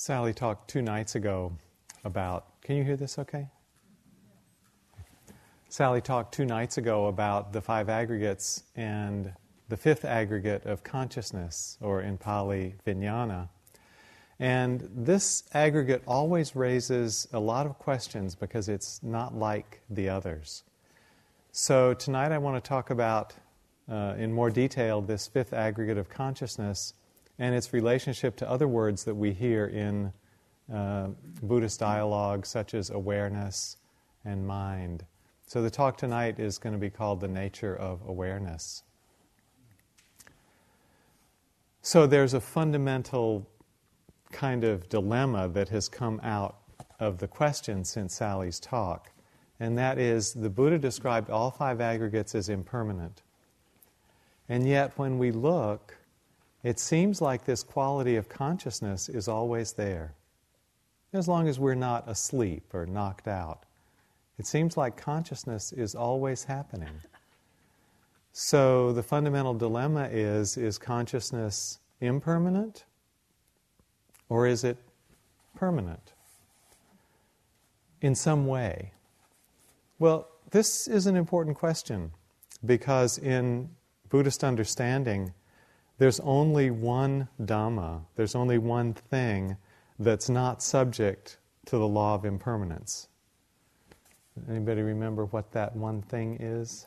Sally 0.00 0.32
talked 0.32 0.70
two 0.70 0.80
nights 0.80 1.16
ago 1.16 1.52
about. 2.04 2.62
Can 2.62 2.76
you 2.76 2.84
hear 2.84 2.94
this 2.94 3.18
okay? 3.18 3.48
Sally 5.68 6.00
talked 6.00 6.32
two 6.32 6.44
nights 6.44 6.78
ago 6.78 7.08
about 7.08 7.52
the 7.52 7.60
five 7.60 7.88
aggregates 7.88 8.62
and 8.76 9.32
the 9.68 9.76
fifth 9.76 10.04
aggregate 10.04 10.64
of 10.66 10.84
consciousness, 10.84 11.78
or 11.80 12.00
in 12.00 12.16
Pali, 12.16 12.76
vijnana. 12.86 13.48
And 14.38 14.88
this 14.94 15.42
aggregate 15.52 16.04
always 16.06 16.54
raises 16.54 17.26
a 17.32 17.40
lot 17.40 17.66
of 17.66 17.76
questions 17.80 18.36
because 18.36 18.68
it's 18.68 19.02
not 19.02 19.34
like 19.34 19.80
the 19.90 20.08
others. 20.08 20.62
So 21.50 21.92
tonight 21.92 22.30
I 22.30 22.38
want 22.38 22.62
to 22.62 22.68
talk 22.68 22.90
about, 22.90 23.34
uh, 23.90 24.14
in 24.16 24.32
more 24.32 24.48
detail, 24.48 25.00
this 25.00 25.26
fifth 25.26 25.52
aggregate 25.52 25.98
of 25.98 26.08
consciousness 26.08 26.94
and 27.38 27.54
its 27.54 27.72
relationship 27.72 28.36
to 28.36 28.50
other 28.50 28.68
words 28.68 29.04
that 29.04 29.14
we 29.14 29.32
hear 29.32 29.66
in 29.66 30.12
uh, 30.72 31.08
Buddhist 31.42 31.80
dialogue, 31.80 32.44
such 32.44 32.74
as 32.74 32.90
awareness 32.90 33.76
and 34.24 34.46
mind. 34.46 35.04
So 35.46 35.62
the 35.62 35.70
talk 35.70 35.96
tonight 35.96 36.38
is 36.38 36.58
going 36.58 36.74
to 36.74 36.78
be 36.78 36.90
called 36.90 37.20
The 37.20 37.28
Nature 37.28 37.74
of 37.74 38.00
Awareness. 38.06 38.82
So 41.80 42.06
there's 42.06 42.34
a 42.34 42.40
fundamental 42.40 43.48
kind 44.30 44.62
of 44.62 44.88
dilemma 44.90 45.48
that 45.48 45.70
has 45.70 45.88
come 45.88 46.20
out 46.22 46.58
of 47.00 47.18
the 47.18 47.28
question 47.28 47.84
since 47.84 48.14
Sally's 48.14 48.60
talk, 48.60 49.10
and 49.58 49.78
that 49.78 49.98
is 49.98 50.34
the 50.34 50.50
Buddha 50.50 50.78
described 50.78 51.30
all 51.30 51.50
five 51.50 51.80
aggregates 51.80 52.34
as 52.34 52.50
impermanent. 52.50 53.22
And 54.50 54.68
yet, 54.68 54.98
when 54.98 55.18
we 55.18 55.30
look, 55.30 55.96
it 56.62 56.78
seems 56.78 57.20
like 57.20 57.44
this 57.44 57.62
quality 57.62 58.16
of 58.16 58.28
consciousness 58.28 59.08
is 59.08 59.28
always 59.28 59.72
there. 59.72 60.14
As 61.12 61.28
long 61.28 61.48
as 61.48 61.58
we're 61.58 61.74
not 61.74 62.08
asleep 62.08 62.74
or 62.74 62.84
knocked 62.86 63.28
out, 63.28 63.64
it 64.38 64.46
seems 64.46 64.76
like 64.76 64.96
consciousness 64.96 65.72
is 65.72 65.94
always 65.94 66.44
happening. 66.44 67.00
So 68.32 68.92
the 68.92 69.02
fundamental 69.02 69.54
dilemma 69.54 70.08
is 70.12 70.56
is 70.56 70.78
consciousness 70.78 71.78
impermanent 72.00 72.84
or 74.28 74.46
is 74.46 74.64
it 74.64 74.76
permanent 75.56 76.12
in 78.00 78.14
some 78.14 78.46
way? 78.46 78.92
Well, 79.98 80.28
this 80.50 80.86
is 80.86 81.06
an 81.06 81.16
important 81.16 81.56
question 81.56 82.12
because 82.64 83.18
in 83.18 83.70
Buddhist 84.08 84.44
understanding, 84.44 85.32
there's 85.98 86.20
only 86.20 86.70
one 86.70 87.28
Dhamma, 87.42 88.02
there's 88.16 88.34
only 88.34 88.58
one 88.58 88.94
thing 88.94 89.56
that's 89.98 90.28
not 90.28 90.62
subject 90.62 91.38
to 91.66 91.76
the 91.76 91.88
law 91.88 92.14
of 92.14 92.24
impermanence. 92.24 93.08
Anybody 94.48 94.82
remember 94.82 95.26
what 95.26 95.50
that 95.52 95.74
one 95.74 96.02
thing 96.02 96.36
is? 96.40 96.86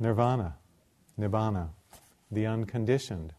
Nirvana, 0.00 0.56
Nibbana, 1.18 1.68
the 2.30 2.46
unconditioned. 2.46 3.34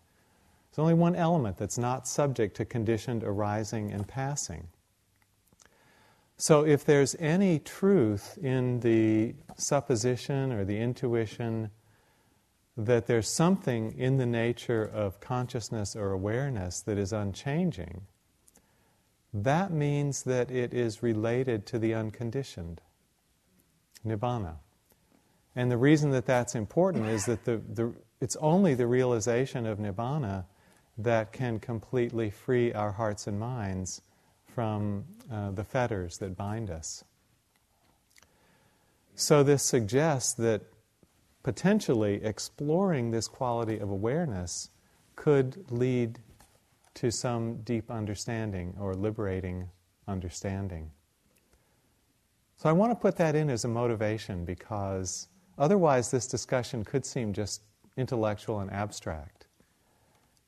There's 0.70 0.80
only 0.80 0.94
one 0.94 1.16
element 1.16 1.58
that's 1.58 1.78
not 1.78 2.08
subject 2.08 2.56
to 2.58 2.66
conditioned 2.66 3.24
arising 3.24 3.92
and 3.92 4.08
passing. 4.08 4.68
So, 6.38 6.66
if 6.66 6.86
there's 6.86 7.16
any 7.20 7.60
truth 7.60 8.38
in 8.42 8.80
the 8.80 9.36
supposition 9.58 10.54
or 10.54 10.64
the 10.64 10.78
intuition 10.78 11.70
that 12.86 13.08
there's 13.08 13.28
something 13.28 13.94
in 13.98 14.18
the 14.18 14.26
nature 14.26 14.84
of 14.84 15.20
consciousness 15.20 15.98
or 15.98 16.12
awareness 16.12 16.82
that 16.82 16.98
is 16.98 17.12
unchanging, 17.12 18.04
that 19.34 19.72
means 19.72 20.24
that 20.24 20.50
it 20.50 20.74
is 20.74 21.04
related 21.04 21.66
to 21.66 21.78
the 21.78 21.94
unconditioned, 21.94 22.82
nibbana. 24.06 24.56
And 25.56 25.70
the 25.70 25.78
reason 25.78 26.12
that 26.12 26.26
that's 26.26 26.56
important 26.56 27.08
is 27.08 27.26
that 27.26 27.44
the, 27.44 27.58
the, 27.58 27.94
it's 28.22 28.38
only 28.38 28.76
the 28.76 28.88
realization 28.88 29.66
of 29.66 29.78
nibbana 29.78 30.46
that 30.98 31.34
can 31.34 31.60
completely 31.60 32.30
free 32.30 32.72
our 32.72 32.94
hearts 32.94 33.28
and 33.28 33.38
minds 33.38 34.02
from 34.56 35.04
uh, 35.32 35.52
the 35.52 35.66
fetters 35.66 36.18
that 36.20 36.38
bind 36.38 36.70
us. 36.70 37.04
So, 39.16 39.44
this 39.44 39.64
suggests 39.64 40.34
that 40.36 40.62
potentially 41.44 42.24
exploring 42.24 43.12
this 43.12 43.28
quality 43.28 43.78
of 43.80 43.90
awareness 43.90 44.70
could 45.16 45.66
lead 45.72 46.20
to 46.96 47.12
some 47.12 47.62
deep 47.62 47.90
understanding 47.90 48.76
or 48.80 48.94
liberating 48.94 49.70
understanding. 50.08 50.92
So, 52.58 52.68
I 52.68 52.74
want 52.74 52.92
to 52.92 52.96
put 52.96 53.16
that 53.18 53.36
in 53.36 53.50
as 53.50 53.64
a 53.64 53.70
motivation 53.70 54.44
because 54.44 55.30
otherwise, 55.58 56.12
this 56.12 56.28
discussion 56.28 56.84
could 56.84 57.06
seem 57.06 57.32
just 57.32 57.62
intellectual 57.96 58.60
and 58.60 58.72
abstract. 58.72 59.48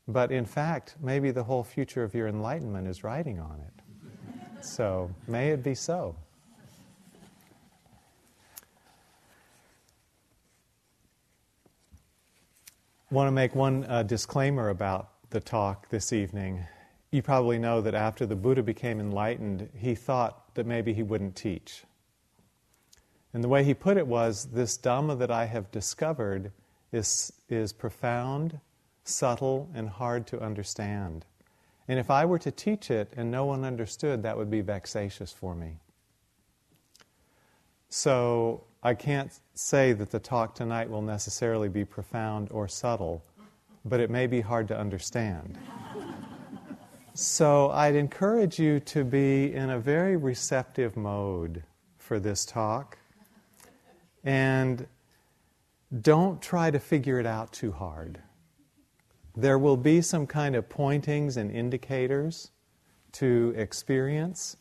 But 0.07 0.31
in 0.31 0.46
fact, 0.46 0.96
maybe 1.01 1.31
the 1.31 1.44
whole 1.44 1.63
future 1.63 2.03
of 2.03 2.13
your 2.13 2.28
enlightenment 2.28 2.88
is 2.88 3.03
riding 3.03 3.40
on 3.40 3.62
it. 3.62 4.63
So, 4.66 5.09
may 5.28 5.51
it 5.51 5.63
be 5.63 5.74
so. 5.74 6.16
Want 13.12 13.28
to 13.28 13.32
make 13.32 13.54
one 13.54 13.86
uh, 13.90 14.04
disclaimer 14.04 14.70
about 14.70 15.10
the 15.32 15.40
talk 15.42 15.90
this 15.90 16.14
evening. 16.14 16.66
You 17.12 17.22
probably 17.22 17.60
know 17.60 17.82
that 17.82 17.94
after 17.94 18.26
the 18.26 18.38
Buddha 18.38 18.64
became 18.64 19.02
enlightened, 19.02 19.68
he 19.76 19.96
thought 19.96 20.56
that 20.56 20.66
maybe 20.66 20.94
he 20.94 21.04
wouldn't 21.04 21.36
teach. 21.36 21.84
And 23.34 23.44
the 23.44 23.50
way 23.50 23.66
he 23.66 23.74
put 23.74 23.98
it 23.98 24.08
was 24.08 24.46
this 24.46 24.78
Dhamma 24.78 25.20
that 25.20 25.30
I 25.30 25.46
have 25.46 25.70
discovered 25.72 26.54
is, 26.94 27.34
is 27.50 27.74
profound, 27.74 28.62
subtle, 29.04 29.70
and 29.74 29.90
hard 29.90 30.26
to 30.28 30.42
understand. 30.42 31.26
And 31.90 32.00
if 32.00 32.10
I 32.10 32.24
were 32.24 32.40
to 32.40 32.52
teach 32.52 32.90
it 32.90 33.12
and 33.18 33.30
no 33.30 33.44
one 33.44 33.66
understood, 33.66 34.24
that 34.24 34.38
would 34.38 34.50
be 34.50 34.62
vexatious 34.62 35.34
for 35.34 35.54
me. 35.54 35.80
So 37.90 38.64
I 38.84 38.96
can't 38.96 39.31
say 39.53 39.94
that 39.94 40.09
the 40.09 40.19
talk 40.19 40.56
tonight 40.56 40.90
will 40.90 41.03
necessarily 41.03 41.69
be 41.69 41.86
profound 41.86 42.47
or 42.50 42.68
subtle, 42.68 43.24
but 43.86 44.00
it 44.00 44.09
may 44.09 44.25
be 44.25 44.42
hard 44.42 44.68
to 44.69 44.78
understand. 44.78 45.59
so 47.14 47.69
I'd 47.69 47.94
encourage 47.94 48.58
you 48.58 48.80
to 48.80 49.03
be 49.03 49.53
in 49.53 49.69
a 49.69 49.80
very 49.80 50.18
receptive 50.18 50.97
mode 50.97 51.62
for 52.00 52.19
this 52.19 52.44
talk. 52.44 52.97
And 54.24 54.88
don't 56.02 56.42
try 56.42 56.72
to 56.72 56.80
figure 56.80 57.19
it 57.19 57.28
out 57.28 57.53
too 57.53 57.72
hard. 57.72 58.19
There 59.36 59.59
will 59.59 59.78
be 59.78 60.02
some 60.02 60.25
kind 60.25 60.56
of 60.56 60.69
pointings 60.69 61.38
and 61.38 61.52
indicators 61.52 62.50
to 63.13 63.53
experience. 63.56 64.58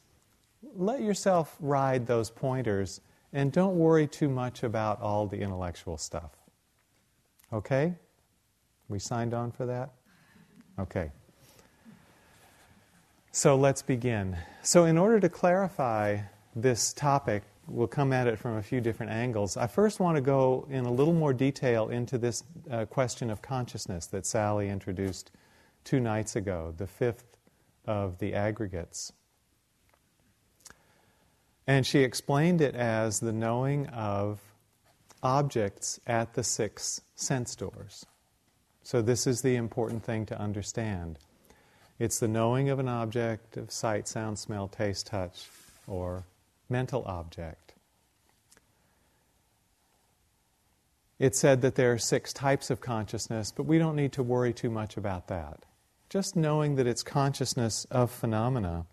Let 0.75 1.01
yourself 1.01 1.57
ride 1.59 2.07
those 2.07 2.29
pointers 2.29 3.01
and 3.33 3.53
don't 3.53 3.77
worry 3.77 4.07
too 4.07 4.29
much 4.29 4.63
about 4.63 5.01
all 5.01 5.27
the 5.27 5.39
intellectual 5.39 5.97
stuff. 5.97 6.33
Okay? 7.53 7.95
We 8.89 8.99
signed 8.99 9.35
on 9.35 9.53
for 9.53 9.67
that? 9.67 9.91
Okay. 10.79 11.11
So 13.33 13.57
let's 13.57 13.83
begin. 13.83 14.37
So, 14.63 14.85
in 14.85 14.99
order 14.99 15.21
to 15.21 15.29
clarify 15.29 16.19
this 16.57 16.93
topic, 16.93 17.45
we'll 17.69 17.87
come 17.87 18.13
at 18.13 18.27
it 18.27 18.39
from 18.39 18.57
a 18.57 18.63
few 18.63 18.81
different 18.81 19.13
angles. 19.13 19.57
I 19.57 19.69
first 19.69 20.01
want 20.01 20.17
to 20.17 20.21
go 20.21 20.67
in 20.69 20.85
a 20.85 20.93
little 20.93 21.15
more 21.15 21.33
detail 21.33 21.91
into 21.91 22.19
this 22.19 22.43
uh, 22.71 22.87
question 22.87 23.31
of 23.31 23.41
consciousness 23.41 24.07
that 24.07 24.27
Sally 24.27 24.69
introduced 24.69 25.31
two 25.85 26.01
nights 26.01 26.35
ago, 26.35 26.75
the 26.77 26.87
fifth 26.87 27.37
of 27.87 28.19
the 28.19 28.35
aggregates. 28.35 29.13
And 31.71 31.87
she 31.87 32.01
explained 32.01 32.61
it 32.61 32.75
as 32.75 33.21
the 33.21 33.33
knowing 33.33 33.87
of 33.91 34.41
objects 35.23 36.01
at 36.05 36.35
the 36.35 36.43
six 36.43 37.01
sense 37.15 37.55
doors. 37.55 38.05
So, 38.83 39.01
this 39.01 39.25
is 39.25 39.43
the 39.43 39.55
important 39.55 40.03
thing 40.03 40.27
to 40.27 40.41
understand. 40.41 41.21
It's 42.01 42.19
the 42.19 42.27
knowing 42.27 42.71
of 42.71 42.81
an 42.81 42.89
object 42.89 43.57
of 43.57 43.71
sight, 43.71 44.09
sound, 44.09 44.41
smell, 44.41 44.67
taste, 44.67 45.07
touch, 45.07 45.47
or 45.87 46.25
mental 46.69 47.05
object. 47.07 47.75
It 51.21 51.37
said 51.37 51.63
that 51.63 51.77
there 51.77 51.93
are 51.93 51.99
six 51.99 52.33
types 52.33 52.71
of 52.71 52.81
consciousness, 52.81 53.53
but 53.57 53.63
we 53.63 53.79
don't 53.79 53.95
need 53.95 54.11
to 54.15 54.25
worry 54.25 54.53
too 54.53 54.71
much 54.71 54.97
about 54.97 55.29
that. 55.29 55.65
Just 56.09 56.35
knowing 56.35 56.75
that 56.75 56.89
it's 56.89 57.05
consciousness 57.05 57.87
of 57.93 58.11
phenomena 58.11 58.87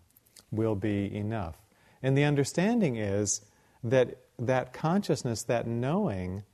will 0.52 0.76
be 0.76 1.12
enough. 1.12 1.56
And 2.02 2.16
the 2.16 2.24
understanding 2.24 2.96
is 2.96 3.40
that 3.82 4.18
that 4.38 4.72
consciousness, 4.72 5.42
that 5.44 5.66
knowing, 5.66 6.44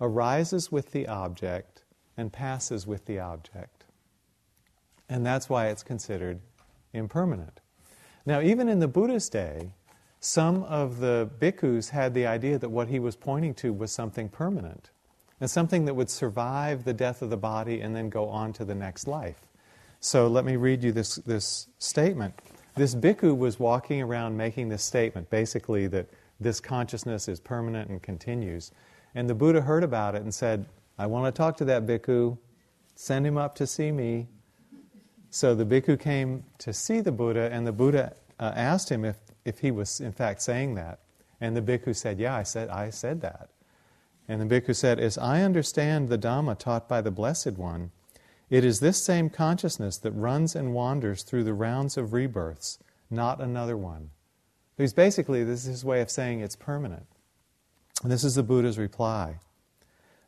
arises 0.00 0.70
with 0.70 0.92
the 0.92 1.06
object 1.08 1.82
and 2.16 2.32
passes 2.32 2.86
with 2.86 3.06
the 3.06 3.18
object. 3.18 3.84
And 5.08 5.24
that's 5.24 5.48
why 5.48 5.68
it's 5.68 5.82
considered 5.82 6.40
impermanent. 6.92 7.60
Now, 8.26 8.40
even 8.40 8.68
in 8.68 8.80
the 8.80 8.88
Buddha's 8.88 9.28
day, 9.28 9.72
some 10.20 10.62
of 10.64 11.00
the 11.00 11.30
bhikkhus 11.40 11.90
had 11.90 12.12
the 12.12 12.26
idea 12.26 12.58
that 12.58 12.68
what 12.68 12.88
he 12.88 12.98
was 12.98 13.16
pointing 13.16 13.54
to 13.54 13.72
was 13.72 13.90
something 13.90 14.28
permanent 14.28 14.90
and 15.40 15.50
something 15.50 15.86
that 15.86 15.94
would 15.94 16.10
survive 16.10 16.84
the 16.84 16.92
death 16.92 17.22
of 17.22 17.30
the 17.30 17.36
body 17.36 17.80
and 17.80 17.96
then 17.96 18.10
go 18.10 18.28
on 18.28 18.52
to 18.52 18.64
the 18.64 18.74
next 18.74 19.08
life. 19.08 19.40
So 20.00 20.28
let 20.28 20.44
me 20.44 20.56
read 20.56 20.84
you 20.84 20.92
this, 20.92 21.16
this 21.16 21.68
statement. 21.78 22.34
This 22.76 22.94
bhikkhu 22.94 23.36
was 23.36 23.58
walking 23.58 24.00
around 24.02 24.36
making 24.36 24.68
this 24.68 24.82
statement, 24.82 25.30
basically 25.30 25.86
that 25.88 26.08
this 26.38 26.60
consciousness 26.60 27.28
is 27.28 27.40
permanent 27.40 27.90
and 27.90 28.02
continues. 28.02 28.72
And 29.14 29.28
the 29.28 29.34
Buddha 29.34 29.60
heard 29.60 29.84
about 29.84 30.14
it 30.14 30.22
and 30.22 30.32
said, 30.32 30.66
I 30.98 31.06
want 31.06 31.34
to 31.34 31.36
talk 31.36 31.56
to 31.58 31.64
that 31.66 31.86
bhikkhu. 31.86 32.38
Send 32.94 33.26
him 33.26 33.36
up 33.36 33.54
to 33.56 33.66
see 33.66 33.90
me. 33.90 34.28
So 35.30 35.54
the 35.54 35.64
bhikkhu 35.64 35.98
came 35.98 36.44
to 36.58 36.72
see 36.72 37.00
the 37.00 37.12
Buddha, 37.12 37.48
and 37.52 37.66
the 37.66 37.72
Buddha 37.72 38.14
uh, 38.38 38.52
asked 38.54 38.90
him 38.90 39.04
if, 39.04 39.16
if 39.44 39.58
he 39.60 39.70
was 39.70 40.00
in 40.00 40.12
fact 40.12 40.42
saying 40.42 40.74
that. 40.74 41.00
And 41.40 41.56
the 41.56 41.62
bhikkhu 41.62 41.94
said, 41.96 42.18
Yeah, 42.18 42.34
I 42.34 42.42
said, 42.42 42.68
I 42.68 42.90
said 42.90 43.20
that. 43.22 43.50
And 44.28 44.40
the 44.40 44.60
bhikkhu 44.60 44.76
said, 44.76 45.00
As 45.00 45.18
I 45.18 45.42
understand 45.42 46.08
the 46.08 46.18
Dhamma 46.18 46.58
taught 46.58 46.88
by 46.88 47.00
the 47.00 47.10
Blessed 47.10 47.52
One, 47.52 47.90
it 48.50 48.64
is 48.64 48.80
this 48.80 49.02
same 49.02 49.30
consciousness 49.30 49.96
that 49.98 50.10
runs 50.10 50.56
and 50.56 50.74
wanders 50.74 51.22
through 51.22 51.44
the 51.44 51.54
rounds 51.54 51.96
of 51.96 52.12
rebirths, 52.12 52.78
not 53.08 53.40
another 53.40 53.76
one. 53.76 54.10
Because 54.76 54.92
basically, 54.92 55.44
this 55.44 55.60
is 55.60 55.66
his 55.66 55.84
way 55.84 56.00
of 56.00 56.10
saying 56.10 56.40
it's 56.40 56.56
permanent. 56.56 57.06
And 58.02 58.10
this 58.10 58.24
is 58.24 58.34
the 58.34 58.42
Buddha's 58.42 58.78
reply 58.78 59.38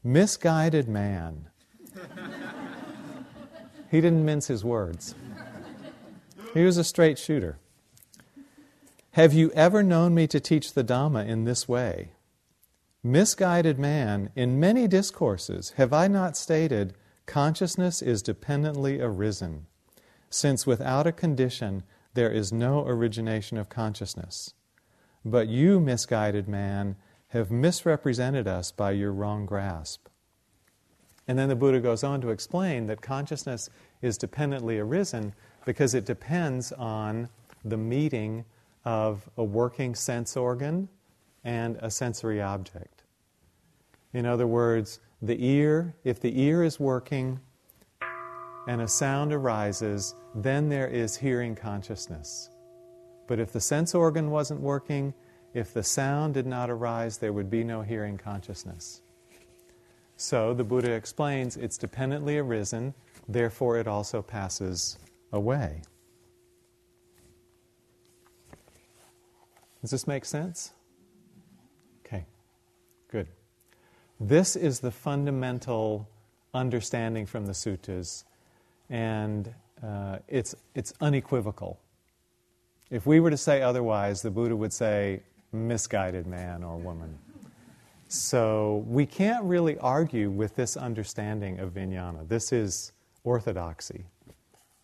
Misguided 0.04 0.88
man. 0.88 1.48
he 3.90 4.00
didn't 4.00 4.25
mince 4.25 4.46
his 4.46 4.64
words, 4.64 5.14
he 6.54 6.64
was 6.64 6.76
a 6.76 6.84
straight 6.84 7.18
shooter. 7.18 7.58
Have 9.12 9.34
you 9.34 9.50
ever 9.50 9.82
known 9.82 10.14
me 10.14 10.26
to 10.28 10.40
teach 10.40 10.72
the 10.72 10.84
Dhamma 10.84 11.26
in 11.26 11.44
this 11.44 11.68
way? 11.68 12.12
Misguided 13.02 13.78
man, 13.78 14.30
in 14.34 14.60
many 14.60 14.86
discourses 14.86 15.72
have 15.76 15.92
I 15.92 16.08
not 16.08 16.36
stated 16.36 16.94
consciousness 17.26 18.02
is 18.02 18.22
dependently 18.22 19.00
arisen, 19.00 19.66
since 20.30 20.66
without 20.66 21.06
a 21.06 21.12
condition 21.12 21.82
there 22.14 22.30
is 22.30 22.52
no 22.52 22.86
origination 22.86 23.56
of 23.56 23.69
consciousness. 23.69 24.54
But 25.24 25.48
you, 25.48 25.80
misguided 25.80 26.48
man, 26.48 26.96
have 27.28 27.50
misrepresented 27.50 28.46
us 28.46 28.70
by 28.72 28.90
your 28.90 29.12
wrong 29.12 29.46
grasp. 29.46 30.08
And 31.26 31.38
then 31.38 31.48
the 31.48 31.56
Buddha 31.56 31.80
goes 31.80 32.04
on 32.04 32.20
to 32.20 32.30
explain 32.30 32.86
that 32.86 33.00
consciousness 33.00 33.70
is 34.02 34.18
dependently 34.18 34.78
arisen 34.78 35.34
because 35.64 35.94
it 35.94 36.04
depends 36.04 36.72
on 36.72 37.28
the 37.64 37.76
meeting 37.76 38.44
of 38.84 39.30
a 39.36 39.44
working 39.44 39.94
sense 39.94 40.36
organ 40.36 40.88
and 41.44 41.76
a 41.80 41.90
sensory 41.90 42.42
object. 42.42 43.04
In 44.12 44.26
other 44.26 44.46
words, 44.46 45.00
the 45.22 45.46
ear, 45.46 45.94
if 46.02 46.20
the 46.20 46.40
ear 46.40 46.64
is 46.64 46.80
working 46.80 47.38
and 48.66 48.80
a 48.80 48.88
sound 48.88 49.32
arises, 49.32 50.14
then 50.34 50.69
there 50.69 50.88
is 50.88 51.16
hearing 51.16 51.54
consciousness. 51.54 52.50
But 53.28 53.38
if 53.38 53.52
the 53.52 53.60
sense 53.60 53.94
organ 53.94 54.30
wasn't 54.30 54.60
working, 54.60 55.14
if 55.54 55.72
the 55.72 55.82
sound 55.82 56.34
did 56.34 56.46
not 56.46 56.70
arise, 56.70 57.19
there 57.19 57.32
would 57.32 57.50
be 57.50 57.62
no 57.62 57.82
hearing 57.82 58.19
consciousness. 58.19 59.02
So 60.16 60.54
the 60.54 60.64
Buddha 60.64 60.90
explains 60.90 61.56
it's 61.56 61.78
dependently 61.78 62.38
arisen, 62.38 62.94
therefore 63.28 63.78
it 63.78 63.86
also 63.86 64.22
passes 64.22 64.98
away. 65.32 65.82
Does 69.80 69.90
this 69.90 70.06
make 70.06 70.25
sense? 70.25 70.72
Okay, 72.06 72.25
good. 73.08 73.26
This 74.22 74.54
is 74.54 74.78
the 74.78 74.92
fundamental 74.92 76.08
understanding 76.54 77.26
from 77.26 77.44
the 77.44 77.52
suttas, 77.52 78.22
and 78.88 79.52
uh, 79.82 80.19
it's, 80.28 80.54
it's 80.76 80.92
unequivocal. 81.00 81.80
If 82.88 83.04
we 83.04 83.19
were 83.19 83.30
to 83.30 83.36
say 83.36 83.62
otherwise, 83.62 84.22
the 84.22 84.30
Buddha 84.30 84.54
would 84.54 84.72
say, 84.72 85.22
misguided 85.50 86.28
man 86.28 86.62
or 86.62 86.76
woman. 86.76 87.19
So 88.06 88.84
we 88.86 89.06
can't 89.06 89.42
really 89.42 89.76
argue 89.78 90.30
with 90.30 90.54
this 90.54 90.76
understanding 90.76 91.58
of 91.58 91.75
vijnana. 91.75 92.28
This 92.28 92.52
is 92.52 92.92
orthodoxy, 93.25 94.04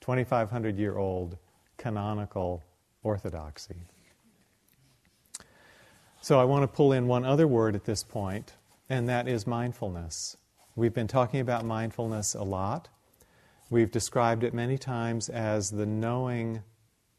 2,500 0.00 0.76
year 0.76 0.99
old 0.99 1.37
canonical 1.76 2.64
orthodoxy. 3.05 3.76
So 6.23 6.41
I 6.41 6.44
want 6.44 6.64
to 6.64 6.67
pull 6.67 6.93
in 6.93 7.06
one 7.06 7.25
other 7.25 7.46
word 7.46 7.76
at 7.76 7.84
this 7.84 8.02
point, 8.02 8.55
and 8.88 9.08
that 9.08 9.29
is 9.29 9.46
mindfulness. 9.46 10.37
We've 10.76 10.94
been 10.94 11.08
talking 11.08 11.40
about 11.40 11.64
mindfulness 11.64 12.35
a 12.35 12.43
lot. 12.43 12.88
We've 13.70 13.90
described 13.90 14.44
it 14.44 14.55
many 14.55 14.79
times 14.79 15.29
as 15.29 15.70
the 15.70 15.87
knowing 15.87 16.62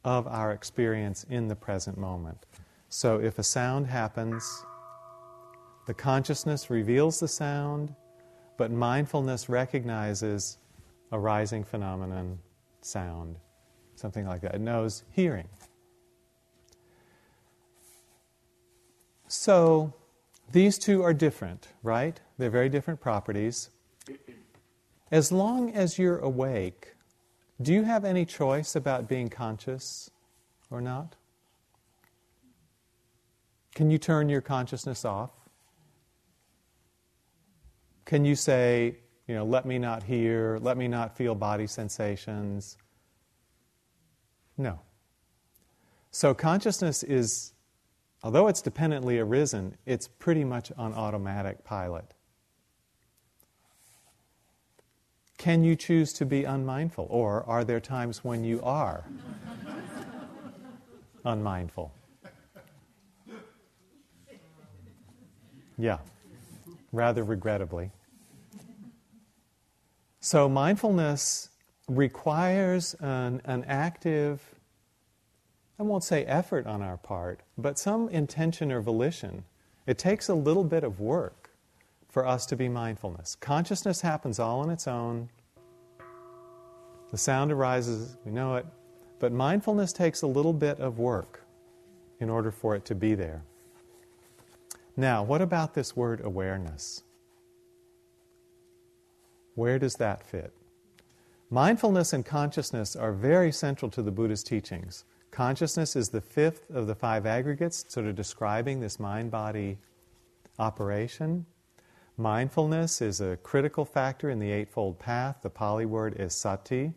of 0.03 0.27
our 0.27 0.51
experience 0.51 1.25
in 1.29 1.47
the 1.47 1.55
present 1.55 1.97
moment. 1.97 2.45
So 2.87 3.19
if 3.19 3.37
a 3.37 3.43
sound 3.43 3.87
happens, 3.87 4.65
the 5.85 5.93
consciousness 5.93 6.69
reveals 6.69 7.19
the 7.19 7.27
sound, 7.27 7.93
but 8.57 8.71
mindfulness 8.71 9.49
recognizes 9.49 10.57
a 11.11 11.19
rising 11.19 11.63
phenomenon, 11.63 12.39
sound, 12.81 13.35
something 13.95 14.25
like 14.25 14.41
that. 14.41 14.55
It 14.55 14.61
knows 14.61 15.03
hearing. 15.11 15.47
So 19.27 19.93
these 20.51 20.77
two 20.77 21.03
are 21.03 21.13
different, 21.13 21.67
right? 21.83 22.19
They're 22.37 22.49
very 22.49 22.69
different 22.69 22.99
properties. 22.99 23.69
As 25.11 25.31
long 25.31 25.71
as 25.71 25.97
you're 25.97 26.19
awake, 26.19 26.95
do 27.61 27.73
you 27.73 27.83
have 27.83 28.05
any 28.05 28.25
choice 28.25 28.75
about 28.75 29.07
being 29.07 29.29
conscious 29.29 30.11
or 30.69 30.81
not? 30.81 31.15
Can 33.75 33.89
you 33.89 33.97
turn 33.97 34.29
your 34.29 34.41
consciousness 34.41 35.05
off? 35.05 35.31
Can 38.05 38.25
you 38.25 38.35
say, 38.35 38.97
you 39.27 39.35
know, 39.35 39.45
let 39.45 39.65
me 39.65 39.77
not 39.77 40.03
hear, 40.03 40.57
let 40.61 40.77
me 40.77 40.87
not 40.87 41.15
feel 41.15 41.35
body 41.35 41.67
sensations? 41.67 42.77
No. 44.57 44.79
So 46.11 46.33
consciousness 46.33 47.03
is, 47.03 47.53
although 48.23 48.47
it's 48.47 48.61
dependently 48.61 49.19
arisen, 49.19 49.77
it's 49.85 50.07
pretty 50.07 50.43
much 50.43 50.71
on 50.77 50.93
automatic 50.93 51.63
pilot. 51.63 52.13
Can 55.37 55.63
you 55.63 55.75
choose 55.75 56.11
to 56.13 56.25
be 56.25 56.43
unmindful? 56.43 57.07
Or 57.09 57.43
are 57.45 57.63
there 57.63 57.79
times 57.79 58.25
when 58.25 58.43
you 58.43 58.61
are 58.61 59.05
unmindful? 61.25 61.93
Yeah, 65.77 65.99
rather 66.91 67.23
regrettably. 67.23 67.91
So, 70.19 70.49
mindfulness 70.49 71.49
requires 71.87 72.95
an, 72.95 73.41
an 73.45 73.63
active, 73.63 74.41
I 75.79 75.83
won't 75.83 76.03
say 76.03 76.25
effort 76.25 76.67
on 76.67 76.81
our 76.81 76.97
part, 76.97 77.39
but 77.57 77.79
some 77.79 78.09
intention 78.09 78.69
or 78.69 78.81
volition. 78.81 79.45
It 79.87 79.97
takes 79.97 80.27
a 80.27 80.33
little 80.33 80.65
bit 80.65 80.83
of 80.83 80.99
work 80.99 81.51
for 82.09 82.27
us 82.27 82.45
to 82.47 82.57
be 82.57 82.67
mindfulness. 82.67 83.35
Consciousness 83.35 84.01
happens 84.01 84.39
all 84.39 84.59
on 84.59 84.69
its 84.69 84.87
own. 84.87 85.29
The 87.11 87.17
sound 87.17 87.51
arises, 87.51 88.17
we 88.25 88.31
know 88.31 88.55
it. 88.55 88.65
But 89.19 89.31
mindfulness 89.31 89.93
takes 89.93 90.21
a 90.21 90.27
little 90.27 90.53
bit 90.53 90.79
of 90.79 90.99
work 90.99 91.43
in 92.19 92.29
order 92.29 92.51
for 92.51 92.75
it 92.75 92.83
to 92.85 92.95
be 92.95 93.15
there. 93.15 93.41
Now, 94.97 95.23
what 95.23 95.41
about 95.41 95.73
this 95.73 95.95
word 95.95 96.21
awareness? 96.23 97.03
Where 99.55 99.79
does 99.79 99.95
that 99.95 100.23
fit? 100.23 100.53
Mindfulness 101.49 102.11
and 102.11 102.25
consciousness 102.25 102.95
are 102.95 103.13
very 103.13 103.51
central 103.51 103.89
to 103.91 104.01
the 104.01 104.11
Buddha's 104.11 104.43
teachings. 104.43 105.05
Consciousness 105.39 105.95
is 105.95 106.09
the 106.09 106.19
fifth 106.19 106.69
of 106.69 106.85
the 106.85 106.95
five 106.95 107.25
aggregates, 107.25 107.85
sort 107.87 108.05
of 108.07 108.13
describing 108.13 108.81
this 108.81 108.99
mind 108.99 109.31
body 109.31 109.77
operation. 110.59 111.45
Mindfulness 112.17 113.01
is 113.01 113.21
a 113.21 113.37
critical 113.37 113.85
factor 113.85 114.29
in 114.29 114.39
the 114.39 114.51
Eightfold 114.51 114.99
Path. 114.99 115.37
The 115.41 115.49
Pali 115.49 115.85
word 115.85 116.19
is 116.19 116.35
sati. 116.35 116.91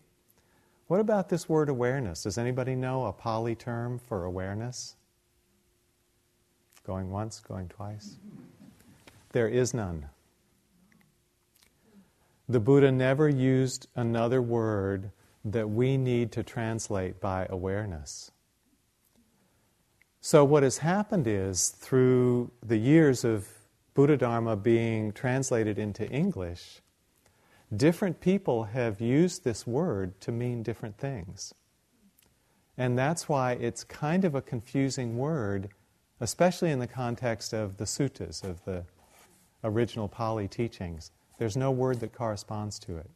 What 0.89 0.99
about 0.99 1.29
this 1.29 1.49
word 1.49 1.69
awareness? 1.69 2.25
Does 2.25 2.37
anybody 2.37 2.75
know 2.75 3.07
a 3.07 3.13
Pali 3.13 3.55
term 3.55 4.01
for 4.01 4.25
awareness? 4.25 4.97
Going 6.85 7.13
once, 7.13 7.39
going 7.39 7.69
twice? 7.69 8.17
There 9.31 9.47
is 9.47 9.73
none. 9.73 10.07
The 12.49 12.59
Buddha 12.59 12.91
never 12.91 13.29
used 13.29 13.87
another 13.95 14.43
word 14.43 15.13
that 15.45 15.69
we 15.69 15.97
need 15.97 16.33
to 16.33 16.43
translate 16.43 17.21
by 17.21 17.47
awareness. 17.51 18.32
So, 20.25 20.45
what 20.45 20.63
has 20.63 20.79
happened 20.79 21.27
is 21.27 21.71
through 21.71 22.53
the 22.65 22.77
years 22.77 23.25
of 23.25 23.49
Buddha 23.93 24.17
Dharma 24.17 24.55
being 24.55 25.11
translated 25.11 25.81
into 25.81 26.09
English, 26.09 26.81
different 27.75 28.21
people 28.21 28.63
have 28.63 29.01
used 29.01 29.43
this 29.43 29.67
word 29.67 30.21
to 30.21 30.31
mean 30.31 30.63
different 30.63 30.97
things. 30.97 31.53
And 32.79 32.97
that's 32.97 33.29
why 33.29 33.55
it's 33.55 33.83
kind 33.83 34.25
of 34.25 34.37
a 34.37 34.41
confusing 34.41 35.17
word, 35.19 35.71
especially 36.21 36.71
in 36.71 36.79
the 36.79 36.87
context 36.87 37.53
of 37.53 37.77
the 37.79 37.85
suttas, 37.85 38.45
of 38.45 38.65
the 38.65 38.85
original 39.65 40.07
Pali 40.07 40.47
teachings. 40.47 41.11
There's 41.39 41.57
no 41.57 41.73
word 41.73 41.99
that 41.99 42.13
corresponds 42.13 42.79
to 42.79 42.97
it. 42.97 43.11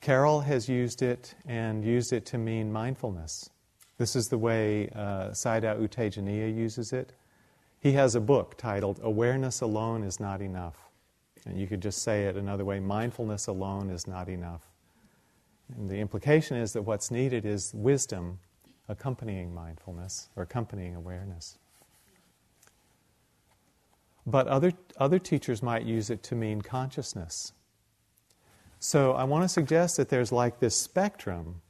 Carol 0.00 0.40
has 0.40 0.70
used 0.70 1.02
it 1.02 1.34
and 1.44 1.84
used 1.84 2.14
it 2.14 2.24
to 2.26 2.38
mean 2.38 2.72
mindfulness. 2.72 3.50
This 4.02 4.16
is 4.16 4.30
the 4.30 4.36
way 4.36 4.88
uh, 4.96 5.28
Sayadaw 5.28 5.80
U 5.80 5.86
Tejaniya 5.86 6.52
uses 6.52 6.92
it. 6.92 7.12
He 7.78 7.92
has 7.92 8.16
a 8.16 8.20
book 8.20 8.58
titled 8.58 8.98
Awareness 9.00 9.60
Alone 9.60 10.02
is 10.02 10.18
Not 10.18 10.42
Enough. 10.42 10.74
And 11.46 11.56
you 11.56 11.68
could 11.68 11.80
just 11.80 12.02
say 12.02 12.24
it 12.24 12.34
another 12.34 12.64
way 12.64 12.80
mindfulness 12.80 13.46
alone 13.46 13.90
is 13.90 14.08
not 14.08 14.28
enough. 14.28 14.62
And 15.76 15.88
the 15.88 15.98
implication 16.00 16.56
is 16.56 16.72
that 16.72 16.82
what's 16.82 17.12
needed 17.12 17.46
is 17.46 17.72
wisdom 17.76 18.40
accompanying 18.88 19.54
mindfulness 19.54 20.30
or 20.34 20.42
accompanying 20.42 20.96
awareness. 20.96 21.58
But 24.26 24.48
other, 24.48 24.72
other 24.96 25.20
teachers 25.20 25.62
might 25.62 25.84
use 25.84 26.10
it 26.10 26.24
to 26.24 26.34
mean 26.34 26.60
consciousness. 26.60 27.52
So 28.80 29.12
I 29.12 29.22
want 29.22 29.44
to 29.44 29.48
suggest 29.48 29.96
that 29.98 30.08
there's 30.08 30.32
like 30.32 30.58
this 30.58 30.74
spectrum 30.74 31.62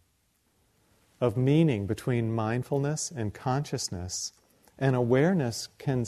of 1.23 1.37
meaning 1.37 1.87
between 1.87 2.35
mindfulness 2.35 3.13
and 3.15 3.33
consciousness, 3.33 4.33
and 4.77 4.97
awareness 4.97 5.69
can 5.79 6.05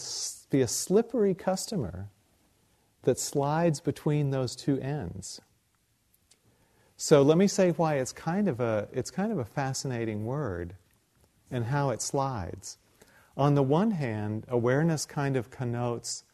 be 0.51 0.61
a 0.61 0.67
slippery 0.67 1.35
customer 1.35 2.09
that 3.03 3.21
slides 3.21 3.79
between 3.79 4.31
those 4.31 4.57
two 4.57 4.77
ends. 4.81 5.41
So 6.97 7.23
let 7.23 7.39
me 7.39 7.47
say 7.47 7.71
why 7.71 7.95
it's 7.99 8.13
kind 8.13 8.49
of 8.49 8.59
a, 8.59 8.89
it's 8.93 9.13
kind 9.13 9.31
of 9.31 9.39
a 9.39 9.45
fascinating 9.45 10.27
word 10.27 10.75
and 11.49 11.67
how 11.67 11.91
it 11.91 12.03
slides. 12.03 12.79
On 13.37 13.55
the 13.55 13.63
one 13.63 13.93
hand, 13.93 14.45
awareness 14.49 15.07
kind 15.07 15.37
of 15.37 15.49
connotes 15.49 16.25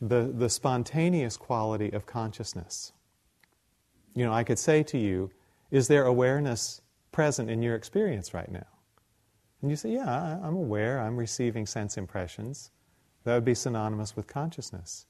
the, 0.00 0.32
the 0.36 0.48
spontaneous 0.48 1.36
quality 1.36 1.92
of 1.92 2.04
consciousness. 2.04 2.90
You 4.12 4.24
know, 4.24 4.32
I 4.32 4.42
could 4.42 4.58
say 4.58 4.82
to 4.82 4.98
you, 4.98 5.30
is 5.70 5.86
there 5.86 6.04
awareness 6.04 6.80
present 7.14 7.48
in 7.48 7.62
your 7.62 7.76
experience 7.76 8.34
right 8.34 8.50
now? 8.50 8.66
And 9.62 9.70
you 9.70 9.76
say, 9.76 9.92
yeah, 9.92 10.38
I'm 10.42 10.56
aware, 10.56 11.00
I'm 11.00 11.16
receiving 11.16 11.64
sense 11.64 11.96
impressions. 11.96 12.70
That 13.22 13.34
would 13.34 13.44
be 13.44 13.54
synonymous 13.54 14.14
with 14.14 14.26
consciousness. 14.26 15.06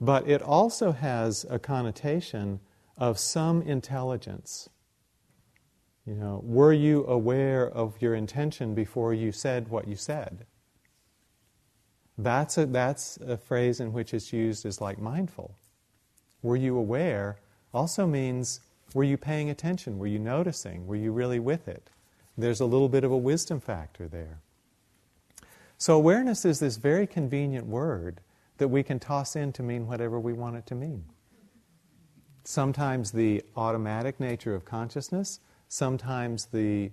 But 0.00 0.28
it 0.28 0.42
also 0.42 0.92
has 0.92 1.46
a 1.48 1.58
connotation 1.58 2.60
of 2.98 3.18
some 3.18 3.62
intelligence. 3.62 4.68
You 6.04 6.14
know, 6.14 6.42
were 6.44 6.72
you 6.72 7.06
aware 7.06 7.70
of 7.70 8.02
your 8.02 8.14
intention 8.14 8.74
before 8.74 9.14
you 9.14 9.30
said 9.32 9.68
what 9.68 9.86
you 9.88 9.96
said? 9.96 10.44
That's 12.18 12.58
a, 12.58 12.66
that's 12.66 13.16
a 13.18 13.36
phrase 13.36 13.80
in 13.80 13.92
which 13.92 14.12
it's 14.12 14.32
used 14.32 14.66
as 14.66 14.80
like 14.80 14.98
mindful. 14.98 15.56
Were 16.42 16.56
you 16.56 16.76
aware 16.76 17.38
also 17.72 18.06
means 18.06 18.60
were 18.94 19.04
you 19.04 19.16
paying 19.16 19.50
attention? 19.50 19.98
Were 19.98 20.06
you 20.06 20.18
noticing? 20.18 20.86
Were 20.86 20.96
you 20.96 21.12
really 21.12 21.38
with 21.38 21.68
it? 21.68 21.90
There's 22.36 22.60
a 22.60 22.66
little 22.66 22.88
bit 22.88 23.04
of 23.04 23.10
a 23.12 23.16
wisdom 23.16 23.60
factor 23.60 24.08
there. 24.08 24.38
So, 25.78 25.96
awareness 25.96 26.44
is 26.44 26.60
this 26.60 26.76
very 26.76 27.06
convenient 27.06 27.66
word 27.66 28.20
that 28.58 28.68
we 28.68 28.82
can 28.82 28.98
toss 28.98 29.34
in 29.34 29.52
to 29.54 29.62
mean 29.62 29.86
whatever 29.86 30.20
we 30.20 30.32
want 30.32 30.56
it 30.56 30.66
to 30.66 30.74
mean. 30.74 31.04
Sometimes 32.44 33.12
the 33.12 33.42
automatic 33.56 34.20
nature 34.20 34.54
of 34.54 34.64
consciousness, 34.64 35.40
sometimes 35.68 36.46
the 36.46 36.90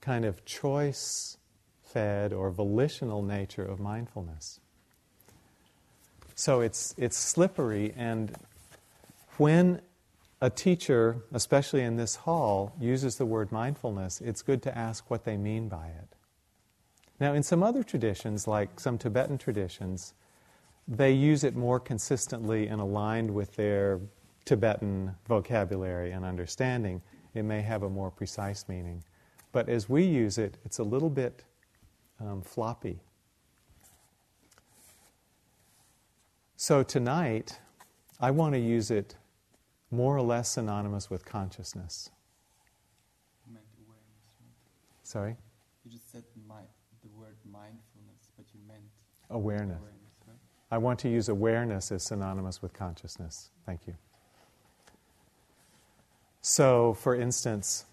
kind 0.00 0.24
of 0.24 0.44
choice 0.44 1.36
fed 1.82 2.32
or 2.32 2.50
volitional 2.50 3.22
nature 3.22 3.64
of 3.64 3.80
mindfulness. 3.80 4.60
So 6.34 6.60
it's, 6.60 6.94
it's 6.96 7.16
slippery, 7.16 7.92
and 7.96 8.36
when 9.38 9.80
a 10.40 10.50
teacher, 10.50 11.24
especially 11.32 11.82
in 11.82 11.96
this 11.96 12.16
hall, 12.16 12.74
uses 12.80 13.16
the 13.16 13.26
word 13.26 13.50
mindfulness, 13.50 14.20
it's 14.20 14.42
good 14.42 14.62
to 14.62 14.76
ask 14.76 15.10
what 15.10 15.24
they 15.24 15.36
mean 15.36 15.68
by 15.68 15.88
it. 15.88 16.08
Now, 17.20 17.34
in 17.34 17.42
some 17.42 17.62
other 17.62 17.82
traditions, 17.82 18.46
like 18.46 18.78
some 18.78 18.98
Tibetan 18.98 19.38
traditions, 19.38 20.14
they 20.86 21.12
use 21.12 21.42
it 21.42 21.56
more 21.56 21.80
consistently 21.80 22.68
and 22.68 22.80
aligned 22.80 23.32
with 23.34 23.56
their 23.56 24.00
Tibetan 24.44 25.14
vocabulary 25.26 26.12
and 26.12 26.24
understanding. 26.24 27.02
It 27.34 27.42
may 27.42 27.60
have 27.60 27.82
a 27.82 27.90
more 27.90 28.10
precise 28.10 28.64
meaning. 28.68 29.02
But 29.50 29.68
as 29.68 29.88
we 29.88 30.04
use 30.04 30.38
it, 30.38 30.56
it's 30.64 30.78
a 30.78 30.84
little 30.84 31.10
bit 31.10 31.44
um, 32.20 32.42
floppy. 32.42 33.00
So 36.56 36.82
tonight, 36.82 37.58
I 38.20 38.30
want 38.30 38.54
to 38.54 38.60
use 38.60 38.90
it 38.90 39.16
more 39.90 40.16
or 40.16 40.22
less 40.22 40.50
synonymous 40.50 41.10
with 41.10 41.24
consciousness. 41.24 42.10
Sorry? 45.08 45.34
You 45.86 45.90
just 45.90 46.12
said 46.12 46.22
my, 46.46 46.60
the 47.02 47.08
word 47.18 47.36
mindfulness, 47.50 48.28
but 48.36 48.44
you 48.52 48.60
meant 48.68 48.82
awareness. 49.30 49.78
awareness 49.78 50.12
right? 50.26 50.36
I 50.70 50.76
want 50.76 50.98
to 50.98 51.08
use 51.08 51.30
awareness 51.30 51.90
as 51.90 52.02
synonymous 52.02 52.60
with 52.60 52.74
consciousness. 52.74 53.48
Thank 53.64 53.86
you. 53.86 53.94
So, 56.42 56.92
for 56.92 57.14
instance, 57.14 57.86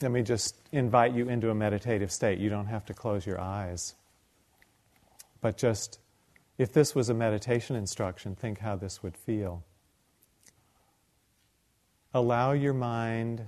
let 0.00 0.10
me 0.10 0.22
just 0.22 0.56
invite 0.72 1.12
you 1.12 1.28
into 1.28 1.50
a 1.50 1.54
meditative 1.54 2.10
state. 2.10 2.38
You 2.38 2.48
don't 2.48 2.68
have 2.68 2.86
to 2.86 2.94
close 2.94 3.26
your 3.26 3.38
eyes. 3.38 3.96
But 5.42 5.58
just, 5.58 5.98
if 6.56 6.72
this 6.72 6.94
was 6.94 7.10
a 7.10 7.14
meditation 7.14 7.76
instruction, 7.76 8.34
think 8.34 8.60
how 8.60 8.76
this 8.76 9.02
would 9.02 9.14
feel. 9.14 9.62
Allow 12.12 12.52
your 12.52 12.74
mind 12.74 13.46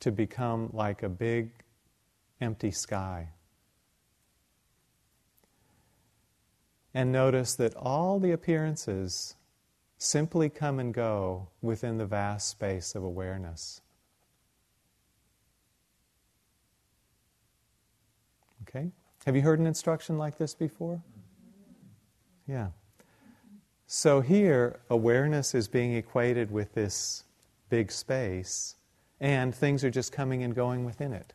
to 0.00 0.10
become 0.10 0.70
like 0.72 1.02
a 1.02 1.08
big 1.08 1.50
empty 2.40 2.70
sky. 2.70 3.28
And 6.92 7.10
notice 7.10 7.54
that 7.56 7.74
all 7.74 8.20
the 8.20 8.32
appearances 8.32 9.34
simply 9.98 10.48
come 10.48 10.78
and 10.78 10.92
go 10.92 11.48
within 11.62 11.98
the 11.98 12.06
vast 12.06 12.48
space 12.48 12.94
of 12.94 13.02
awareness. 13.02 13.80
Okay? 18.62 18.90
Have 19.24 19.34
you 19.36 19.42
heard 19.42 19.58
an 19.58 19.66
instruction 19.66 20.18
like 20.18 20.36
this 20.36 20.54
before? 20.54 21.02
Yeah. 22.46 22.68
So 23.86 24.20
here, 24.20 24.80
awareness 24.90 25.54
is 25.54 25.68
being 25.68 25.94
equated 25.94 26.50
with 26.50 26.74
this 26.74 27.24
big 27.68 27.90
space, 27.90 28.76
and 29.20 29.54
things 29.54 29.84
are 29.84 29.90
just 29.90 30.12
coming 30.12 30.42
and 30.42 30.54
going 30.54 30.84
within 30.84 31.12
it. 31.12 31.32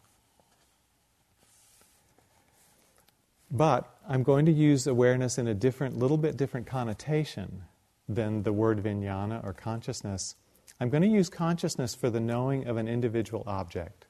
But 3.51 3.89
I'm 4.07 4.23
going 4.23 4.45
to 4.45 4.51
use 4.51 4.85
awareness 4.85 5.37
in 5.37 5.47
a 5.47 5.53
different, 5.53 5.97
little 5.97 6.17
bit 6.17 6.37
different 6.37 6.67
connotation 6.67 7.63
than 8.07 8.43
the 8.43 8.53
word 8.53 8.83
vijnana 8.83 9.43
or 9.43 9.53
consciousness. 9.53 10.35
I'm 10.79 10.89
going 10.89 11.03
to 11.03 11.09
use 11.09 11.29
consciousness 11.29 11.95
for 11.95 12.09
the 12.09 12.19
knowing 12.19 12.67
of 12.67 12.77
an 12.77 12.87
individual 12.87 13.43
object. 13.47 14.05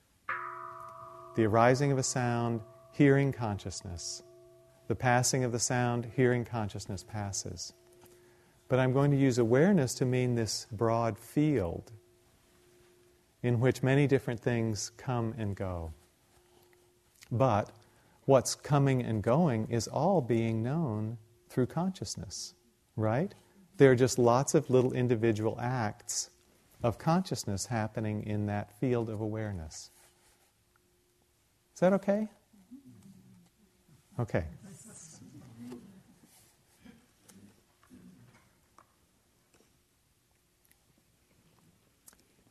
The 1.36 1.46
arising 1.46 1.92
of 1.92 1.98
a 1.98 2.04
sound, 2.04 2.62
hearing 2.92 3.32
consciousness. 3.32 4.24
The 4.88 4.96
passing 4.96 5.44
of 5.44 5.52
the 5.52 5.60
sound, 5.60 6.12
hearing 6.16 6.44
consciousness 6.44 7.04
passes. 7.04 7.74
But 8.68 8.80
I'm 8.80 8.94
going 8.94 9.12
to 9.12 9.18
use 9.18 9.38
awareness 9.38 9.94
to 9.96 10.06
mean 10.06 10.36
this 10.36 10.68
broad 10.72 11.18
field 11.18 11.92
in 13.44 13.60
which 13.60 13.84
many 13.84 14.08
different 14.08 14.40
things 14.40 14.92
come 14.98 15.34
and 15.38 15.56
go. 15.56 15.94
But 17.32 17.72
what's 18.26 18.56
coming 18.56 19.02
and 19.02 19.24
going 19.24 19.68
is 19.70 19.88
all 19.88 20.22
being 20.22 20.62
known 20.62 21.18
through 21.50 21.68
consciousness, 21.68 22.54
right? 22.96 23.34
There 23.78 23.92
are 23.92 23.96
just 23.96 24.20
lots 24.20 24.56
of 24.56 24.70
little 24.70 24.94
individual 24.94 25.58
acts 25.60 26.30
of 26.84 26.98
consciousness 26.98 27.66
happening 27.66 28.24
in 28.26 28.46
that 28.48 28.78
field 28.80 29.10
of 29.10 29.22
awareness. 29.22 29.90
Is 31.74 31.80
that 31.80 31.94
okay? 31.94 32.28
Okay. 34.20 34.44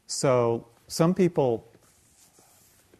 So 0.06 0.66
some 0.88 1.14
people 1.14 1.70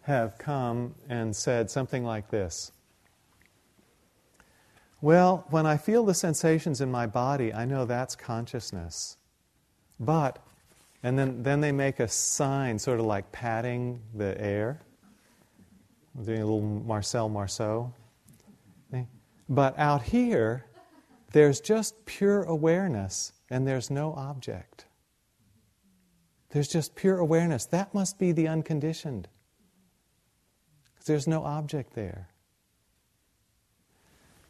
have 0.03 0.39
come 0.39 0.95
and 1.09 1.35
said 1.35 1.71
something 1.71 2.05
like 2.05 2.31
this 2.31 2.73
Well, 5.01 5.47
when 5.51 5.67
I 5.67 5.77
feel 5.77 6.05
the 6.05 6.15
sensations 6.15 6.81
in 6.81 6.91
my 6.91 7.07
body, 7.07 7.53
I 7.53 7.65
know 7.65 7.85
that's 7.85 8.15
consciousness. 8.15 9.17
But, 10.01 10.39
and 11.03 11.19
then, 11.19 11.43
then 11.43 11.61
they 11.61 11.73
make 11.73 11.99
a 11.99 12.09
sign, 12.09 12.79
sort 12.79 13.01
of 13.01 13.07
like 13.07 13.33
patting 13.33 14.01
the 14.15 14.41
air, 14.41 14.81
doing 16.25 16.43
a 16.43 16.45
little 16.45 16.61
Marcel 16.61 17.29
Marceau. 17.29 17.93
But 19.49 19.79
out 19.79 20.03
here, 20.03 20.67
there's 21.33 21.61
just 21.61 22.05
pure 22.05 22.43
awareness 22.43 23.33
and 23.51 23.67
there's 23.67 23.91
no 23.91 24.13
object. 24.15 24.88
There's 26.51 26.69
just 26.69 26.95
pure 26.95 27.19
awareness. 27.19 27.67
That 27.67 27.93
must 27.93 28.19
be 28.19 28.33
the 28.33 28.49
unconditioned. 28.49 29.29
Because 30.95 31.07
there's 31.07 31.27
no 31.27 31.45
object 31.45 31.95
there. 31.95 32.29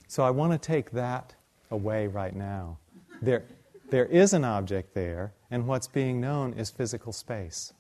So 0.07 0.23
I 0.23 0.31
want 0.31 0.53
to 0.53 0.59
take 0.59 0.93
that 0.93 1.35
away 1.71 2.07
right 2.07 2.35
now. 2.35 2.79
There, 3.21 3.45
there 3.91 4.07
is 4.07 4.33
an 4.33 4.45
object 4.45 4.95
there, 4.95 5.35
and 5.51 5.67
what's 5.67 5.89
being 5.89 6.21
known 6.21 6.55
is 6.55 6.71
physical 6.71 7.13
space. 7.13 7.73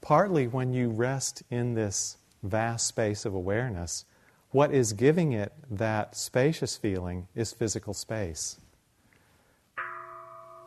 Partly 0.00 0.48
when 0.48 0.72
you 0.72 0.88
rest 0.88 1.42
in 1.50 1.74
this 1.74 2.16
vast 2.42 2.86
space 2.86 3.24
of 3.24 3.34
awareness, 3.34 4.04
what 4.50 4.72
is 4.72 4.94
giving 4.94 5.32
it 5.32 5.52
that 5.70 6.16
spacious 6.16 6.76
feeling 6.76 7.28
is 7.34 7.52
physical 7.52 7.94
space. 7.94 8.58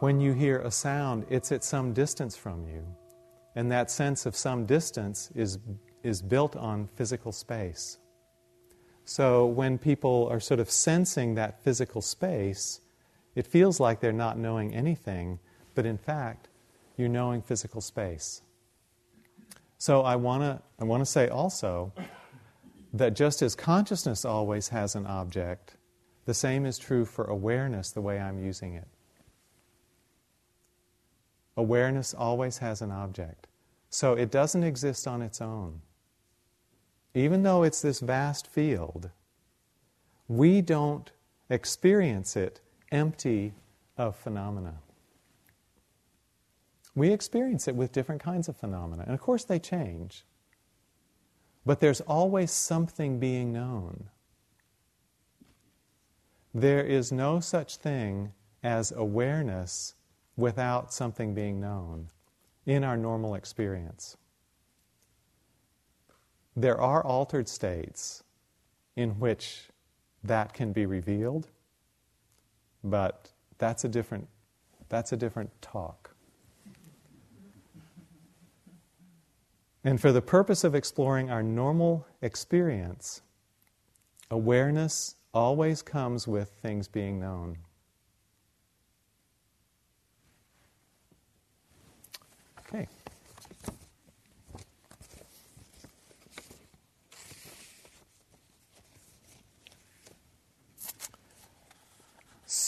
When 0.04 0.20
you 0.20 0.34
hear 0.34 0.60
a 0.60 0.70
sound, 0.70 1.26
it's 1.30 1.54
at 1.54 1.64
some 1.64 1.94
distance 1.94 2.36
from 2.36 2.68
you. 2.68 2.86
And 3.56 3.72
that 3.72 3.90
sense 3.90 4.26
of 4.26 4.36
some 4.36 4.66
distance 4.66 5.32
is, 5.34 5.60
is 6.04 6.22
built 6.22 6.58
on 6.58 6.90
physical 6.98 7.32
space. 7.32 8.00
So 9.06 9.46
when 9.46 9.78
people 9.78 10.28
are 10.30 10.42
sort 10.42 10.60
of 10.60 10.70
sensing 10.70 11.36
that 11.36 11.64
physical 11.64 12.02
space, 12.02 12.82
it 13.36 13.48
feels 13.48 13.80
like 13.80 14.02
they're 14.02 14.12
not 14.12 14.38
knowing 14.38 14.76
anything, 14.76 15.40
but 15.74 15.86
in 15.86 15.98
fact, 15.98 16.50
you're 16.98 17.08
knowing 17.08 17.42
physical 17.42 17.80
space. 17.80 18.42
So 19.78 20.02
I 20.02 20.18
want 20.18 20.44
to 20.44 20.62
I 20.82 20.84
want 20.84 21.00
to 21.00 21.06
say 21.06 21.30
also 21.30 21.94
that 22.94 23.14
just 23.16 23.42
as 23.42 23.56
consciousness 23.56 24.26
always 24.26 24.68
has 24.68 24.96
an 24.96 25.06
object, 25.06 25.78
the 26.26 26.34
same 26.34 26.66
is 26.66 26.78
true 26.78 27.06
for 27.06 27.24
awareness 27.24 27.92
the 27.92 28.02
way 28.02 28.20
I'm 28.20 28.44
using 28.44 28.74
it. 28.74 28.90
Awareness 31.56 32.14
always 32.14 32.58
has 32.60 32.82
an 32.82 32.92
object. 32.92 33.48
So 33.90 34.14
it 34.14 34.32
doesn't 34.32 34.64
exist 34.64 35.08
on 35.08 35.22
its 35.22 35.40
own. 35.40 35.82
Even 37.14 37.44
though 37.44 37.64
it's 37.64 37.82
this 37.82 38.00
vast 38.00 38.48
field, 38.48 39.12
we 40.28 40.62
don't 40.62 41.12
experience 41.50 42.36
it 42.36 42.60
empty 42.92 43.54
of 43.98 44.16
phenomena. 44.16 44.76
We 46.96 47.12
experience 47.12 47.68
it 47.68 47.76
with 47.76 47.92
different 47.92 48.22
kinds 48.22 48.48
of 48.48 48.58
phenomena. 48.58 49.04
And 49.04 49.14
of 49.14 49.22
course, 49.22 49.44
they 49.44 49.60
change. 49.60 50.26
But 51.66 51.80
there's 51.80 52.02
always 52.02 52.52
something 52.52 53.20
being 53.20 53.54
known. 53.54 54.10
There 56.54 56.84
is 56.84 57.12
no 57.12 57.40
such 57.40 57.78
thing 57.78 58.34
as 58.64 58.92
awareness 58.92 59.96
without 60.36 60.94
something 60.94 61.34
being 61.34 61.60
known 61.60 62.10
in 62.66 62.84
our 62.84 62.98
normal 62.98 63.36
experience. 63.36 64.18
There 66.56 66.80
are 66.80 67.04
altered 67.04 67.48
states 67.48 68.24
in 68.96 69.20
which 69.20 69.70
that 70.24 70.54
can 70.54 70.72
be 70.72 70.86
revealed, 70.86 71.50
but 72.84 73.32
that's 73.58 73.84
a 73.84 73.90
different, 73.90 74.28
that's 74.90 75.12
a 75.12 75.18
different 75.18 75.50
talk. 75.62 76.12
And 79.84 80.00
for 80.00 80.12
the 80.12 80.22
purpose 80.22 80.64
of 80.64 80.76
exploring 80.76 81.30
our 81.30 81.44
normal 81.44 82.08
experience, 82.22 83.22
awareness 84.32 85.16
always 85.34 85.82
comes 85.82 86.28
with 86.28 86.50
things 86.62 86.88
being 86.88 87.20
known. 87.20 87.58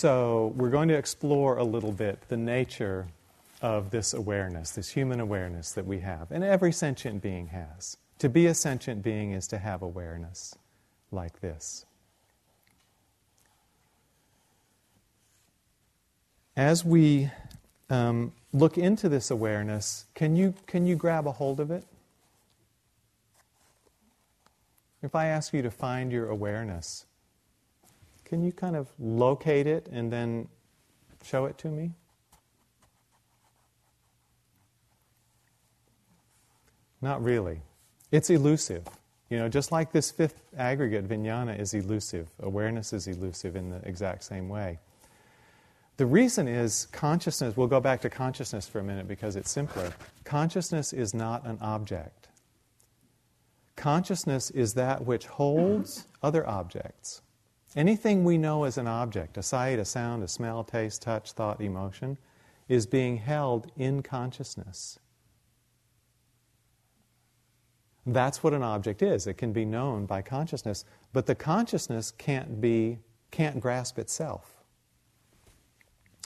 So, 0.05 0.53
we're 0.55 0.69
going 0.69 0.87
to 0.89 0.93
explore 0.93 1.57
a 1.57 1.63
little 1.63 1.91
bit 1.91 2.19
the 2.29 2.37
nature 2.37 3.07
of 3.63 3.89
this 3.89 4.13
awareness, 4.13 4.69
this 4.69 4.89
human 4.89 5.19
awareness 5.19 5.71
that 5.71 5.87
we 5.87 6.01
have, 6.01 6.29
and 6.29 6.43
every 6.43 6.71
sentient 6.71 7.23
being 7.23 7.47
has. 7.47 7.97
To 8.19 8.29
be 8.29 8.45
a 8.45 8.53
sentient 8.53 9.01
being 9.01 9.31
is 9.31 9.47
to 9.47 9.57
have 9.57 9.81
awareness 9.81 10.53
like 11.11 11.41
this. 11.41 11.87
As 16.55 16.85
we 16.85 17.31
um, 17.89 18.31
look 18.53 18.77
into 18.77 19.09
this 19.09 19.31
awareness, 19.31 20.05
can 20.13 20.35
you, 20.35 20.53
can 20.67 20.85
you 20.85 20.95
grab 20.95 21.25
a 21.25 21.31
hold 21.31 21.59
of 21.59 21.71
it? 21.71 21.83
If 25.01 25.15
I 25.15 25.25
ask 25.25 25.51
you 25.51 25.63
to 25.63 25.71
find 25.71 26.11
your 26.11 26.29
awareness, 26.29 27.05
can 28.35 28.43
you 28.43 28.51
kind 28.51 28.75
of 28.75 28.89
locate 28.99 29.65
it 29.65 29.87
and 29.93 30.11
then 30.11 30.49
show 31.23 31.45
it 31.45 31.57
to 31.57 31.69
me? 31.69 31.93
Not 37.01 37.23
really. 37.23 37.61
It's 38.11 38.29
elusive. 38.29 38.83
You 39.29 39.37
know, 39.37 39.47
just 39.47 39.71
like 39.71 39.93
this 39.93 40.11
fifth 40.11 40.41
aggregate, 40.57 41.07
vijnana 41.07 41.57
is 41.57 41.73
elusive, 41.73 42.27
awareness 42.41 42.91
is 42.91 43.07
elusive 43.07 43.55
in 43.55 43.69
the 43.69 43.79
exact 43.87 44.25
same 44.25 44.49
way. 44.49 44.79
The 45.95 46.05
reason 46.05 46.49
is 46.49 46.87
consciousness, 46.91 47.55
we'll 47.55 47.67
go 47.67 47.79
back 47.79 48.01
to 48.01 48.09
consciousness 48.09 48.67
for 48.67 48.79
a 48.79 48.83
minute 48.83 49.07
because 49.07 49.37
it's 49.37 49.49
simpler. 49.49 49.93
Consciousness 50.25 50.91
is 50.91 51.13
not 51.13 51.45
an 51.45 51.57
object. 51.61 52.27
Consciousness 53.77 54.51
is 54.51 54.73
that 54.73 55.05
which 55.05 55.25
holds 55.25 56.05
other 56.21 56.45
objects. 56.45 57.21
Anything 57.75 58.23
we 58.23 58.37
know 58.37 58.63
as 58.63 58.77
an 58.77 58.87
object, 58.87 59.37
a 59.37 59.43
sight, 59.43 59.79
a 59.79 59.85
sound, 59.85 60.23
a 60.23 60.27
smell, 60.27 60.63
taste, 60.63 61.01
touch, 61.01 61.33
thought, 61.33 61.59
emotion, 61.59 62.17
is 62.69 62.85
being 62.85 63.17
held 63.17 63.71
in 63.75 64.01
consciousness. 64.01 64.97
That's 68.05 68.43
what 68.43 68.53
an 68.53 68.63
object 68.63 69.01
is. 69.01 69.27
It 69.27 69.33
can 69.33 69.51
be 69.51 69.65
known 69.65 70.05
by 70.05 70.21
consciousness, 70.21 70.85
but 71.11 71.25
the 71.25 71.35
consciousness 71.35 72.11
can't 72.11 72.61
be 72.61 72.99
can't 73.31 73.59
grasp 73.59 73.99
itself. 73.99 74.63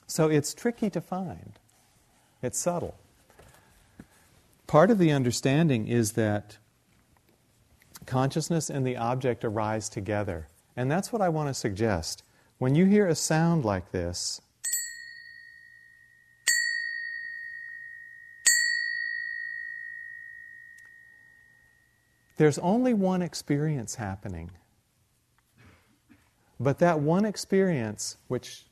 So 0.06 0.28
it's 0.28 0.54
tricky 0.54 0.92
to 0.92 1.02
find. 1.02 1.58
It's 2.44 2.60
subtle. 2.60 3.00
Part 4.68 4.92
of 4.92 5.00
the 5.00 5.12
understanding 5.12 5.88
is 5.88 6.12
that 6.12 6.58
consciousness 8.06 8.70
and 8.70 8.86
the 8.86 8.98
object 8.98 9.44
arise 9.44 9.90
together. 9.90 10.48
And 10.80 10.90
that's 10.90 11.12
what 11.12 11.22
I 11.22 11.28
want 11.28 11.50
to 11.50 11.54
suggest. 11.54 12.24
When 12.58 12.74
you 12.74 12.86
hear 12.86 13.06
a 13.06 13.14
sound 13.14 13.66
like 13.66 13.92
this, 13.92 14.40
There's 22.38 22.58
only 22.60 22.94
one 22.94 23.22
experience 23.22 23.96
happening. 23.96 24.52
But 26.58 26.80
that 26.80 27.02
one 27.02 27.26
experience, 27.26 28.16
which 28.30 28.64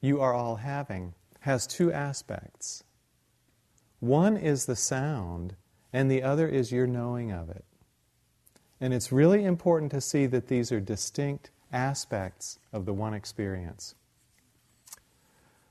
you 0.00 0.20
are 0.20 0.34
all 0.34 0.56
having, 0.56 1.14
has 1.42 1.68
two 1.68 1.92
aspects. 1.92 2.82
One 4.00 4.36
is 4.36 4.66
the 4.66 4.74
sound, 4.74 5.54
and 5.92 6.10
the 6.10 6.24
other 6.24 6.48
is 6.48 6.72
your 6.72 6.88
knowing 6.88 7.30
of 7.30 7.48
it. 7.48 7.64
And 8.80 8.92
it's 8.92 9.10
really 9.10 9.44
important 9.44 9.90
to 9.92 10.00
see 10.00 10.26
that 10.26 10.48
these 10.48 10.70
are 10.70 10.80
distinct 10.80 11.50
aspects 11.72 12.58
of 12.72 12.84
the 12.84 12.92
one 12.92 13.14
experience. 13.14 13.94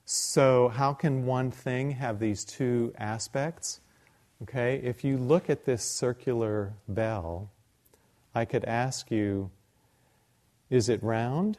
So, 0.05 0.69
how 0.69 0.93
can 0.93 1.25
one 1.25 1.49
thing 1.51 1.91
have 1.91 2.19
these 2.19 2.45
two 2.45 2.93
aspects? 2.97 3.79
Okay, 4.43 4.79
if 4.83 5.03
you 5.03 5.17
look 5.17 5.49
at 5.49 5.65
this 5.65 5.83
circular 5.83 6.73
bell, 6.87 7.49
I 8.35 8.45
could 8.45 8.65
ask 8.65 9.09
you 9.09 9.49
is 10.69 10.89
it 10.89 11.01
round 11.01 11.57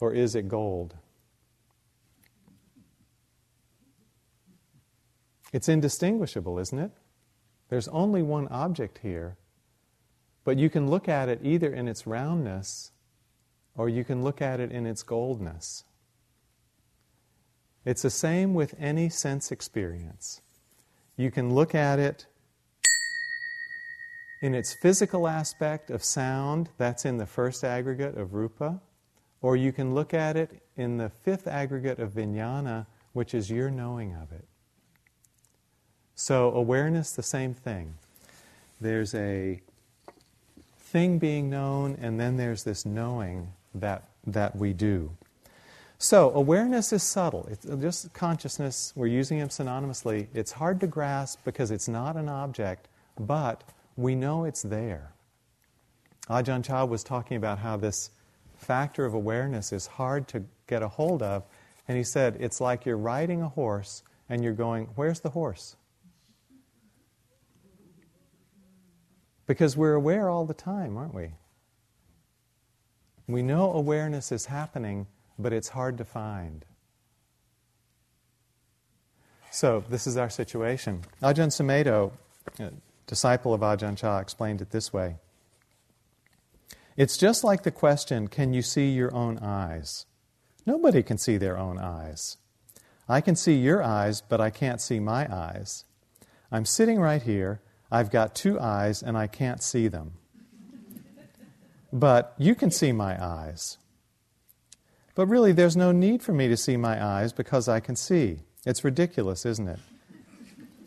or 0.00 0.12
is 0.12 0.34
it 0.34 0.48
gold? 0.48 0.94
It's 5.52 5.68
indistinguishable, 5.68 6.58
isn't 6.58 6.78
it? 6.78 6.90
There's 7.68 7.88
only 7.88 8.22
one 8.22 8.46
object 8.48 8.98
here, 8.98 9.36
but 10.46 10.58
you 10.58 10.70
can 10.70 10.88
look 10.88 11.08
at 11.08 11.28
it 11.28 11.40
either 11.42 11.74
in 11.74 11.88
its 11.88 12.06
roundness 12.06 12.92
or 13.76 13.88
you 13.88 14.04
can 14.04 14.22
look 14.22 14.40
at 14.40 14.60
it 14.60 14.70
in 14.70 14.86
its 14.86 15.02
goldness. 15.02 15.82
It's 17.84 18.02
the 18.02 18.10
same 18.10 18.54
with 18.54 18.76
any 18.78 19.08
sense 19.08 19.50
experience. 19.50 20.40
You 21.16 21.32
can 21.32 21.52
look 21.52 21.74
at 21.74 21.98
it 21.98 22.26
in 24.40 24.54
its 24.54 24.72
physical 24.72 25.26
aspect 25.26 25.90
of 25.90 26.04
sound, 26.04 26.68
that's 26.78 27.04
in 27.04 27.18
the 27.18 27.26
first 27.26 27.64
aggregate 27.64 28.16
of 28.16 28.32
rupa, 28.32 28.80
or 29.42 29.56
you 29.56 29.72
can 29.72 29.96
look 29.96 30.14
at 30.14 30.36
it 30.36 30.62
in 30.76 30.96
the 30.96 31.08
fifth 31.08 31.48
aggregate 31.48 31.98
of 31.98 32.12
vijnana, 32.12 32.86
which 33.14 33.34
is 33.34 33.50
your 33.50 33.68
knowing 33.68 34.14
of 34.14 34.30
it. 34.30 34.46
So, 36.14 36.52
awareness, 36.52 37.10
the 37.10 37.24
same 37.24 37.52
thing. 37.52 37.94
There's 38.80 39.12
a 39.12 39.60
thing 40.96 41.18
being 41.18 41.50
known, 41.50 41.94
and 42.00 42.18
then 42.18 42.38
there's 42.38 42.64
this 42.64 42.86
knowing 42.86 43.52
that, 43.74 44.08
that 44.26 44.56
we 44.56 44.72
do. 44.72 45.10
So, 45.98 46.30
awareness 46.30 46.90
is 46.90 47.02
subtle. 47.02 47.46
It's 47.50 47.68
uh, 47.68 47.76
just 47.76 48.14
consciousness, 48.14 48.94
we're 48.96 49.06
using 49.06 49.38
them 49.38 49.50
synonymously. 49.50 50.28
It's 50.32 50.52
hard 50.52 50.80
to 50.80 50.86
grasp 50.86 51.40
because 51.44 51.70
it's 51.70 51.86
not 51.86 52.16
an 52.16 52.30
object, 52.30 52.88
but 53.20 53.62
we 53.98 54.14
know 54.14 54.44
it's 54.46 54.62
there. 54.62 55.12
Ajahn 56.30 56.64
Chah 56.64 56.86
was 56.86 57.04
talking 57.04 57.36
about 57.36 57.58
how 57.58 57.76
this 57.76 58.08
factor 58.56 59.04
of 59.04 59.12
awareness 59.12 59.74
is 59.74 59.86
hard 59.86 60.26
to 60.28 60.44
get 60.66 60.82
a 60.82 60.88
hold 60.88 61.22
of, 61.22 61.42
and 61.88 61.98
he 61.98 62.04
said 62.04 62.38
it's 62.40 62.58
like 62.58 62.86
you're 62.86 62.96
riding 62.96 63.42
a 63.42 63.50
horse 63.50 64.02
and 64.30 64.42
you're 64.42 64.54
going, 64.54 64.86
Where's 64.94 65.20
the 65.20 65.28
horse? 65.28 65.76
Because 69.46 69.76
we're 69.76 69.94
aware 69.94 70.28
all 70.28 70.44
the 70.44 70.54
time, 70.54 70.96
aren't 70.96 71.14
we? 71.14 71.30
We 73.28 73.42
know 73.42 73.72
awareness 73.72 74.30
is 74.30 74.46
happening, 74.46 75.06
but 75.38 75.52
it's 75.52 75.68
hard 75.68 75.98
to 75.98 76.04
find. 76.04 76.64
So, 79.50 79.84
this 79.88 80.06
is 80.06 80.16
our 80.16 80.30
situation. 80.30 81.02
Ajahn 81.22 81.48
Sumedho, 81.48 82.12
disciple 83.06 83.54
of 83.54 83.62
Ajahn 83.62 83.96
Chah, 83.96 84.18
explained 84.18 84.60
it 84.60 84.70
this 84.70 84.92
way 84.92 85.16
It's 86.96 87.16
just 87.16 87.42
like 87.42 87.62
the 87.62 87.70
question 87.70 88.28
can 88.28 88.52
you 88.52 88.62
see 88.62 88.90
your 88.90 89.14
own 89.14 89.38
eyes? 89.38 90.06
Nobody 90.66 91.02
can 91.02 91.16
see 91.16 91.36
their 91.36 91.56
own 91.56 91.78
eyes. 91.78 92.36
I 93.08 93.20
can 93.20 93.36
see 93.36 93.54
your 93.54 93.82
eyes, 93.82 94.20
but 94.20 94.40
I 94.40 94.50
can't 94.50 94.80
see 94.80 94.98
my 94.98 95.32
eyes. 95.32 95.84
I'm 96.50 96.64
sitting 96.64 97.00
right 97.00 97.22
here. 97.22 97.60
I've 97.90 98.10
got 98.10 98.34
two 98.34 98.58
eyes, 98.58 99.02
and 99.02 99.16
I 99.16 99.26
can't 99.26 99.62
see 99.62 99.88
them 99.88 100.12
but 101.92 102.34
you 102.38 102.54
can 102.54 102.70
see 102.70 102.92
my 102.92 103.22
eyes. 103.22 103.78
But 105.14 105.26
really, 105.26 105.52
there's 105.52 105.76
no 105.76 105.92
need 105.92 106.22
for 106.22 106.32
me 106.32 106.48
to 106.48 106.56
see 106.56 106.76
my 106.76 107.02
eyes 107.02 107.32
because 107.32 107.68
I 107.68 107.80
can 107.80 107.96
see. 107.96 108.40
It's 108.66 108.84
ridiculous, 108.84 109.46
isn't 109.46 109.68
it? 109.68 109.78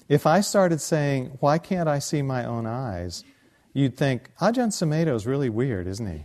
If 0.07 0.27
I 0.27 0.41
started 0.41 0.81
saying, 0.81 1.37
Why 1.39 1.57
can't 1.57 1.89
I 1.89 1.99
see 1.99 2.21
my 2.21 2.45
own 2.45 2.65
eyes? 2.65 3.23
you'd 3.71 3.95
think, 3.95 4.31
Ajahn 4.41 4.69
Sumedho 4.69 5.15
is 5.15 5.27
really 5.27 5.49
weird, 5.49 5.87
isn't 5.87 6.07
he? 6.07 6.23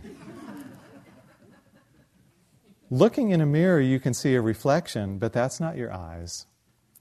Looking 2.89 3.29
in 3.29 3.39
a 3.39 3.45
mirror, 3.45 3.79
you 3.79 3.99
can 3.99 4.13
see 4.13 4.35
a 4.35 4.41
reflection, 4.41 5.19
but 5.19 5.31
that's 5.31 5.59
not 5.59 5.77
your 5.77 5.93
eyes. 5.93 6.47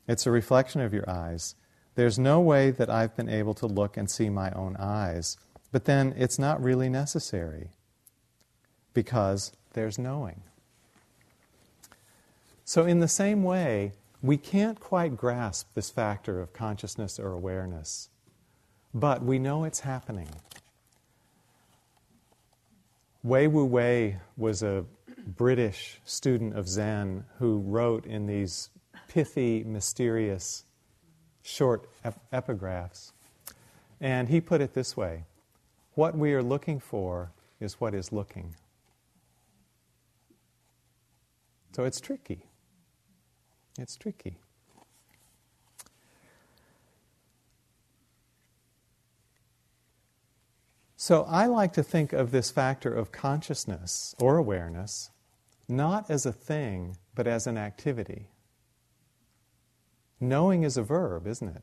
It's 0.07 0.27
a 0.27 0.31
reflection 0.31 0.81
of 0.81 0.93
your 0.93 1.09
eyes. 1.09 1.55
There's 1.95 2.19
no 2.19 2.41
way 2.41 2.71
that 2.71 2.91
I've 2.91 3.17
been 3.17 3.29
able 3.29 3.55
to 3.55 3.67
look 3.67 3.97
and 3.97 4.11
see 4.11 4.29
my 4.29 4.51
own 4.53 4.77
eyes. 4.77 5.37
But 5.71 5.85
then 5.85 6.15
it's 6.17 6.39
not 6.39 6.63
really 6.63 6.89
necessary 6.89 7.71
because 8.93 9.53
there's 9.73 9.99
knowing. 9.99 10.43
So, 12.65 12.85
in 12.85 13.01
the 13.01 13.09
same 13.09 13.43
way, 13.43 13.93
we 14.23 14.37
can't 14.37 14.81
quite 14.81 15.17
grasp 15.17 15.75
this 15.75 15.91
factor 15.91 16.41
of 16.41 16.53
consciousness 16.53 17.19
or 17.19 17.33
awareness, 17.33 18.09
but 18.95 19.23
we 19.23 19.39
know 19.39 19.65
it's 19.65 19.81
happening. 19.81 20.29
Wei 23.23 23.47
Wu 23.47 23.65
Wei 23.65 24.19
was 24.37 24.63
a 24.63 24.85
British 25.27 26.01
student 26.05 26.57
of 26.57 26.69
Zen 26.69 27.25
who 27.39 27.59
wrote 27.59 28.07
in 28.07 28.27
these 28.27 28.71
pithy, 29.09 29.65
mysterious, 29.65 30.65
short 31.45 31.89
ep- 32.05 32.19
epigraphs. 32.33 33.13
And 34.01 34.29
he 34.29 34.41
put 34.41 34.61
it 34.61 34.75
this 34.75 34.97
way 34.97 35.25
what 35.95 36.17
we 36.17 36.35
are 36.35 36.43
looking 36.43 36.81
for 36.81 37.31
is 37.61 37.81
what 37.81 37.95
is 37.95 38.11
looking. 38.11 38.57
So 41.77 41.85
it's 41.85 42.01
tricky. 42.01 42.43
It's 43.79 43.97
tricky. 43.97 44.39
So 50.97 51.25
I 51.29 51.47
like 51.47 51.73
to 51.75 51.83
think 51.83 52.13
of 52.13 52.31
this 52.33 52.51
factor 52.51 52.93
of 52.93 53.13
consciousness 53.13 54.15
or 54.19 54.37
awareness 54.37 55.11
not 55.69 56.11
as 56.11 56.27
a 56.27 56.33
thing, 56.33 56.97
but 57.15 57.27
as 57.27 57.47
an 57.47 57.57
activity. 57.57 58.29
Knowing 60.21 60.63
is 60.63 60.77
a 60.77 60.83
verb, 60.83 61.27
isn't 61.27 61.49
it? 61.49 61.63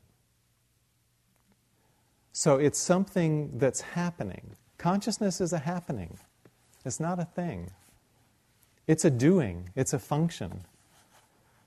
So 2.32 2.56
it's 2.56 2.78
something 2.78 3.58
that's 3.58 3.80
happening. 3.80 4.56
Consciousness 4.78 5.40
is 5.40 5.52
a 5.52 5.58
happening, 5.58 6.18
it's 6.84 7.00
not 7.00 7.18
a 7.18 7.24
thing. 7.24 7.70
It's 8.88 9.04
a 9.04 9.10
doing, 9.10 9.70
it's 9.76 9.92
a 9.92 9.98
function. 9.98 10.64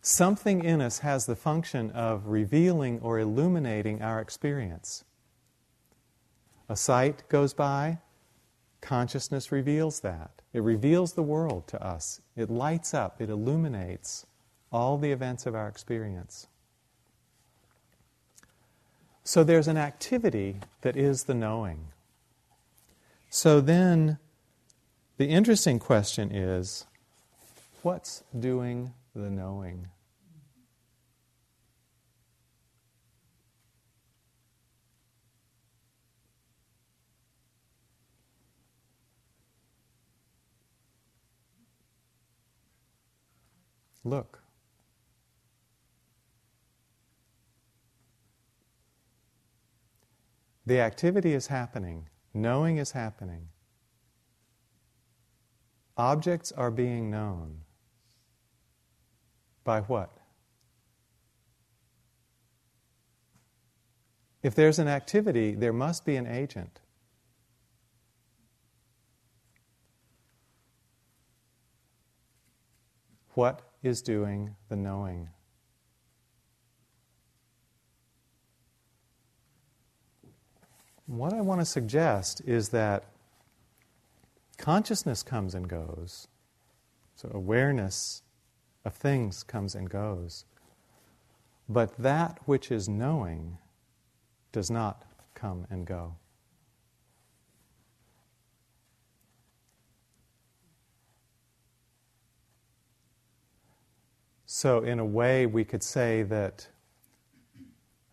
Something 0.01 0.63
in 0.63 0.81
us 0.81 0.99
has 0.99 1.25
the 1.25 1.35
function 1.35 1.89
of 1.91 2.27
revealing 2.27 2.99
or 2.99 3.19
illuminating 3.19 4.01
our 4.01 4.19
experience. 4.19 5.05
A 6.67 6.75
sight 6.75 7.27
goes 7.29 7.53
by, 7.53 7.99
consciousness 8.81 9.51
reveals 9.51 10.01
that. 10.01 10.41
It 10.53 10.61
reveals 10.61 11.13
the 11.13 11.23
world 11.23 11.67
to 11.69 11.83
us. 11.83 12.21
It 12.35 12.49
lights 12.49 12.93
up, 12.93 13.21
it 13.21 13.29
illuminates 13.29 14.25
all 14.71 14.97
the 14.97 15.11
events 15.11 15.45
of 15.45 15.55
our 15.55 15.67
experience. 15.67 16.47
So 19.27 19.43
there's 19.43 19.67
an 19.67 19.75
activity 19.75 20.57
that 20.81 20.95
is 20.95 21.23
the 21.23 21.33
knowing. 21.33 21.87
So 23.31 23.59
then 23.59 24.19
the 25.17 25.25
interesting 25.25 25.79
question 25.79 26.31
is 26.31 26.85
what's 27.81 28.23
doing 28.37 28.93
the 29.15 29.31
knowing? 29.31 29.87
Look. 44.03 44.44
The 50.65 50.79
activity 50.79 51.33
is 51.33 51.47
happening, 51.47 52.09
knowing 52.33 52.77
is 52.77 52.91
happening. 52.91 53.49
Objects 55.97 56.51
are 56.51 56.71
being 56.71 57.09
known. 57.09 57.61
By 59.63 59.81
what? 59.81 60.11
If 64.41 64.53
there's 64.53 64.77
an 64.77 64.87
activity, 64.87 65.55
there 65.55 65.73
must 65.73 66.05
be 66.05 66.15
an 66.15 66.27
agent. 66.27 66.79
What 73.33 73.61
is 73.83 74.01
doing 74.01 74.55
the 74.69 74.75
knowing? 74.75 75.29
What 81.07 81.33
I 81.33 81.41
want 81.41 81.61
to 81.61 81.65
suggest 81.65 82.41
is 82.45 82.69
that 82.69 83.03
consciousness 84.57 85.21
comes 85.21 85.53
and 85.53 85.67
goes. 85.67 86.27
So 87.15 87.29
awareness 87.33 88.23
of 88.83 88.95
things 88.95 89.43
comes 89.43 89.75
and 89.75 89.89
goes. 89.89 90.45
But 91.69 91.95
that 91.97 92.39
which 92.45 92.71
is 92.71 92.89
knowing 92.89 93.57
does 94.51 94.71
not 94.71 95.03
come 95.33 95.67
and 95.69 95.85
go. 95.85 96.15
So, 104.47 104.83
in 104.83 104.99
a 104.99 105.05
way, 105.05 105.45
we 105.45 105.65
could 105.65 105.83
say 105.83 106.23
that 106.23 106.67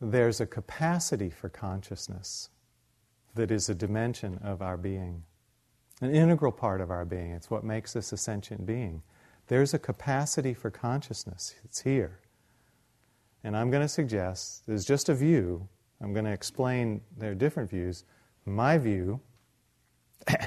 there's 0.01 0.41
a 0.41 0.47
capacity 0.47 1.31
for 1.31 1.49
consciousness 1.49 2.49
that 3.35 3.51
is 3.51 3.69
a 3.69 3.75
dimension 3.75 4.39
of 4.43 4.63
our 4.63 4.77
being, 4.77 5.23
an 6.01 6.15
integral 6.15 6.53
part 6.53 6.81
of 6.81 6.91
our 6.91 7.05
being. 7.05 7.33
It's 7.33 7.51
what 7.51 7.65
makes 7.65 7.97
us 7.97 8.13
a 8.13 8.17
sentient 8.17 8.67
being. 8.67 9.03
There's 9.49 9.75
a 9.75 9.79
capacity 9.79 10.55
for 10.55 10.71
consciousness, 10.71 11.55
it's 11.65 11.81
here. 11.81 12.19
And 13.45 13.57
I'm 13.57 13.71
going 13.71 13.83
to 13.83 13.89
suggest, 13.89 14.67
there's 14.67 14.85
just 14.85 15.09
a 15.09 15.15
view, 15.15 15.69
I'm 16.01 16.13
going 16.13 16.25
to 16.25 16.33
explain 16.33 17.01
there 17.17 17.31
are 17.33 17.35
different 17.35 17.71
views. 17.71 18.05
My 18.45 18.79
view 18.79 19.21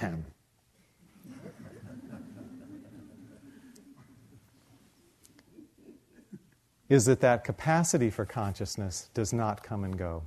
is 6.89 7.05
that 7.05 7.21
that 7.21 7.43
capacity 7.43 8.09
for 8.09 8.25
consciousness 8.25 9.09
does 9.13 9.31
not 9.33 9.63
come 9.63 9.83
and 9.83 9.97
go. 9.97 10.23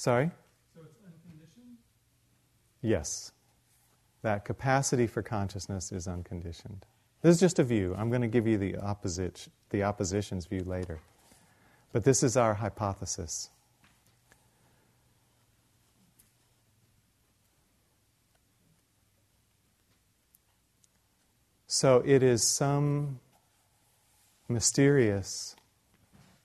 Sorry? 0.00 0.30
So 0.74 0.80
it's 0.82 0.96
unconditioned? 1.04 1.76
Yes. 2.80 3.32
That 4.22 4.46
capacity 4.46 5.06
for 5.06 5.20
consciousness 5.20 5.92
is 5.92 6.08
unconditioned. 6.08 6.86
This 7.20 7.34
is 7.34 7.40
just 7.40 7.58
a 7.58 7.64
view. 7.64 7.94
I'm 7.98 8.08
going 8.08 8.22
to 8.22 8.26
give 8.26 8.46
you 8.46 8.56
the 8.56 8.78
opposite 8.78 9.48
the 9.68 9.82
opposition's 9.82 10.46
view 10.46 10.64
later. 10.64 11.00
But 11.92 12.04
this 12.04 12.22
is 12.22 12.34
our 12.34 12.54
hypothesis. 12.54 13.50
So 21.66 22.02
it 22.06 22.22
is 22.22 22.42
some 22.42 23.20
mysterious 24.48 25.56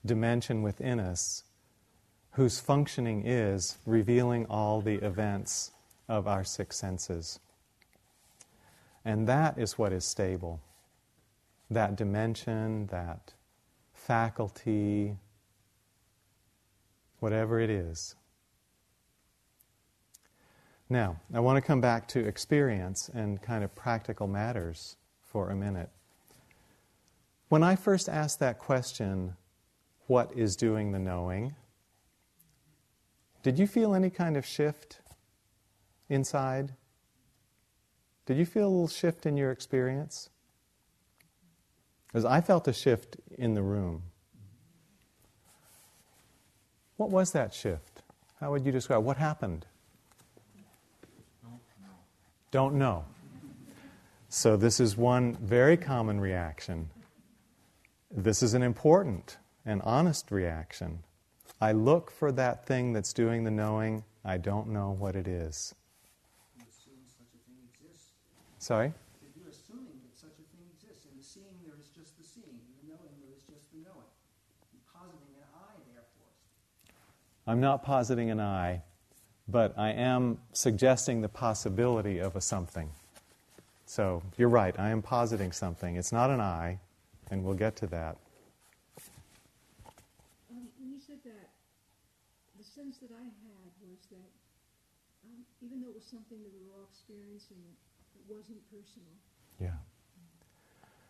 dimension 0.04 0.60
within 0.60 1.00
us 1.00 1.45
whose 2.36 2.60
functioning 2.60 3.26
is 3.26 3.78
revealing 3.86 4.44
all 4.50 4.82
the 4.82 4.96
events 4.96 5.70
of 6.06 6.28
our 6.28 6.44
six 6.44 6.76
senses. 6.76 7.40
And 9.06 9.26
that 9.26 9.56
is 9.56 9.78
what 9.78 9.90
is 9.90 10.04
stable. 10.04 10.60
That 11.70 11.96
dimension, 11.96 12.88
that 12.88 13.32
faculty, 13.94 15.16
whatever 17.20 17.58
it 17.58 17.70
is. 17.70 18.16
Now, 20.90 21.18
I 21.32 21.40
want 21.40 21.56
to 21.56 21.62
come 21.62 21.80
back 21.80 22.06
to 22.08 22.20
experience 22.20 23.08
and 23.14 23.40
kind 23.40 23.64
of 23.64 23.74
practical 23.74 24.26
matters 24.26 24.96
for 25.22 25.48
a 25.48 25.56
minute. 25.56 25.88
When 27.48 27.62
I 27.62 27.76
first 27.76 28.10
asked 28.10 28.40
that 28.40 28.58
question, 28.58 29.36
what 30.06 30.30
is 30.36 30.54
doing 30.54 30.92
the 30.92 30.98
knowing? 30.98 31.54
Did 33.46 33.60
you 33.60 33.68
feel 33.68 33.94
any 33.94 34.10
kind 34.10 34.36
of 34.36 34.44
shift 34.44 34.98
inside? 36.08 36.72
Did 38.26 38.38
you 38.38 38.44
feel 38.44 38.66
a 38.66 38.68
little 38.68 38.88
shift 38.88 39.24
in 39.24 39.36
your 39.36 39.52
experience? 39.52 40.30
Because 42.08 42.24
I 42.24 42.40
felt 42.40 42.66
a 42.66 42.72
shift 42.72 43.18
in 43.38 43.54
the 43.54 43.62
room. 43.62 44.02
What 46.96 47.10
was 47.10 47.30
that 47.34 47.54
shift? 47.54 48.02
How 48.40 48.50
would 48.50 48.66
you 48.66 48.72
describe 48.72 49.04
what 49.04 49.16
happened? 49.16 49.64
Don't 52.50 52.74
know. 52.74 53.04
So, 54.28 54.56
this 54.56 54.80
is 54.80 54.96
one 54.96 55.34
very 55.34 55.76
common 55.76 56.18
reaction. 56.18 56.90
This 58.10 58.42
is 58.42 58.54
an 58.54 58.64
important 58.64 59.36
and 59.64 59.80
honest 59.82 60.32
reaction. 60.32 61.04
I 61.60 61.72
look 61.72 62.10
for 62.10 62.32
that 62.32 62.66
thing 62.66 62.92
that's 62.92 63.12
doing 63.12 63.44
the 63.44 63.50
knowing, 63.50 64.04
I 64.24 64.36
don't 64.36 64.68
know 64.68 64.96
what 64.98 65.16
it 65.16 65.26
is. 65.26 65.74
Sorry? 68.58 68.92
You're 69.36 69.48
assuming 69.48 69.86
that 70.02 70.18
such 70.18 70.30
a 70.30 70.46
thing 70.56 70.66
exists. 70.74 71.06
In 71.10 71.16
the 71.16 71.24
seeing, 71.24 71.44
there 71.64 71.76
is 71.80 71.88
just 71.96 72.18
the 72.18 72.24
seeing. 72.24 72.50
In 72.50 72.88
the 72.88 72.94
knowing, 72.94 73.14
there 73.22 73.36
is 73.36 73.42
just 73.46 73.70
the 73.70 73.78
knowing. 73.78 74.10
You're 74.72 74.82
positing 74.92 75.32
an 75.38 75.46
I, 75.54 75.72
therefore. 75.94 76.32
I'm 77.46 77.60
not 77.60 77.84
positing 77.84 78.30
an 78.30 78.40
I, 78.40 78.82
but 79.46 79.72
I 79.78 79.90
am 79.92 80.38
suggesting 80.52 81.20
the 81.20 81.28
possibility 81.28 82.18
of 82.18 82.34
a 82.34 82.40
something. 82.40 82.90
So 83.86 84.20
you're 84.36 84.48
right, 84.48 84.76
I 84.80 84.90
am 84.90 85.00
positing 85.00 85.52
something. 85.52 85.94
It's 85.94 86.10
not 86.10 86.30
an 86.30 86.40
I, 86.40 86.80
and 87.30 87.44
we'll 87.44 87.54
get 87.54 87.76
to 87.76 87.86
that. 87.86 88.16
Um, 90.50 90.66
when 90.80 90.90
you 90.90 90.98
said 90.98 91.18
that, 91.24 91.50
the 92.58 92.64
sense 92.64 92.95
that 93.06 93.14
I 93.14 93.24
had 93.24 93.70
was 93.80 93.98
that 94.10 94.30
um, 95.24 95.44
even 95.62 95.80
though 95.80 95.88
it 95.88 95.94
was 95.94 96.04
something 96.04 96.38
that 96.42 96.50
we 96.52 96.66
were 96.66 96.74
all 96.74 96.88
experiencing, 96.90 97.58
it 98.14 98.32
wasn't 98.32 98.58
personal. 98.70 99.12
Yeah. 99.60 99.78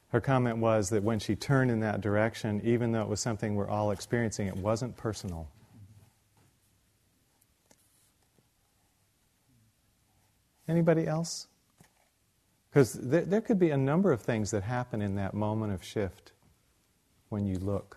Her 0.09 0.21
comment 0.21 0.59
was 0.59 0.91
that 0.91 1.03
when 1.03 1.19
she 1.19 1.35
turned 1.35 1.71
in 1.71 1.81
that 1.81 2.01
direction, 2.01 2.61
even 2.65 2.93
though 2.93 3.03
it 3.03 3.09
was 3.09 3.21
something 3.21 3.55
we're 3.55 3.69
all 3.69 3.91
experiencing, 3.91 4.47
it 4.47 4.57
wasn't 4.57 4.97
personal. 4.97 5.49
Anybody 10.69 11.07
else? 11.07 11.49
Because 12.71 12.93
there, 12.93 13.23
there 13.23 13.41
could 13.41 13.59
be 13.59 13.71
a 13.71 13.77
number 13.77 14.13
of 14.13 14.21
things 14.21 14.51
that 14.51 14.63
happen 14.63 15.01
in 15.01 15.15
that 15.17 15.33
moment 15.33 15.73
of 15.73 15.83
shift 15.83 16.33
when 17.29 17.47
you 17.47 17.59
look. 17.59 17.97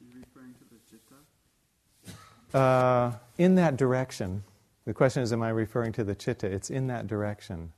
You're 0.00 0.20
referring 0.20 0.54
to 0.54 0.64
the 0.70 0.78
chitta? 0.88 2.16
Uh, 2.54 3.12
in 3.38 3.54
that 3.56 3.76
direction. 3.76 4.42
The 4.86 4.94
question 4.94 5.22
is, 5.22 5.32
am 5.32 5.42
I 5.42 5.50
referring 5.50 5.92
to 5.94 6.04
the 6.04 6.14
chitta? 6.14 6.46
It's 6.46 6.70
in 6.70 6.86
that 6.86 7.06
direction. 7.06 7.72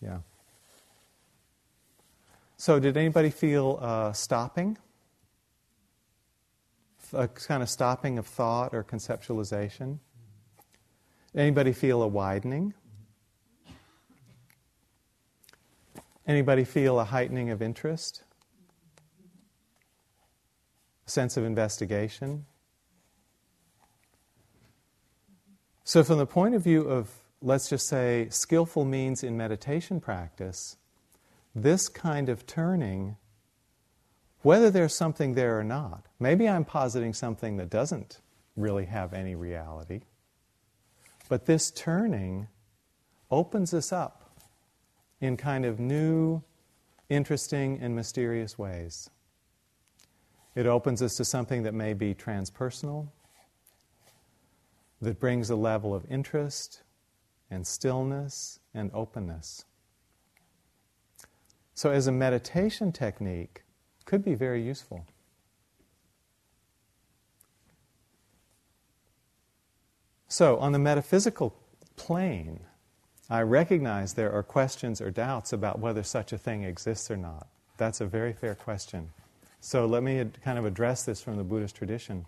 Yeah. 0.00 0.18
So, 2.56 2.78
did 2.78 2.96
anybody 2.96 3.30
feel 3.30 3.78
uh, 3.80 4.12
stopping? 4.12 4.78
A 7.12 7.28
kind 7.28 7.62
of 7.62 7.68
stopping 7.68 8.18
of 8.18 8.26
thought 8.26 8.72
or 8.74 8.82
conceptualization? 8.82 9.98
Anybody 11.34 11.72
feel 11.72 12.02
a 12.02 12.08
widening? 12.08 12.72
Anybody 16.26 16.64
feel 16.64 17.00
a 17.00 17.04
heightening 17.04 17.50
of 17.50 17.60
interest? 17.60 18.22
A 21.06 21.10
sense 21.10 21.36
of 21.36 21.44
investigation? 21.44 22.46
So, 25.84 26.04
from 26.04 26.18
the 26.18 26.26
point 26.26 26.54
of 26.54 26.62
view 26.62 26.82
of, 26.82 27.10
let's 27.40 27.68
just 27.68 27.88
say, 27.88 28.28
skillful 28.30 28.84
means 28.84 29.24
in 29.24 29.36
meditation 29.36 30.00
practice, 30.00 30.76
this 31.54 31.88
kind 31.88 32.28
of 32.28 32.46
turning, 32.46 33.16
whether 34.42 34.70
there's 34.70 34.94
something 34.94 35.34
there 35.34 35.58
or 35.58 35.64
not, 35.64 36.06
maybe 36.20 36.48
I'm 36.48 36.64
positing 36.64 37.12
something 37.12 37.56
that 37.56 37.68
doesn't 37.68 38.20
really 38.56 38.86
have 38.86 39.12
any 39.12 39.34
reality, 39.34 40.02
but 41.28 41.46
this 41.46 41.70
turning 41.70 42.46
opens 43.30 43.74
us 43.74 43.92
up 43.92 44.40
in 45.20 45.36
kind 45.36 45.64
of 45.64 45.80
new, 45.80 46.42
interesting, 47.08 47.78
and 47.80 47.96
mysterious 47.96 48.56
ways. 48.56 49.10
It 50.54 50.66
opens 50.66 51.02
us 51.02 51.16
to 51.16 51.24
something 51.24 51.62
that 51.62 51.74
may 51.74 51.94
be 51.94 52.14
transpersonal, 52.14 53.08
that 55.02 55.20
brings 55.20 55.50
a 55.50 55.56
level 55.56 55.94
of 55.94 56.10
interest 56.10 56.82
and 57.50 57.66
stillness 57.66 58.60
and 58.72 58.90
openness. 58.94 59.66
So, 61.74 61.90
as 61.90 62.06
a 62.06 62.12
meditation 62.12 62.92
technique, 62.92 63.64
could 64.06 64.24
be 64.24 64.34
very 64.34 64.62
useful. 64.62 65.06
So, 70.28 70.56
on 70.58 70.72
the 70.72 70.78
metaphysical 70.78 71.54
plane, 71.96 72.60
I 73.28 73.42
recognize 73.42 74.14
there 74.14 74.32
are 74.32 74.42
questions 74.42 75.00
or 75.00 75.10
doubts 75.10 75.52
about 75.52 75.78
whether 75.78 76.02
such 76.02 76.32
a 76.32 76.38
thing 76.38 76.64
exists 76.64 77.10
or 77.10 77.16
not. 77.16 77.48
That's 77.76 78.00
a 78.00 78.06
very 78.06 78.32
fair 78.32 78.54
question. 78.54 79.10
So 79.60 79.86
let 79.86 80.02
me 80.02 80.24
kind 80.44 80.58
of 80.58 80.64
address 80.64 81.04
this 81.04 81.22
from 81.22 81.36
the 81.36 81.44
Buddhist 81.44 81.76
tradition. 81.76 82.26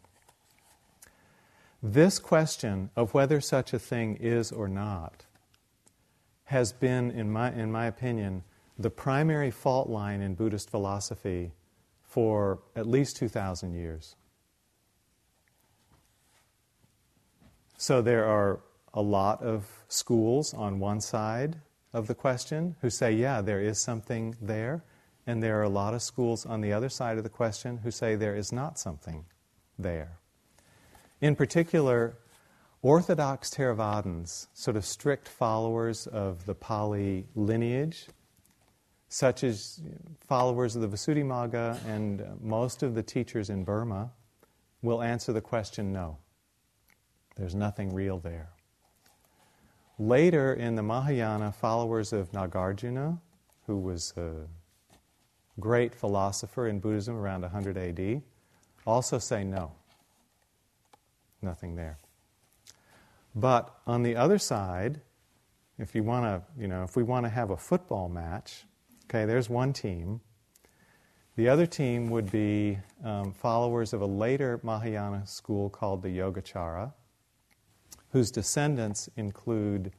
This 1.87 2.19
question 2.19 2.89
of 2.97 3.13
whether 3.13 3.43
such 3.43 3.75
a 3.75 3.79
thing 3.79 4.17
is 4.17 4.51
or 4.51 4.69
not 4.69 5.27
has 6.45 6.73
been, 6.73 7.11
in 7.11 7.31
my, 7.31 7.53
in 7.53 7.71
my 7.71 7.85
opinion, 7.85 8.43
the 8.79 8.89
primary 8.89 9.51
fault 9.51 9.91
line 9.91 10.23
in 10.23 10.35
Buddhist 10.35 10.71
philosophy 10.71 11.53
for 12.03 12.61
at 12.75 12.87
least 12.87 13.19
2,000 13.19 13.75
years. 13.75 14.17
So 17.77 18.01
there 18.01 18.25
are 18.25 18.61
a 18.95 19.03
lot 19.03 19.43
of 19.43 19.85
schools 19.89 20.55
on 20.55 20.79
one 20.79 21.03
side 21.03 21.57
of 21.93 22.07
the 22.07 22.15
question 22.15 22.77
who 22.81 22.89
say, 22.89 23.13
yeah, 23.13 23.43
there 23.43 23.61
is 23.61 23.79
something 23.79 24.37
there, 24.41 24.83
And 25.27 25.43
there 25.43 25.59
are 25.59 25.65
a 25.65 25.69
lot 25.69 25.95
of 25.95 26.03
schools 26.03 26.45
on 26.45 26.61
the 26.61 26.73
other 26.73 26.89
side 26.89 27.17
of 27.17 27.25
the 27.25 27.31
question 27.31 27.79
who 27.79 27.91
say 27.91 28.15
there 28.15 28.37
is 28.37 28.53
not 28.53 28.79
something 28.79 29.25
there. 29.79 30.19
In 31.21 31.37
particular, 31.37 32.17
Orthodox 32.83 33.51
Theravadins, 33.51 34.49
sort 34.53 34.77
of 34.77 34.85
strict 34.85 35.29
followers 35.29 36.07
of 36.07 36.45
the 36.45 36.55
Pali 36.55 37.27
lineage, 37.35 38.09
such 39.09 39.45
as 39.45 39.81
followers 40.27 40.77
of 40.77 40.83
the 40.83 40.89
Visuddhimagga 40.89 41.79
and 41.87 42.23
most 42.43 42.83
of 42.83 42.95
the 42.95 43.03
teachers 43.03 43.49
in 43.49 43.65
Burma, 43.65 44.11
will 44.83 45.03
answer 45.03 45.33
the 45.33 45.41
question 45.41 45.93
no. 45.93 46.19
There's 47.37 47.55
nothing 47.55 47.95
real 47.95 48.19
there. 48.19 48.51
Later 49.99 50.55
in 50.55 50.75
the 50.75 50.83
Mahayana, 50.83 51.53
followers 51.53 52.13
of 52.13 52.33
Nagarjuna, 52.33 53.19
who 53.67 53.79
was 53.79 54.13
a 54.17 54.47
great 55.61 55.95
philosopher 55.95 56.69
in 56.69 56.81
Buddhism 56.81 57.17
around 57.17 57.43
100 57.43 57.79
AD, 57.79 58.23
also 58.85 59.19
say 59.19 59.45
no. 59.45 59.73
Nothing 61.45 61.77
there. 61.77 61.99
But 63.35 63.75
on 63.87 64.03
the 64.03 64.17
other 64.17 64.39
side, 64.39 65.03
if 65.79 65.95
you 65.95 66.03
want 66.03 66.25
to, 66.25 66.61
you 66.61 66.69
know, 66.69 66.85
if 66.85 66.97
we 66.97 67.03
want 67.03 67.27
to 67.27 67.31
have 67.31 67.51
a 67.51 67.57
football 67.57 68.09
match, 68.09 68.65
okay, 69.05 69.27
there's 69.27 69.51
one 69.51 69.75
team. 69.75 70.23
The 71.37 71.49
other 71.49 71.67
team 71.67 72.09
would 72.11 72.31
be 72.31 72.79
um, 73.05 73.33
followers 73.33 73.93
of 73.93 74.01
a 74.01 74.07
later 74.07 74.59
Mahayana 74.63 75.27
school 75.27 75.69
called 75.69 76.01
the 76.01 76.09
Yogacara, 76.09 76.93
whose 78.11 78.31
descendants 78.31 79.11
include 79.17 79.93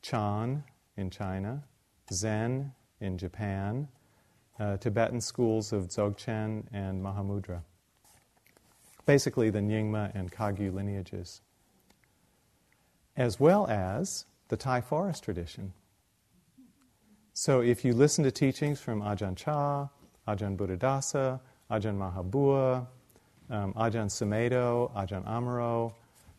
Chan 0.00 0.64
in 0.96 1.10
China, 1.10 1.64
Zen 2.10 2.72
in 3.00 3.18
Japan, 3.18 3.88
uh, 4.58 4.78
Tibetan 4.78 5.20
schools 5.20 5.72
of 5.72 5.88
Dzogchen 5.88 6.64
and 6.72 7.02
Mahamudra. 7.02 7.62
Basically, 9.06 9.50
the 9.50 9.60
Nyingma 9.60 10.14
and 10.14 10.30
Kagyu 10.30 10.72
lineages 10.72 11.40
as 13.16 13.38
well 13.38 13.66
as 13.68 14.24
the 14.48 14.56
Thai 14.56 14.80
forest 14.80 15.24
tradition. 15.24 15.72
So 17.34 17.60
if 17.60 17.84
you 17.84 17.94
listen 17.94 18.24
to 18.24 18.30
teachings 18.30 18.80
from 18.80 19.02
Ajahn 19.02 19.36
Chah, 19.36 19.88
Ajahn 20.28 20.56
Buddhadasa, 20.56 21.40
Ajahn 21.70 21.96
Mahabua, 21.96 22.86
um, 23.50 23.72
Ajahn 23.74 24.08
Sumedho, 24.08 24.92
Ajahn 24.94 25.24
Amaro, 25.26 25.94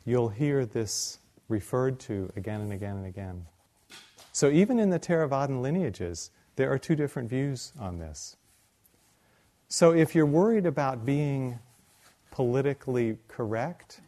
you'll 0.05 0.29
hear 0.29 0.65
this 0.65 1.19
referred 1.49 1.99
to 1.99 2.31
again 2.35 2.61
and 2.61 2.73
again 2.73 2.97
and 2.97 3.05
again. 3.05 3.45
So 4.31 4.49
even 4.49 4.79
in 4.79 4.89
the 4.89 4.99
Theravadan 4.99 5.61
lineages, 5.61 6.31
there 6.55 6.71
are 6.71 6.77
two 6.77 6.95
different 6.95 7.29
views 7.29 7.73
on 7.79 7.99
this. 7.99 8.37
So 9.67 9.91
if 9.91 10.13
you're 10.13 10.25
worried 10.25 10.65
about 10.65 11.05
being 11.05 11.59
politically 12.33 13.15
correct, 13.27 14.01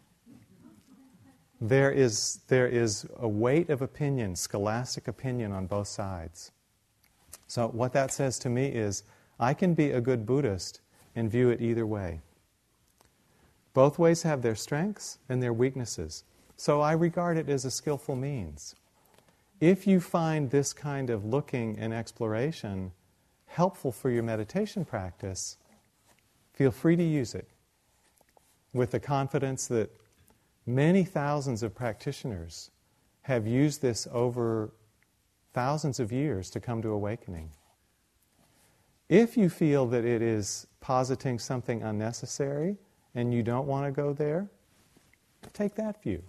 there 1.62 1.92
is, 1.92 2.40
there 2.48 2.68
is 2.68 3.06
a 3.18 3.28
weight 3.28 3.70
of 3.70 3.84
opinion, 3.84 4.36
scholastic 4.36 5.08
opinion 5.08 5.52
on 5.52 5.68
both 5.68 5.88
sides. 5.88 6.52
So, 7.48 7.68
what 7.68 7.94
that 7.94 8.12
says 8.12 8.40
to 8.40 8.50
me 8.50 8.66
is 8.66 9.04
I 9.40 9.54
can 9.54 9.76
be 9.76 9.92
a 9.92 10.02
good 10.02 10.26
Buddhist 10.26 10.82
and 11.16 11.30
view 11.30 11.50
it 11.52 11.62
either 11.62 11.86
way. 11.86 12.22
Both 13.76 14.00
ways 14.00 14.24
have 14.24 14.42
their 14.42 14.56
strengths 14.56 15.20
and 15.30 15.42
their 15.42 15.54
weaknesses. 15.54 16.24
So, 16.58 16.82
I 16.82 16.94
regard 16.94 17.38
it 17.38 17.48
as 17.48 17.64
a 17.64 17.72
skillful 17.72 18.16
means. 18.16 18.76
If 19.62 19.86
you 19.86 20.00
find 20.00 20.50
this 20.50 20.74
kind 20.74 21.12
of 21.12 21.24
looking 21.24 21.78
and 21.78 21.94
exploration 21.94 22.92
helpful 23.46 23.92
for 23.92 24.10
your 24.10 24.24
meditation 24.24 24.84
practice, 24.84 25.58
feel 26.54 26.72
free 26.72 26.96
to 26.96 27.04
use 27.04 27.36
it 27.36 27.48
with 28.76 28.92
the 28.92 29.00
confidence 29.00 29.68
that 29.68 29.90
Many 30.66 31.04
thousands 31.04 31.62
of 31.62 31.76
practitioners 31.76 32.72
have 33.22 33.46
used 33.46 33.82
this 33.82 34.08
over 34.12 34.72
thousands 35.54 36.00
of 36.00 36.12
years 36.12 36.50
to 36.52 36.60
come 36.60 36.82
to 36.82 36.90
awakening. 36.90 37.52
If 39.08 39.38
you 39.38 39.50
feel 39.50 39.86
that 39.88 40.04
it 40.04 40.24
is 40.24 40.66
positing 40.82 41.38
something 41.38 41.84
unnecessary 41.84 42.78
and 43.14 43.32
you 43.32 43.44
don't 43.44 43.68
want 43.68 43.86
to 43.86 43.92
go 43.92 44.12
there, 44.12 44.48
take 45.54 45.76
that 45.76 46.02
view. 46.02 46.24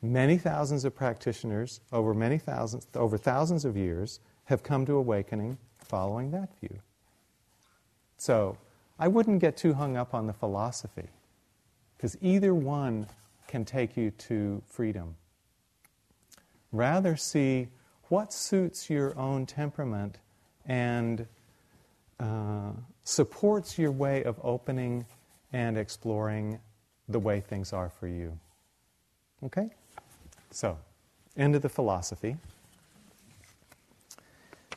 Many 0.00 0.38
thousands 0.38 0.84
of 0.84 0.94
practitioners 0.94 1.80
over 1.92 2.14
many 2.14 2.38
thousands 2.38 2.86
over 2.94 3.18
thousands 3.18 3.64
of 3.64 3.76
years 3.76 4.20
have 4.44 4.62
come 4.62 4.86
to 4.86 4.94
awakening 4.94 5.58
following 5.78 6.30
that 6.30 6.50
view. 6.60 6.78
So, 8.16 8.58
I 8.96 9.08
wouldn't 9.08 9.40
get 9.40 9.56
too 9.56 9.74
hung 9.74 9.96
up 9.96 10.14
on 10.14 10.28
the 10.28 10.32
philosophy 10.32 11.08
because 12.04 12.18
either 12.20 12.54
one 12.54 13.06
can 13.48 13.64
take 13.64 13.96
you 13.96 14.10
to 14.10 14.62
freedom. 14.66 15.16
Rather, 16.70 17.16
see 17.16 17.68
what 18.10 18.30
suits 18.30 18.90
your 18.90 19.18
own 19.18 19.46
temperament 19.46 20.18
and 20.66 21.26
uh, 22.20 22.72
supports 23.04 23.78
your 23.78 23.90
way 23.90 24.22
of 24.22 24.38
opening 24.42 25.06
and 25.54 25.78
exploring 25.78 26.60
the 27.08 27.18
way 27.18 27.40
things 27.40 27.72
are 27.72 27.88
for 27.88 28.06
you. 28.06 28.38
Okay? 29.42 29.70
So, 30.50 30.76
end 31.38 31.56
of 31.56 31.62
the 31.62 31.70
philosophy. 31.70 32.36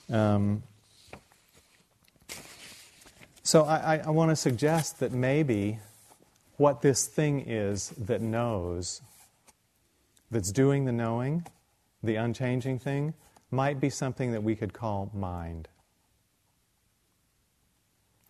Um, 0.10 0.64
so, 3.44 3.66
I, 3.66 3.96
I, 3.96 3.98
I 3.98 4.10
want 4.12 4.32
to 4.32 4.36
suggest 4.38 5.02
that 5.02 5.12
maybe 5.12 5.80
what 6.58 6.82
this 6.82 7.08
thing 7.08 7.44
is 7.48 7.90
that 7.98 8.22
knows, 8.22 9.02
that's 10.30 10.52
doing 10.52 10.86
the 10.86 10.92
knowing, 10.92 11.46
the 12.04 12.16
unchanging 12.16 12.80
thing, 12.80 13.14
might 13.50 13.80
be 13.80 13.90
something 13.90 14.32
that 14.32 14.44
we 14.44 14.56
could 14.56 14.74
call 14.74 15.10
mind. 15.14 15.68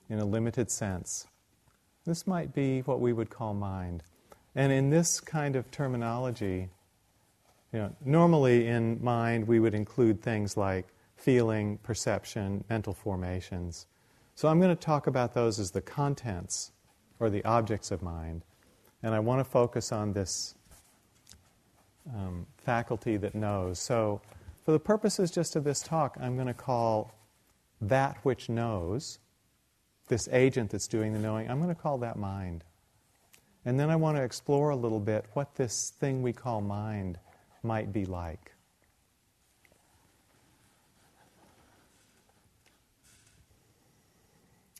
In 0.09 0.19
a 0.19 0.25
limited 0.25 0.69
sense. 0.69 1.27
This 2.05 2.27
might 2.27 2.53
be 2.53 2.81
what 2.81 3.01
we 3.01 3.11
would 3.11 3.29
call 3.29 3.53
mind. 3.53 4.03
And 4.55 4.71
in 4.71 4.89
this 4.89 5.19
kind 5.19 5.55
of 5.55 5.69
terminology, 5.71 6.69
you 7.73 7.79
know, 7.79 7.95
normally 8.05 8.67
in 8.67 9.03
mind 9.03 9.47
we 9.47 9.59
would 9.59 9.73
include 9.73 10.21
things 10.21 10.55
like 10.55 10.87
feeling, 11.15 11.77
perception, 11.79 12.63
mental 12.69 12.93
formations. 12.93 13.87
So 14.35 14.47
I'm 14.47 14.59
going 14.59 14.75
to 14.75 14.81
talk 14.81 15.07
about 15.07 15.33
those 15.33 15.59
as 15.59 15.71
the 15.71 15.81
contents 15.81 16.71
or 17.19 17.29
the 17.29 17.43
objects 17.45 17.91
of 17.91 18.01
mind. 18.01 18.43
And 19.03 19.13
I 19.13 19.19
want 19.19 19.39
to 19.39 19.43
focus 19.43 19.91
on 19.91 20.13
this 20.13 20.55
um, 22.13 22.45
faculty 22.57 23.17
that 23.17 23.35
knows. 23.35 23.79
So, 23.79 24.21
for 24.65 24.71
the 24.71 24.79
purposes 24.79 25.31
just 25.31 25.55
of 25.55 25.63
this 25.63 25.81
talk, 25.81 26.17
I'm 26.19 26.35
going 26.35 26.47
to 26.47 26.53
call 26.53 27.11
that 27.79 28.17
which 28.23 28.49
knows, 28.49 29.19
this 30.07 30.27
agent 30.31 30.71
that's 30.71 30.87
doing 30.87 31.13
the 31.13 31.19
knowing, 31.19 31.49
I'm 31.49 31.61
going 31.61 31.73
to 31.73 31.81
call 31.81 31.97
that 31.99 32.17
mind. 32.17 32.63
And 33.65 33.79
then 33.79 33.89
I 33.89 33.95
want 33.95 34.17
to 34.17 34.23
explore 34.23 34.69
a 34.69 34.75
little 34.75 34.99
bit 34.99 35.25
what 35.33 35.55
this 35.55 35.93
thing 35.99 36.21
we 36.21 36.33
call 36.33 36.61
mind 36.61 37.19
might 37.63 37.91
be 37.91 38.05
like. 38.05 38.53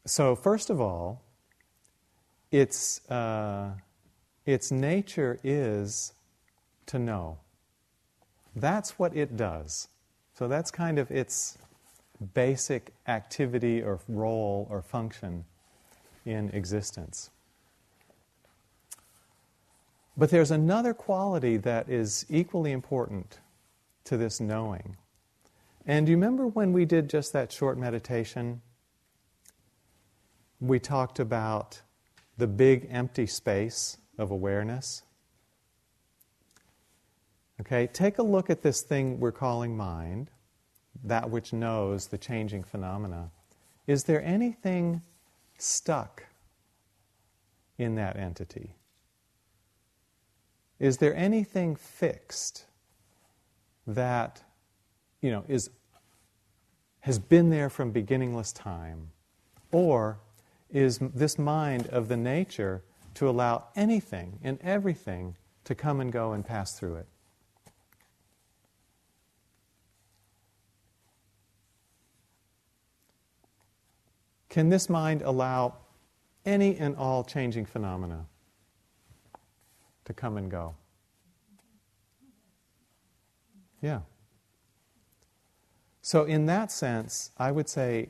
So, 0.05 0.35
first 0.35 0.69
of 0.69 0.79
all, 0.79 1.21
its, 2.51 3.07
uh, 3.09 3.71
its 4.45 4.71
nature 4.71 5.39
is 5.43 6.13
to 6.87 6.99
know. 6.99 7.37
That's 8.55 8.97
what 8.97 9.15
it 9.15 9.37
does. 9.37 9.87
So 10.33 10.47
that's 10.47 10.71
kind 10.71 10.99
of 10.99 11.11
its 11.11 11.57
basic 12.33 12.93
activity 13.07 13.81
or 13.81 13.99
role 14.07 14.67
or 14.69 14.81
function 14.81 15.45
in 16.25 16.49
existence. 16.49 17.29
But 20.17 20.31
there's 20.31 20.49
another 20.49 20.93
quality 20.93 21.57
that 21.57 21.89
is 21.89 22.25
equally 22.29 22.71
important 22.71 23.39
to 24.05 24.17
this 24.17 24.39
knowing. 24.39 24.97
And 25.85 26.05
do 26.05 26.11
you 26.11 26.17
remember 26.17 26.47
when 26.47 26.73
we 26.73 26.85
did 26.85 27.09
just 27.09 27.33
that 27.33 27.51
short 27.51 27.77
meditation? 27.77 28.61
We 30.59 30.79
talked 30.79 31.19
about 31.19 31.81
the 32.37 32.47
big 32.47 32.87
empty 32.91 33.25
space 33.25 33.97
of 34.17 34.31
awareness. 34.31 35.03
Okay, 37.59 37.87
take 37.87 38.19
a 38.19 38.23
look 38.23 38.49
at 38.49 38.61
this 38.61 38.81
thing 38.81 39.19
we're 39.19 39.31
calling 39.31 39.75
mind, 39.75 40.29
that 41.03 41.29
which 41.29 41.53
knows 41.53 42.07
the 42.07 42.17
changing 42.17 42.63
phenomena. 42.63 43.31
Is 43.87 44.03
there 44.03 44.21
anything 44.23 45.01
stuck 45.57 46.25
in 47.77 47.95
that 47.95 48.17
entity? 48.17 48.75
Is 50.79 50.97
there 50.97 51.15
anything 51.15 51.75
fixed 51.75 52.65
that, 53.87 54.43
you 55.21 55.31
know, 55.31 55.43
is 55.47 55.71
has 57.01 57.17
been 57.17 57.49
there 57.49 57.69
from 57.69 57.91
beginningless 57.91 58.51
time? 58.51 59.11
Or 59.71 60.19
is 60.71 60.99
this 60.99 61.39
mind 61.39 61.87
of 61.87 62.07
the 62.07 62.17
nature 62.17 62.83
to 63.15 63.29
allow 63.29 63.65
anything 63.75 64.39
and 64.43 64.59
everything 64.61 65.35
to 65.63 65.75
come 65.75 65.99
and 65.99 66.11
go 66.11 66.33
and 66.33 66.45
pass 66.45 66.77
through 66.77 66.95
it? 66.95 67.07
Can 74.49 74.69
this 74.69 74.89
mind 74.89 75.21
allow 75.21 75.75
any 76.45 76.77
and 76.77 76.95
all 76.95 77.23
changing 77.23 77.65
phenomena 77.65 78.25
to 80.05 80.13
come 80.13 80.37
and 80.37 80.49
go? 80.49 80.75
Yeah. 83.81 84.01
So, 86.01 86.23
in 86.23 86.45
that 86.45 86.71
sense, 86.71 87.31
I 87.37 87.51
would 87.51 87.69
say 87.69 88.09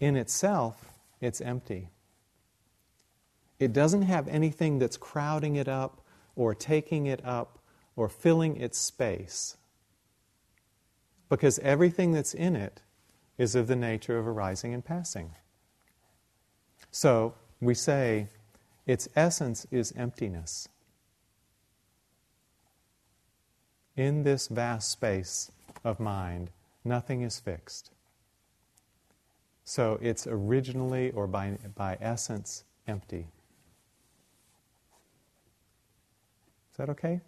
in 0.00 0.16
itself, 0.16 0.92
it's 1.20 1.40
empty. 1.40 1.88
It 3.58 3.72
doesn't 3.72 4.02
have 4.02 4.28
anything 4.28 4.78
that's 4.78 4.96
crowding 4.96 5.56
it 5.56 5.68
up 5.68 6.00
or 6.34 6.54
taking 6.54 7.06
it 7.06 7.24
up 7.24 7.58
or 7.96 8.08
filling 8.08 8.56
its 8.56 8.78
space. 8.78 9.56
Because 11.28 11.58
everything 11.60 12.12
that's 12.12 12.34
in 12.34 12.54
it 12.54 12.82
is 13.38 13.54
of 13.54 13.66
the 13.66 13.76
nature 13.76 14.18
of 14.18 14.26
arising 14.26 14.74
and 14.74 14.84
passing. 14.84 15.32
So 16.90 17.34
we 17.60 17.74
say 17.74 18.28
its 18.86 19.08
essence 19.16 19.66
is 19.70 19.92
emptiness. 19.96 20.68
In 23.96 24.22
this 24.22 24.48
vast 24.48 24.90
space 24.90 25.50
of 25.82 25.98
mind, 25.98 26.50
nothing 26.84 27.22
is 27.22 27.40
fixed. 27.40 27.90
So 29.64 29.98
it's 30.00 30.26
originally 30.26 31.10
or 31.10 31.26
by, 31.26 31.58
by 31.74 31.96
essence 32.00 32.64
empty. 32.86 33.26
Is 36.76 36.78
that 36.78 36.90
okay? 36.90 37.22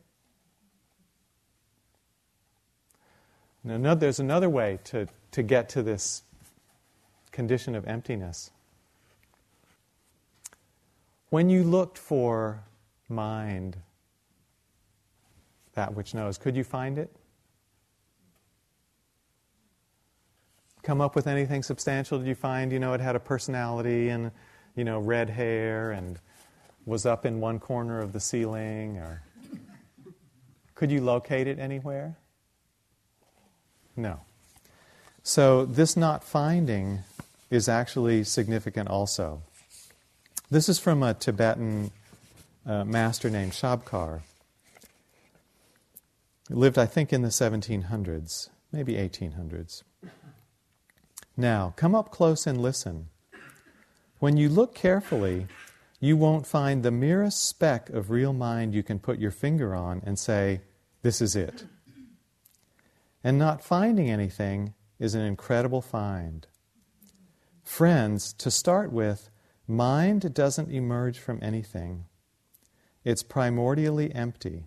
Now, 3.65 3.95
there's 3.95 4.21
another 4.21 4.51
way 4.51 4.79
to, 4.85 5.09
to 5.31 5.43
get 5.43 5.71
to 5.71 5.83
this 5.83 6.23
condition 7.33 7.75
of 7.75 7.87
emptiness. 7.87 8.51
When 11.31 11.49
you 11.49 11.65
looked 11.65 11.97
for 11.97 12.63
mind, 13.09 13.79
that 15.73 15.95
which 15.95 16.13
knows, 16.13 16.37
could 16.37 16.55
you 16.55 16.65
find 16.65 16.99
it? 16.99 17.11
Come 20.83 21.01
up 21.01 21.17
with 21.17 21.27
anything 21.27 21.63
substantial? 21.63 22.19
Did 22.19 22.29
you 22.29 22.35
find, 22.35 22.71
you 22.71 22.79
know, 22.79 22.93
it 22.93 23.01
had 23.01 23.17
a 23.17 23.21
personality 23.21 24.11
and, 24.11 24.31
you 24.77 24.85
know, 24.85 24.99
red 24.99 25.31
hair 25.31 25.93
and 25.93 26.19
was 26.85 27.07
up 27.07 27.25
in 27.25 27.41
one 27.41 27.59
corner 27.59 27.99
of 28.03 28.13
the 28.13 28.21
ceiling? 28.21 28.99
Or 28.99 29.23
could 30.79 30.93
you 30.93 31.01
locate 31.01 31.49
it 31.49 31.59
anywhere? 31.59 32.17
No. 33.97 34.21
So 35.25 35.65
this 35.65 35.97
not 35.97 36.23
finding 36.23 37.01
is 37.51 37.69
actually 37.69 38.23
significant 38.23 38.89
also. 38.89 39.43
This 40.53 40.69
is 40.69 40.79
from 40.79 41.03
a 41.03 41.15
Tibetan 41.15 41.91
uh, 42.65 42.85
master 42.85 43.29
named 43.29 43.53
Shabkar. 43.53 44.21
He 46.47 46.55
lived, 46.55 46.79
I 46.79 46.87
think, 46.87 47.13
in 47.13 47.23
the 47.23 47.29
1700s, 47.29 48.49
maybe 48.71 48.95
1800s. 48.95 49.83
Now, 51.37 51.75
come 51.75 51.97
up 51.97 52.13
close 52.13 52.47
and 52.47 52.63
listen. 52.63 53.09
When 54.21 54.37
you 54.37 54.49
look 54.49 54.77
carefully, 54.77 55.49
you 55.99 56.17
won't 56.17 56.47
find 56.47 56.85
the 56.85 56.93
merest 56.93 57.43
speck 57.43 57.91
of 57.91 58.11
real 58.11 58.33
mind 58.33 58.75
you 58.75 58.85
can 58.85 59.01
put 59.01 59.19
your 59.19 59.33
finger 59.33 59.75
on 59.75 60.01
and 60.07 60.17
say, 60.17 60.61
This 61.09 61.23
is 61.23 61.35
it. 61.35 61.65
And 63.25 63.39
not 63.39 63.65
finding 63.65 64.11
anything 64.11 64.75
is 64.99 65.15
an 65.15 65.23
incredible 65.23 65.81
find. 65.81 66.47
Friends, 67.63 68.35
to 68.35 68.51
start 68.51 68.93
with, 68.93 69.31
Mind 69.67 70.35
doesn't 70.35 70.71
emerge 70.71 71.19
from 71.19 71.39
anything. 71.41 72.05
It's 73.05 73.23
primordially 73.23 74.15
empty. 74.15 74.67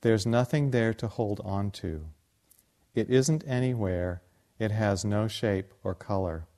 There's 0.00 0.26
nothing 0.26 0.72
there 0.72 0.92
to 0.94 1.06
hold 1.06 1.40
on 1.44 1.70
to. 1.82 2.06
It 2.96 3.08
isn't 3.08 3.44
anywhere. 3.46 4.20
It 4.58 4.72
has 4.72 5.04
no 5.04 5.28
shape 5.28 5.74
or 5.84 5.94
color. 5.94 6.48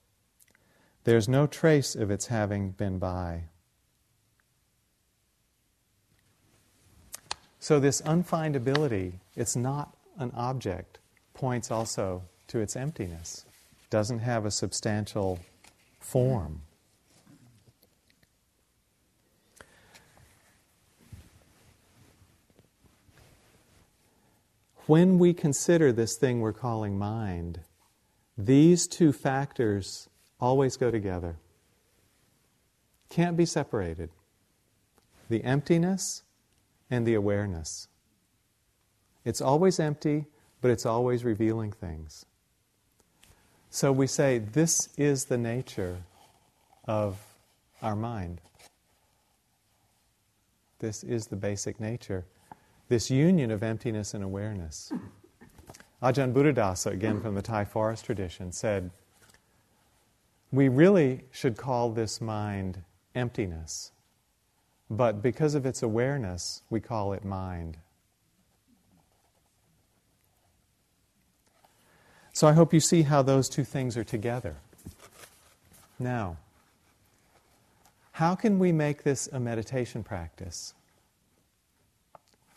There's 1.05 1.29
no 1.29 1.47
trace 1.47 1.95
of 1.95 2.11
its 2.11 2.29
having 2.29 2.71
been 2.71 2.99
by. 2.99 3.51
So, 7.65 7.81
this 7.81 8.03
unfindability, 8.03 9.15
it's 9.37 9.57
not 9.57 9.97
an 10.19 10.33
object, 10.37 10.99
points 11.33 11.71
also 11.71 12.25
to 12.49 12.59
its 12.61 12.77
emptiness. 12.77 13.47
Doesn't 13.89 14.19
have 14.19 14.45
a 14.45 14.51
substantial 14.51 15.41
form. 15.99 16.61
when 24.85 25.19
we 25.19 25.33
consider 25.33 25.91
this 25.91 26.19
thing 26.19 26.43
we're 26.43 26.53
calling 26.53 26.99
mind, 26.99 27.61
these 28.37 28.87
two 28.87 29.11
factors 29.11 30.11
always 30.39 30.77
go 30.77 30.91
together. 30.91 31.37
Can't 33.09 33.39
be 33.39 33.47
separated. 33.47 34.11
The 35.31 35.43
emptiness 35.43 36.24
and 36.91 37.07
the 37.07 37.15
awareness. 37.15 37.89
It's 39.25 39.41
always 39.41 39.81
empty, 39.81 40.27
but 40.61 40.71
it's 40.71 40.87
always 40.87 41.25
revealing 41.25 41.73
things. 41.73 42.27
So 43.71 43.91
we 43.91 44.07
say 44.07 44.39
this 44.39 44.91
is 44.97 45.25
the 45.25 45.39
nature 45.39 45.99
of 46.87 47.19
our 47.83 47.97
mind. 47.97 48.41
This 50.79 51.03
is 51.03 51.27
the 51.27 51.37
basic 51.37 51.81
nature 51.81 52.25
this 52.89 53.11
union 53.11 53.51
of 53.51 53.63
emptiness 53.63 54.15
and 54.15 54.23
awareness. 54.23 54.93
Ajahn 56.03 56.33
Buddhadasa, 56.33 56.93
again 56.93 57.21
from 57.21 57.35
the 57.35 57.43
Thai 57.43 57.65
forest 57.65 58.05
tradition, 58.05 58.53
said, 58.53 58.91
We 60.53 60.69
really 60.69 61.25
should 61.31 61.57
call 61.57 61.91
this 61.91 62.21
mind 62.21 62.83
emptiness, 63.15 63.93
but 64.91 65.23
because 65.23 65.55
of 65.55 65.67
its 65.67 65.83
awareness, 65.83 66.63
we 66.71 66.81
call 66.81 67.13
it 67.13 67.25
mind. 67.25 67.79
So 72.33 72.47
I 72.47 72.53
hope 72.53 72.75
you 72.75 72.81
see 72.81 73.03
how 73.03 73.23
those 73.23 73.49
two 73.49 73.65
things 73.65 73.97
are 73.97 74.05
together. 74.05 74.57
Now, 75.99 76.37
how 78.13 78.35
can 78.35 78.59
we 78.59 78.73
make 78.73 79.05
this 79.05 79.29
a 79.33 79.39
meditation 79.39 80.03
practice? 80.03 80.75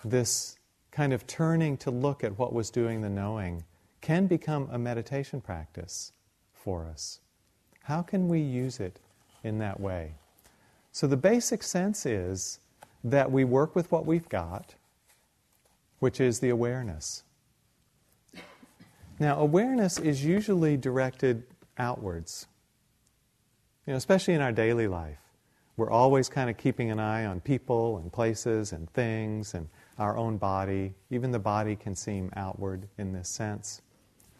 this 0.03 0.57
kind 0.91 1.13
of 1.13 1.27
turning 1.27 1.77
to 1.77 1.91
look 1.91 2.23
at 2.23 2.37
what 2.37 2.53
was 2.53 2.69
doing 2.69 3.01
the 3.01 3.09
knowing 3.09 3.63
can 4.01 4.27
become 4.27 4.69
a 4.71 4.77
meditation 4.77 5.41
practice 5.41 6.11
for 6.53 6.85
us. 6.85 7.19
How 7.83 8.01
can 8.01 8.27
we 8.27 8.39
use 8.39 8.79
it 8.79 8.99
in 9.43 9.59
that 9.59 9.79
way? 9.79 10.15
So, 10.97 11.05
the 11.05 11.15
basic 11.15 11.61
sense 11.61 12.07
is 12.07 12.57
that 13.03 13.31
we 13.31 13.43
work 13.43 13.75
with 13.75 13.91
what 13.91 14.07
we've 14.07 14.27
got, 14.29 14.73
which 15.99 16.19
is 16.19 16.39
the 16.39 16.49
awareness. 16.49 17.21
Now, 19.19 19.37
awareness 19.39 19.99
is 19.99 20.25
usually 20.25 20.75
directed 20.75 21.43
outwards, 21.77 22.47
you 23.85 23.93
know, 23.93 23.97
especially 23.97 24.33
in 24.33 24.41
our 24.41 24.51
daily 24.51 24.87
life. 24.87 25.19
We're 25.75 25.91
always 25.91 26.29
kind 26.29 26.49
of 26.49 26.57
keeping 26.57 26.89
an 26.89 26.99
eye 26.99 27.25
on 27.25 27.41
people 27.41 27.99
and 27.99 28.11
places 28.11 28.71
and 28.71 28.89
things 28.93 29.53
and 29.53 29.69
our 29.99 30.17
own 30.17 30.37
body. 30.37 30.95
Even 31.11 31.29
the 31.29 31.37
body 31.37 31.75
can 31.75 31.93
seem 31.93 32.31
outward 32.35 32.87
in 32.97 33.13
this 33.13 33.29
sense 33.29 33.83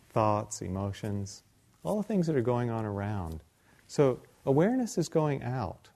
thoughts, 0.09 0.63
emotions, 0.63 1.43
all 1.83 1.97
the 1.97 2.07
things 2.07 2.25
that 2.25 2.35
are 2.35 2.41
going 2.41 2.71
on 2.71 2.83
around. 2.83 3.41
So, 3.85 4.21
awareness 4.47 4.97
is 4.97 5.07
going 5.07 5.43
out. 5.43 5.89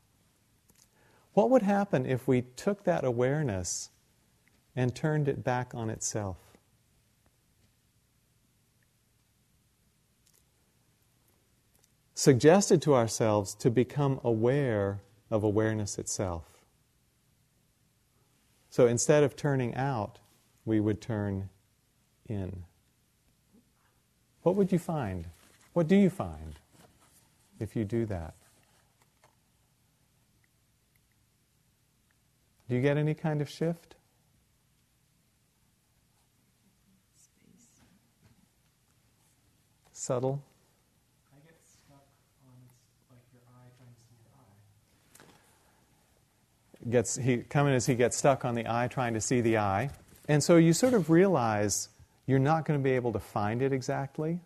What 1.33 1.49
would 1.49 1.61
happen 1.61 2.05
if 2.05 2.27
we 2.27 2.41
took 2.41 2.83
that 2.83 3.05
awareness 3.05 3.89
and 4.75 4.93
turned 4.93 5.27
it 5.27 5.43
back 5.43 5.73
on 5.73 5.89
itself? 5.89 6.37
Suggested 12.13 12.81
to 12.83 12.93
ourselves 12.93 13.55
to 13.55 13.71
become 13.71 14.19
aware 14.23 14.99
of 15.31 15.43
awareness 15.43 15.97
itself. 15.97 16.43
So 18.69 18.85
instead 18.85 19.23
of 19.23 19.35
turning 19.35 19.73
out, 19.75 20.19
we 20.65 20.79
would 20.79 21.01
turn 21.01 21.49
in. 22.27 22.63
What 24.43 24.55
would 24.55 24.71
you 24.71 24.79
find? 24.79 25.25
What 25.73 25.87
do 25.87 25.95
you 25.95 26.09
find 26.09 26.55
if 27.59 27.75
you 27.75 27.85
do 27.85 28.05
that? 28.07 28.35
Do 32.71 32.75
you 32.77 32.81
get 32.81 32.95
any 32.95 33.13
kind 33.13 33.41
of 33.41 33.49
shift? 33.49 33.95
Subtle? 39.91 40.41
I 41.33 41.45
get 41.45 41.59
stuck 41.67 42.07
on 42.47 42.55
like 43.09 43.19
your 43.33 43.41
eye 43.51 43.67
trying 43.75 43.93
to 43.93 43.99
see 43.99 44.15
your 44.23 44.31
eye. 45.19 46.89
Gets 46.89 47.17
he 47.17 47.37
coming 47.39 47.73
as 47.73 47.85
he 47.85 47.95
gets 47.95 48.15
stuck 48.15 48.45
on 48.45 48.55
the 48.55 48.65
eye 48.65 48.87
trying 48.87 49.15
to 49.15 49.19
see 49.19 49.41
the 49.41 49.57
eye. 49.57 49.89
And 50.29 50.41
so 50.41 50.55
you 50.55 50.71
sort 50.71 50.93
of 50.93 51.09
realize 51.09 51.89
you're 52.25 52.39
not 52.39 52.63
going 52.63 52.79
to 52.79 52.83
be 52.85 52.91
able 52.91 53.11
to 53.11 53.19
find 53.19 53.61
it 53.61 53.73
exactly. 53.73 54.39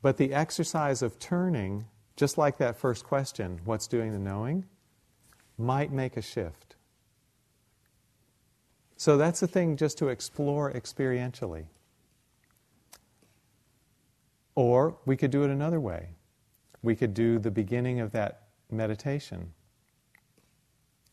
But 0.00 0.16
the 0.16 0.32
exercise 0.32 1.02
of 1.02 1.18
turning, 1.18 1.86
just 2.14 2.38
like 2.38 2.58
that 2.58 2.76
first 2.76 3.04
question, 3.04 3.58
what's 3.64 3.88
doing 3.88 4.12
the 4.12 4.20
knowing, 4.20 4.64
might 5.62 5.92
make 5.92 6.16
a 6.16 6.22
shift. 6.22 6.74
So 8.96 9.16
that's 9.16 9.40
the 9.40 9.46
thing 9.46 9.76
just 9.76 9.98
to 9.98 10.08
explore 10.08 10.72
experientially. 10.72 11.64
Or 14.54 14.96
we 15.06 15.16
could 15.16 15.30
do 15.30 15.42
it 15.44 15.50
another 15.50 15.80
way. 15.80 16.10
We 16.82 16.94
could 16.94 17.14
do 17.14 17.38
the 17.38 17.50
beginning 17.50 18.00
of 18.00 18.12
that 18.12 18.42
meditation. 18.70 19.52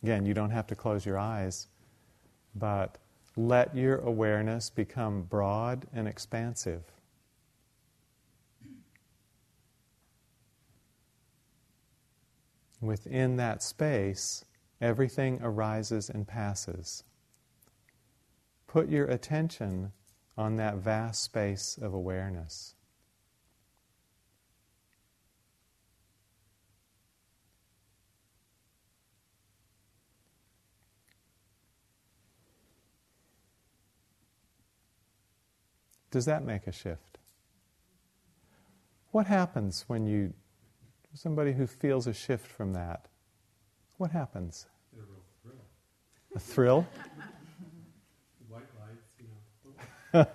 Again, 0.03 0.25
you 0.25 0.33
don't 0.33 0.49
have 0.49 0.67
to 0.67 0.75
close 0.75 1.05
your 1.05 1.17
eyes, 1.17 1.67
but 2.55 2.97
let 3.35 3.75
your 3.75 3.99
awareness 3.99 4.69
become 4.69 5.23
broad 5.23 5.85
and 5.93 6.07
expansive. 6.07 6.83
Within 12.81 13.35
that 13.37 13.61
space, 13.61 14.45
everything 14.81 15.39
arises 15.41 16.09
and 16.09 16.27
passes. 16.27 17.03
Put 18.67 18.89
your 18.89 19.05
attention 19.05 19.91
on 20.37 20.55
that 20.55 20.77
vast 20.77 21.23
space 21.23 21.77
of 21.81 21.93
awareness. 21.93 22.75
Does 36.11 36.25
that 36.25 36.43
make 36.43 36.65
a 36.67 36.71
shift? 36.71 37.19
What 39.11 39.27
happens 39.27 39.85
when 39.87 40.05
you, 40.05 40.33
somebody 41.13 41.53
who 41.53 41.67
feels 41.67 42.07
a 42.07 42.13
shift 42.13 42.47
from 42.47 42.73
that, 42.73 43.07
what 43.97 44.11
happens? 44.11 44.67
A 44.93 44.99
real 44.99 45.07
thrill. 45.43 45.65
A 46.35 46.39
thrill? 46.39 46.87
White 48.47 48.63
lights, 48.79 49.15
you 49.19 49.25
know. 49.27 49.39
well, 50.13 50.25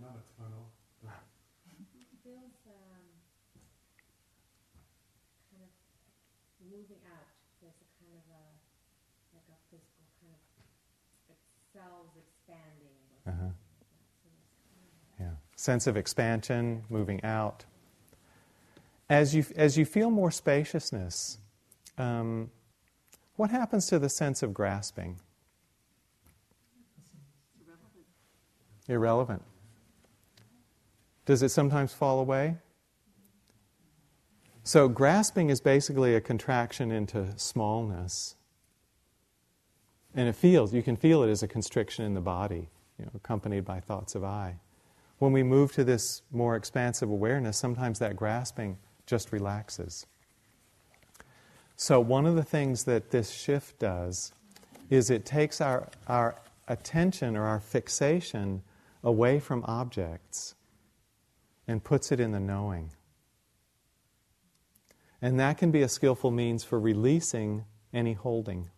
not 0.00 0.16
a 0.18 0.24
tunnel. 0.40 0.70
Feels 2.24 2.54
um, 2.66 3.04
kind 5.50 5.62
of 5.62 5.70
moving 6.70 7.02
out. 7.12 7.26
There's 7.60 7.74
a 7.82 7.88
kind 7.98 8.14
of 8.14 8.24
a 8.30 8.42
like 9.34 9.46
a 9.50 9.58
physical 9.70 10.06
kind 10.22 10.34
of 10.34 11.36
cells 11.72 12.10
expanding. 12.16 12.96
Uh-huh. 13.26 13.38
something 13.38 13.54
like 13.54 13.82
that. 13.86 14.06
So 14.22 14.28
it's 14.32 14.54
kind 14.66 15.28
of 15.28 15.34
Yeah. 15.34 15.34
Sense 15.56 15.86
of 15.86 15.96
expansion, 15.96 16.82
moving 16.88 17.22
out. 17.24 17.64
As 19.12 19.34
you, 19.34 19.44
as 19.56 19.76
you 19.76 19.84
feel 19.84 20.10
more 20.10 20.30
spaciousness, 20.30 21.36
um, 21.98 22.50
what 23.36 23.50
happens 23.50 23.86
to 23.88 23.98
the 23.98 24.08
sense 24.08 24.42
of 24.42 24.54
grasping? 24.54 25.20
Irrelevant. 28.88 29.42
Does 31.26 31.42
it 31.42 31.50
sometimes 31.50 31.92
fall 31.92 32.20
away? 32.20 32.56
So, 34.64 34.88
grasping 34.88 35.50
is 35.50 35.60
basically 35.60 36.14
a 36.14 36.20
contraction 36.22 36.90
into 36.90 37.34
smallness. 37.36 38.36
And 40.14 40.26
it 40.26 40.36
feels, 40.36 40.72
you 40.72 40.82
can 40.82 40.96
feel 40.96 41.22
it 41.22 41.28
as 41.28 41.42
a 41.42 41.48
constriction 41.48 42.06
in 42.06 42.14
the 42.14 42.22
body, 42.22 42.70
you 42.98 43.04
know, 43.04 43.10
accompanied 43.14 43.66
by 43.66 43.78
thoughts 43.78 44.14
of 44.14 44.24
I. 44.24 44.56
When 45.18 45.32
we 45.32 45.42
move 45.42 45.70
to 45.74 45.84
this 45.84 46.22
more 46.30 46.56
expansive 46.56 47.10
awareness, 47.10 47.58
sometimes 47.58 47.98
that 47.98 48.16
grasping 48.16 48.78
just 49.06 49.32
relaxes. 49.32 50.06
So, 51.76 52.00
one 52.00 52.26
of 52.26 52.36
the 52.36 52.44
things 52.44 52.84
that 52.84 53.10
this 53.10 53.30
shift 53.30 53.78
does 53.78 54.32
is 54.90 55.10
it 55.10 55.24
takes 55.24 55.60
our, 55.60 55.88
our 56.06 56.36
attention 56.68 57.36
or 57.36 57.44
our 57.44 57.60
fixation 57.60 58.62
away 59.02 59.40
from 59.40 59.64
objects 59.64 60.54
and 61.66 61.82
puts 61.82 62.12
it 62.12 62.20
in 62.20 62.32
the 62.32 62.40
knowing. 62.40 62.90
And 65.20 65.38
that 65.38 65.58
can 65.58 65.70
be 65.70 65.82
a 65.82 65.88
skillful 65.88 66.30
means 66.30 66.64
for 66.64 66.78
releasing 66.78 67.64
any 67.92 68.12
holding. 68.12 68.70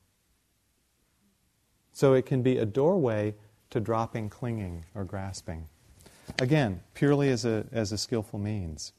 So 1.93 2.12
it 2.12 2.27
can 2.27 2.43
be 2.43 2.59
a 2.59 2.66
doorway 2.66 3.35
to 3.70 3.81
dropping 3.81 4.29
clinging 4.29 4.85
or 4.95 5.05
grasping. 5.05 5.68
Again, 6.41 6.81
purely 6.95 7.31
as 7.31 7.45
a, 7.45 7.66
as 7.72 7.93
a 7.93 7.99
skillful 7.99 8.39
means. 8.39 8.93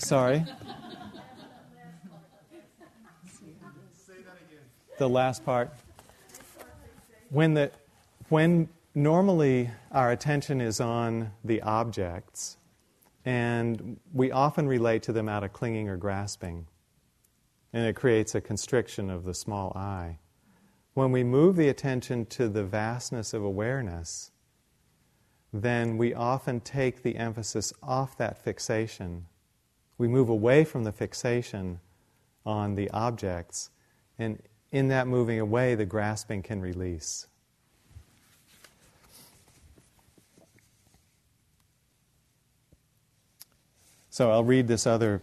Sorry? 0.00 0.44
The 4.98 5.08
last 5.08 5.44
part. 5.44 5.70
When, 7.28 7.54
the, 7.54 7.70
when 8.28 8.68
normally 8.94 9.70
our 9.92 10.10
attention 10.10 10.60
is 10.60 10.80
on 10.80 11.30
the 11.44 11.62
objects, 11.62 12.56
and 13.24 14.00
we 14.12 14.32
often 14.32 14.66
relate 14.66 15.02
to 15.04 15.12
them 15.12 15.28
out 15.28 15.44
of 15.44 15.52
clinging 15.52 15.88
or 15.88 15.96
grasping, 15.96 16.66
and 17.72 17.86
it 17.86 17.94
creates 17.94 18.34
a 18.34 18.40
constriction 18.40 19.10
of 19.10 19.24
the 19.24 19.34
small 19.34 19.72
I. 19.76 20.18
When 20.94 21.12
we 21.12 21.22
move 21.22 21.56
the 21.56 21.68
attention 21.68 22.26
to 22.26 22.48
the 22.48 22.64
vastness 22.64 23.32
of 23.32 23.44
awareness, 23.44 24.32
then 25.52 25.98
we 25.98 26.14
often 26.14 26.60
take 26.60 27.02
the 27.02 27.16
emphasis 27.16 27.72
off 27.82 28.16
that 28.16 28.42
fixation. 28.42 29.26
We 30.00 30.08
move 30.08 30.30
away 30.30 30.64
from 30.64 30.84
the 30.84 30.92
fixation 30.92 31.78
on 32.46 32.74
the 32.74 32.88
objects, 32.88 33.68
and 34.18 34.42
in 34.72 34.88
that 34.88 35.06
moving 35.06 35.38
away, 35.38 35.74
the 35.74 35.84
grasping 35.84 36.42
can 36.42 36.62
release. 36.62 37.26
So 44.08 44.30
I'll 44.30 44.42
read 44.42 44.68
this 44.68 44.86
other 44.86 45.20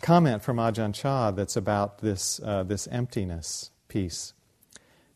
comment 0.00 0.42
from 0.42 0.56
Ajahn 0.56 0.94
Chah 0.94 1.32
that's 1.32 1.54
about 1.54 1.98
this, 1.98 2.40
uh, 2.42 2.62
this 2.62 2.86
emptiness 2.86 3.70
piece. 3.88 4.32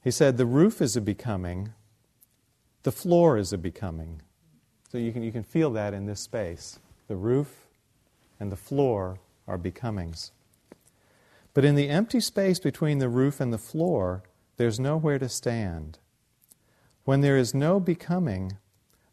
He 0.05 0.11
said, 0.11 0.37
The 0.37 0.45
roof 0.45 0.83
is 0.83 0.95
a 0.95 1.01
becoming, 1.01 1.73
the 2.83 2.93
floor 2.93 3.39
is 3.39 3.55
a 3.55 3.59
becoming. 3.59 4.21
So 4.91 4.99
you 4.99 5.11
can, 5.11 5.23
you 5.23 5.33
can 5.33 5.43
feel 5.43 5.71
that 5.71 5.95
in 5.95 6.05
this 6.05 6.21
space. 6.21 6.79
The 7.09 7.17
roof 7.17 7.62
and 8.43 8.51
the 8.51 8.57
floor 8.57 9.20
are 9.47 9.57
becomings. 9.57 10.32
But 11.55 11.64
in 11.64 11.76
the 11.76 11.88
empty 11.88 12.18
space 12.18 12.59
between 12.59 12.99
the 12.99 13.09
roof 13.09 13.40
and 13.40 13.53
the 13.53 13.57
floor, 13.57 14.24
there's 14.57 14.80
nowhere 14.80 15.20
to 15.20 15.28
stand. 15.28 16.01
When 17.05 17.20
there 17.20 17.36
is 17.36 17.55
no 17.55 17.78
becoming, 17.78 18.59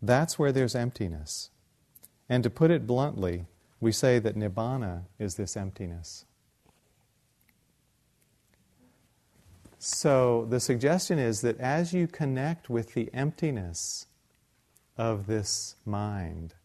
that's 0.02 0.40
where 0.40 0.52
there's 0.52 0.74
emptiness. 0.74 1.52
And 2.28 2.44
to 2.44 2.50
put 2.50 2.72
it 2.72 2.88
bluntly, 2.88 3.46
we 3.80 3.92
say 3.92 4.18
that 4.18 4.36
nibbana 4.36 5.04
is 5.20 5.36
this 5.36 5.56
emptiness. 5.56 6.26
So 9.78 10.48
the 10.50 10.60
suggestion 10.60 11.20
is 11.20 11.42
that 11.42 11.60
as 11.60 11.94
you 11.94 12.08
connect 12.08 12.68
with 12.68 12.96
the 12.96 13.12
emptiness 13.14 14.08
of 14.98 15.28
this 15.28 15.76
mind, 15.86 16.56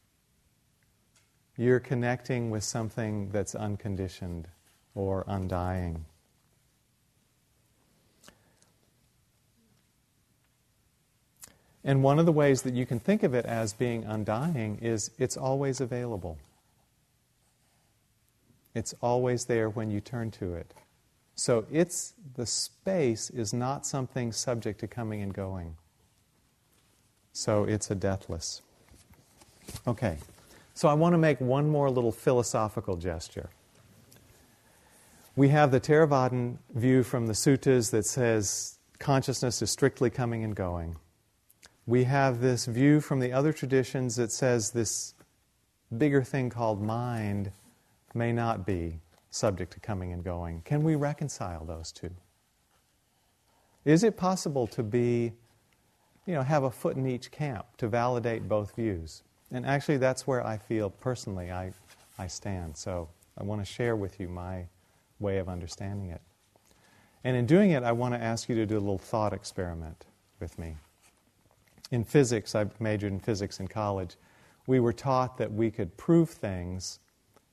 you're 1.57 1.81
connecting 1.81 2.51
with 2.51 2.65
something 2.65 3.31
that's 3.31 3.55
unconditioned 3.55 4.49
or 4.95 5.25
undying. 5.27 6.05
And 11.85 12.03
one 12.03 12.19
of 12.19 12.25
the 12.25 12.33
ways 12.33 12.63
that 12.63 12.75
you 12.75 12.87
can 12.87 12.99
think 12.99 13.23
of 13.23 13.35
it 13.35 13.45
as 13.45 13.75
being 13.75 14.05
undying 14.05 14.79
is 14.81 15.11
it's 15.19 15.37
always 15.37 15.81
available. 15.81 16.39
It's 18.75 18.95
always 19.03 19.45
there 19.45 19.69
when 19.69 19.91
you 19.91 20.01
turn 20.01 20.31
to 20.33 20.55
it. 20.55 20.73
So 21.37 21.67
it's 21.71 22.15
the 22.37 22.47
space 22.47 23.29
is 23.31 23.53
not 23.53 23.87
something 23.87 24.33
subject 24.33 24.81
to 24.81 24.89
coming 24.89 25.23
and 25.23 25.35
going. 25.35 25.77
So 27.33 27.65
it's 27.65 27.91
a 27.91 27.95
deathless. 27.95 28.63
Okay. 29.87 30.19
So 30.75 30.89
I 30.89 30.95
want 30.95 31.15
to 31.15 31.19
make 31.19 31.41
one 31.41 31.69
more 31.69 31.89
little 31.89 32.11
philosophical 32.11 32.97
gesture. 32.97 33.49
We 35.37 35.49
have 35.49 35.71
the 35.71 35.81
Theravadan 35.81 36.59
view 36.75 37.05
from 37.05 37.27
the 37.27 37.33
suttas 37.33 37.91
that 37.93 38.05
says 38.05 38.79
consciousness 38.99 39.63
is 39.63 39.71
strictly 39.71 40.11
coming 40.11 40.43
and 40.43 40.55
going. 40.55 40.97
We 41.87 42.05
have 42.05 42.41
this 42.41 42.67
view 42.67 43.01
from 43.01 43.21
the 43.21 43.33
other 43.33 43.53
traditions 43.53 44.17
that 44.17 44.33
says 44.33 44.71
this 44.71 45.15
bigger 45.97 46.23
thing 46.23 46.51
called 46.51 46.83
mind 46.83 47.53
may 48.15 48.33
not 48.33 48.67
be 48.67 49.01
subject 49.31 49.73
to 49.75 49.81
coming 49.81 50.13
and 50.13 50.25
going. 50.25 50.63
Can 50.63 50.83
we 50.83 50.95
reconcile 50.97 51.65
those 51.65 51.93
two? 51.93 52.11
Is 53.85 54.03
it 54.03 54.17
possible 54.17 54.67
to 54.69 54.83
be, 54.83 55.33
you 56.27 56.35
know, 56.35 56.43
have 56.43 56.65
a 56.65 56.71
foot 56.71 56.97
in 56.97 57.07
each 57.07 57.31
camp 57.31 57.67
to 57.77 57.89
validate 57.89 58.49
both 58.49 58.75
views? 58.75 59.23
And 59.55 59.65
actually, 59.65 59.99
that's 59.99 60.27
where 60.27 60.45
I 60.45 60.59
feel 60.59 60.91
personally 60.91 61.53
I, 61.53 61.73
I 62.19 62.27
stand. 62.27 62.77
So 62.77 63.09
I 63.39 63.45
want 63.45 63.61
to 63.61 63.65
share 63.65 63.95
with 63.95 64.19
you 64.19 64.29
my 64.29 64.67
way 65.21 65.39
of 65.39 65.49
understanding 65.49 66.11
it. 66.11 66.21
And 67.23 67.37
in 67.37 67.47
doing 67.47 67.71
it, 67.71 67.85
I 67.85 67.93
want 67.93 68.15
to 68.15 68.21
ask 68.21 68.49
you 68.49 68.57
to 68.57 68.67
do 68.67 68.77
a 68.77 68.81
little 68.81 68.99
thought 68.99 69.33
experiment 69.33 70.07
with 70.41 70.59
me. 70.59 70.75
In 71.93 72.03
physics, 72.03 72.57
I 72.57 72.67
majored 72.81 73.13
in 73.13 73.21
physics 73.21 73.61
in 73.61 73.69
college. 73.69 74.17
We 74.67 74.81
were 74.81 74.93
taught 74.93 75.39
that 75.39 75.53
we 75.53 75.71
could 75.71 75.97
prove 75.97 76.31
things 76.31 76.99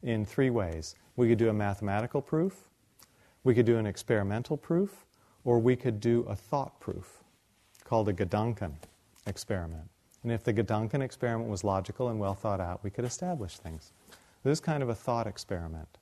in 0.02 0.26
three 0.26 0.50
ways. 0.50 0.96
We 1.18 1.30
could 1.30 1.38
do 1.38 1.50
a 1.50 1.54
mathematical 1.54 2.22
proof, 2.22 2.70
we 3.44 3.54
could 3.54 3.68
do 3.68 3.78
an 3.78 3.86
experimental 3.86 4.58
proof, 4.58 5.06
or 5.44 5.60
we 5.60 5.76
could 5.76 6.00
do 6.00 6.26
a 6.28 6.36
thought 6.36 6.80
proof 6.80 7.24
called 7.84 8.10
a 8.10 8.14
Gedanken 8.14 8.74
experiment. 9.28 9.88
And 10.24 10.32
if 10.32 10.44
the 10.44 10.54
Gedanken 10.54 11.02
experiment 11.02 11.50
was 11.50 11.64
logical 11.64 12.10
and 12.10 12.20
well 12.20 12.36
thought 12.36 12.60
out, 12.60 12.84
we 12.84 12.90
could 12.90 13.06
establish 13.06 13.58
things. 13.58 13.92
This 14.44 14.54
is 14.54 14.60
kind 14.60 14.84
of 14.84 14.90
a 14.90 14.96
thought 14.96 15.28
experiment. 15.28 15.98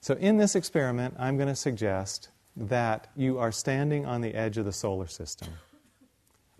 So, 0.00 0.14
in 0.14 0.36
this 0.36 0.54
experiment, 0.54 1.14
I'm 1.18 1.36
going 1.36 1.48
to 1.48 1.56
suggest 1.56 2.28
that 2.56 3.08
you 3.16 3.38
are 3.38 3.50
standing 3.50 4.06
on 4.06 4.20
the 4.20 4.34
edge 4.34 4.58
of 4.58 4.64
the 4.64 4.72
solar 4.72 5.06
system 5.06 5.48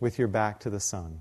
with 0.00 0.18
your 0.18 0.28
back 0.28 0.60
to 0.60 0.70
the 0.70 0.80
sun. 0.80 1.20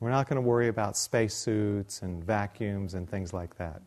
We're 0.00 0.10
not 0.10 0.28
going 0.28 0.36
to 0.36 0.46
worry 0.46 0.68
about 0.68 0.96
spacesuits 0.96 2.02
and 2.02 2.22
vacuums 2.22 2.94
and 2.94 3.08
things 3.08 3.32
like 3.32 3.56
that. 3.56 3.82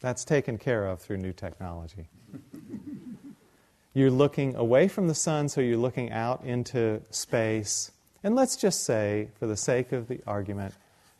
That's 0.00 0.24
taken 0.24 0.58
care 0.58 0.86
of 0.86 1.00
through 1.00 1.18
new 1.18 1.32
technology. 1.32 2.08
you're 3.94 4.10
looking 4.10 4.54
away 4.56 4.88
from 4.88 5.08
the 5.08 5.14
sun, 5.14 5.48
so 5.48 5.60
you're 5.60 5.76
looking 5.76 6.10
out 6.10 6.44
into 6.44 7.00
space. 7.10 7.92
And 8.22 8.34
let's 8.34 8.56
just 8.56 8.84
say, 8.84 9.28
for 9.38 9.46
the 9.46 9.56
sake 9.56 9.92
of 9.92 10.08
the 10.08 10.20
argument, 10.26 10.74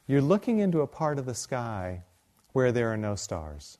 you're 0.07 0.23
looking 0.23 0.59
into 0.59 0.81
a 0.81 0.87
part 0.87 1.19
of 1.19 1.27
the 1.27 1.35
sky 1.35 2.03
where 2.53 2.73
there 2.73 2.93
are 2.93 2.97
no 2.97 3.15
stars. 3.15 3.79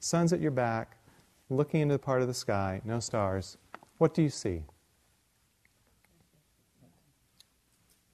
Sun's 0.00 0.32
at 0.32 0.40
your 0.40 0.50
back, 0.50 0.96
looking 1.48 1.80
into 1.80 1.94
the 1.94 1.98
part 1.98 2.20
of 2.20 2.28
the 2.28 2.34
sky, 2.34 2.80
no 2.84 3.00
stars. 3.00 3.56
What 3.98 4.14
do 4.14 4.22
you 4.22 4.30
see? 4.30 4.62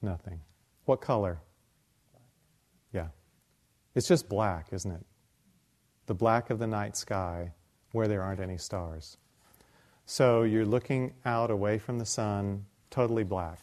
Nothing. 0.01 0.41
What 0.85 1.01
color? 1.01 1.39
Yeah. 2.93 3.07
It's 3.93 4.07
just 4.07 4.29
black, 4.29 4.67
isn't 4.71 4.91
it? 4.91 5.05
the 6.05 6.13
black 6.13 6.49
of 6.49 6.59
the 6.59 6.67
night 6.67 6.95
sky 6.95 7.51
where 7.91 8.07
there 8.07 8.21
aren't 8.21 8.39
any 8.39 8.57
stars. 8.57 9.17
So 10.05 10.43
you're 10.43 10.65
looking 10.65 11.13
out 11.25 11.49
away 11.49 11.79
from 11.79 11.97
the 11.97 12.05
sun, 12.05 12.65
totally 12.95 13.25
black. 13.25 13.59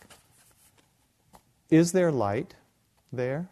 Is 1.70 1.90
there 1.92 2.12
light 2.12 2.54
there? 3.14 3.48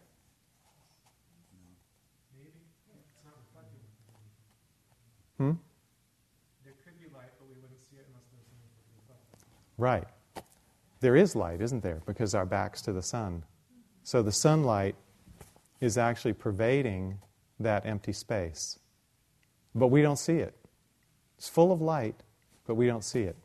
Maybe. 2.36 2.50
It's 2.92 3.24
not 3.24 3.32
reflecting. 3.48 3.80
Hmm? 5.38 5.52
There 6.64 6.74
could 6.84 7.00
be 7.00 7.06
light, 7.16 7.30
but 7.38 7.48
we 7.48 7.54
wouldn't 7.62 7.80
see 7.90 7.96
it 7.96 8.04
unless 8.08 8.26
there 8.30 8.40
was 8.44 9.06
something. 9.08 9.56
Right. 9.78 10.06
There 11.00 11.16
is 11.16 11.34
light, 11.34 11.62
isn't 11.62 11.82
there? 11.82 12.02
Because 12.04 12.34
our 12.34 12.44
back's 12.44 12.82
to 12.82 12.92
the 12.92 13.02
sun. 13.02 13.42
So 14.02 14.22
the 14.22 14.32
sunlight 14.32 14.96
is 15.80 15.96
actually 15.96 16.34
pervading 16.34 17.18
that 17.58 17.86
empty 17.86 18.12
space. 18.12 18.78
But 19.74 19.86
we 19.86 20.02
don't 20.02 20.18
see 20.18 20.40
it. 20.40 20.54
It's 21.38 21.48
full 21.48 21.72
of 21.72 21.80
light, 21.80 22.16
but 22.66 22.74
we 22.74 22.86
don't 22.86 23.04
see 23.04 23.22
it. 23.22 23.36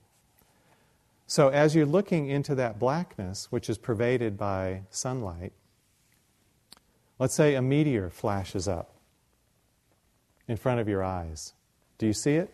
So 1.28 1.49
as 1.49 1.76
you're 1.76 1.86
looking 1.86 2.28
into 2.28 2.53
that 2.55 2.80
blackness, 2.80 3.51
which 3.51 3.69
is 3.69 3.78
pervaded 3.78 4.38
by 4.38 4.84
sunlight, 4.89 5.53
let's 7.17 7.34
say 7.34 7.55
a 7.55 7.61
meteor 7.61 8.09
flashes 8.09 8.67
up 8.67 8.91
in 10.47 10.57
front 10.57 10.80
of 10.80 10.88
your 10.88 11.03
eyes. 11.03 11.53
Do 11.97 12.05
you 12.05 12.13
see 12.13 12.36
it? 12.36 12.53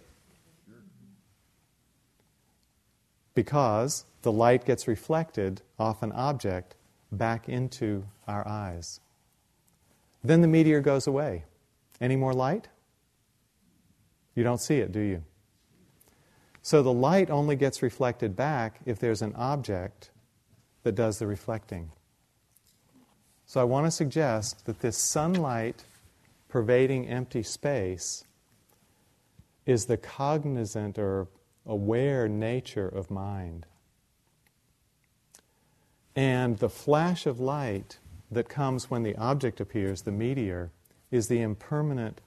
Because 3.33 4.05
the 4.21 4.31
light 4.31 4.65
gets 4.65 4.87
reflected 4.87 5.61
off 5.79 6.03
an 6.03 6.11
object 6.11 6.75
back 7.11 7.49
into 7.49 8.05
our 8.27 8.47
eyes. 8.47 8.99
Then 10.23 10.41
the 10.41 10.47
meteor 10.47 10.81
goes 10.81 11.07
away. 11.07 11.45
Any 11.99 12.15
more 12.15 12.33
light? 12.33 12.67
You 14.35 14.43
don't 14.43 14.61
see 14.61 14.77
it, 14.77 14.91
do 14.91 14.99
you? 14.99 15.23
So 16.61 16.83
the 16.83 16.93
light 16.93 17.29
only 17.29 17.55
gets 17.55 17.81
reflected 17.81 18.35
back 18.35 18.79
if 18.85 18.99
there's 18.99 19.21
an 19.21 19.33
object 19.35 20.11
that 20.83 20.95
does 20.95 21.19
the 21.19 21.27
reflecting. 21.27 21.91
So 23.45 23.59
I 23.59 23.65
want 23.65 23.87
to 23.87 23.91
suggest 23.91 24.65
that 24.65 24.79
this 24.79 24.97
sunlight 24.97 25.83
pervading 26.47 27.07
empty 27.07 27.43
space 27.43 28.23
is 29.65 29.85
the 29.85 29.97
cognizant 29.97 30.97
or 30.97 31.27
aware 31.65 32.27
nature 32.27 32.87
of 32.87 33.11
mind. 33.11 33.65
And 36.15 36.57
the 36.57 36.69
flash 36.69 37.25
of 37.25 37.39
light 37.39 37.97
that 38.29 38.49
comes 38.49 38.89
when 38.89 39.03
the 39.03 39.15
object 39.15 39.59
appears, 39.59 40.03
the 40.03 40.11
meteor, 40.11 40.71
is 41.09 41.27
the 41.27 41.41
impermanent 41.41 42.21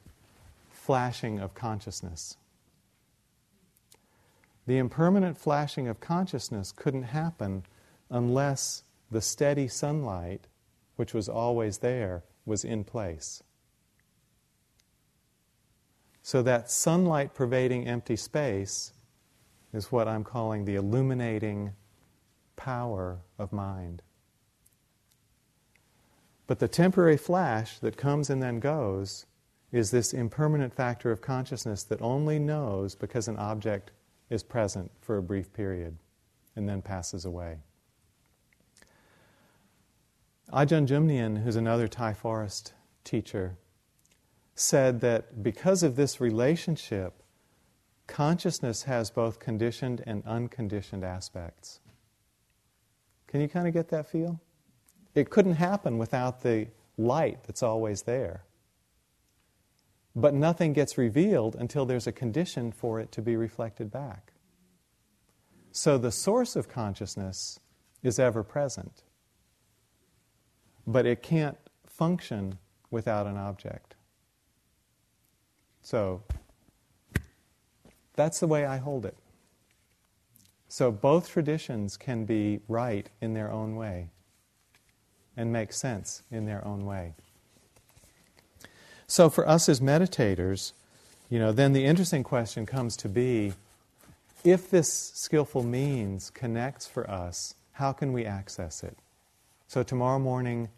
flashing 0.70 1.38
of 1.38 1.54
consciousness. 1.54 2.36
The 4.66 4.78
impermanent 4.78 5.36
flashing 5.36 5.88
of 5.88 6.00
consciousness 6.00 6.72
couldn't 6.72 7.04
happen 7.04 7.64
unless 8.10 8.82
the 9.10 9.20
steady 9.20 9.68
sunlight, 9.68 10.46
which 10.96 11.12
was 11.12 11.28
always 11.28 11.78
there, 11.78 12.22
was 12.46 12.64
in 12.64 12.84
place. 12.84 13.42
So 16.22 16.42
that 16.42 16.70
sunlight 16.70 17.34
pervading 17.34 17.86
empty 17.86 18.16
space 18.16 18.92
is 19.74 19.92
what 19.92 20.08
I'm 20.08 20.24
calling 20.24 20.64
the 20.64 20.76
illuminating 20.76 21.72
power 22.56 23.20
of 23.38 23.52
mind. 23.52 24.00
But 26.46 26.58
the 26.58 26.68
temporary 26.68 27.16
flash 27.16 27.78
that 27.80 27.96
comes 27.96 28.30
and 28.30 28.42
then 28.42 28.60
goes 28.60 29.26
is 29.72 29.90
this 29.90 30.14
impermanent 30.14 30.72
factor 30.72 31.10
of 31.10 31.20
consciousness 31.20 31.82
that 31.84 32.00
only 32.00 32.38
knows 32.38 32.94
because 32.94 33.28
an 33.28 33.36
object 33.36 33.90
is 34.30 34.42
present 34.42 34.90
for 35.00 35.16
a 35.16 35.22
brief 35.22 35.52
period 35.52 35.96
and 36.56 36.68
then 36.68 36.82
passes 36.82 37.24
away. 37.24 37.58
Ajahn 40.52 40.86
Jumnian, 40.86 41.42
who's 41.42 41.56
another 41.56 41.88
Thai 41.88 42.14
forest 42.14 42.74
teacher, 43.02 43.56
said 44.54 45.00
that 45.00 45.42
because 45.42 45.82
of 45.82 45.96
this 45.96 46.20
relationship, 46.20 47.22
consciousness 48.06 48.84
has 48.84 49.10
both 49.10 49.38
conditioned 49.38 50.02
and 50.06 50.22
unconditioned 50.26 51.04
aspects. 51.04 51.80
Can 53.26 53.40
you 53.40 53.48
kind 53.48 53.66
of 53.66 53.74
get 53.74 53.88
that 53.88 54.06
feel? 54.06 54.40
It 55.14 55.30
couldn't 55.30 55.54
happen 55.54 55.98
without 55.98 56.42
the 56.42 56.68
light 56.96 57.42
that's 57.44 57.62
always 57.62 58.02
there. 58.02 58.44
But 60.16 60.34
nothing 60.34 60.72
gets 60.72 60.96
revealed 60.96 61.56
until 61.56 61.86
there's 61.86 62.06
a 62.06 62.12
condition 62.12 62.70
for 62.70 63.00
it 63.00 63.10
to 63.12 63.22
be 63.22 63.36
reflected 63.36 63.90
back. 63.90 64.32
So 65.72 65.98
the 65.98 66.12
source 66.12 66.54
of 66.54 66.68
consciousness 66.68 67.58
is 68.02 68.18
ever 68.18 68.44
present, 68.44 69.02
but 70.86 71.04
it 71.04 71.22
can't 71.22 71.56
function 71.86 72.58
without 72.90 73.26
an 73.26 73.36
object. 73.36 73.96
So 75.82 76.22
that's 78.14 78.38
the 78.38 78.46
way 78.46 78.64
I 78.64 78.76
hold 78.76 79.04
it. 79.04 79.16
So 80.68 80.92
both 80.92 81.28
traditions 81.28 81.96
can 81.96 82.24
be 82.24 82.60
right 82.68 83.08
in 83.20 83.34
their 83.34 83.50
own 83.50 83.76
way 83.76 84.10
and 85.36 85.52
make 85.52 85.72
sense 85.72 86.22
in 86.30 86.46
their 86.46 86.64
own 86.64 86.84
way. 86.84 87.14
So 89.06 89.28
for 89.28 89.48
us 89.48 89.68
as 89.68 89.80
meditators, 89.80 90.72
you 91.28 91.38
know, 91.38 91.52
then 91.52 91.72
the 91.72 91.84
interesting 91.84 92.22
question 92.22 92.66
comes 92.66 92.96
to 92.98 93.08
be 93.08 93.52
if 94.44 94.70
this 94.70 95.12
skillful 95.14 95.62
means 95.62 96.30
connects 96.30 96.86
for 96.86 97.08
us, 97.10 97.54
how 97.72 97.92
can 97.92 98.12
we 98.12 98.26
access 98.26 98.84
it? 98.84 98.96
So, 99.66 99.82
tomorrow 99.82 100.18
morning, 100.18 100.68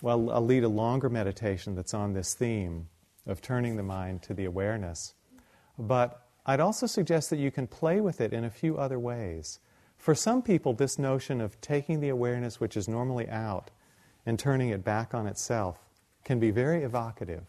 well, 0.00 0.30
I'll 0.30 0.44
lead 0.44 0.62
a 0.62 0.68
longer 0.68 1.10
meditation 1.10 1.74
that's 1.74 1.92
on 1.92 2.12
this 2.12 2.34
theme 2.34 2.88
of 3.26 3.42
turning 3.42 3.76
the 3.76 3.82
mind 3.82 4.22
to 4.22 4.34
the 4.34 4.44
awareness. 4.44 5.14
But 5.76 6.22
I'd 6.46 6.60
also 6.60 6.86
suggest 6.86 7.28
that 7.30 7.38
you 7.38 7.50
can 7.50 7.66
play 7.66 8.00
with 8.00 8.20
it 8.20 8.32
in 8.32 8.44
a 8.44 8.50
few 8.50 8.78
other 8.78 8.98
ways. 8.98 9.58
For 9.98 10.14
some 10.14 10.40
people, 10.40 10.72
this 10.72 10.98
notion 10.98 11.40
of 11.40 11.60
taking 11.60 12.00
the 12.00 12.08
awareness 12.08 12.60
which 12.60 12.76
is 12.76 12.88
normally 12.88 13.28
out 13.28 13.70
and 14.24 14.38
turning 14.38 14.70
it 14.70 14.84
back 14.84 15.12
on 15.12 15.26
itself 15.26 15.78
can 16.24 16.38
be 16.38 16.50
very 16.52 16.84
evocative. 16.84 17.44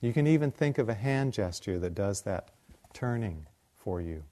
You 0.00 0.12
can 0.12 0.26
even 0.26 0.50
think 0.50 0.78
of 0.78 0.88
a 0.88 0.94
hand 0.94 1.32
gesture 1.32 1.78
that 1.80 1.94
does 1.94 2.22
that 2.22 2.50
turning 2.92 3.46
for 3.76 4.00
you. 4.00 4.22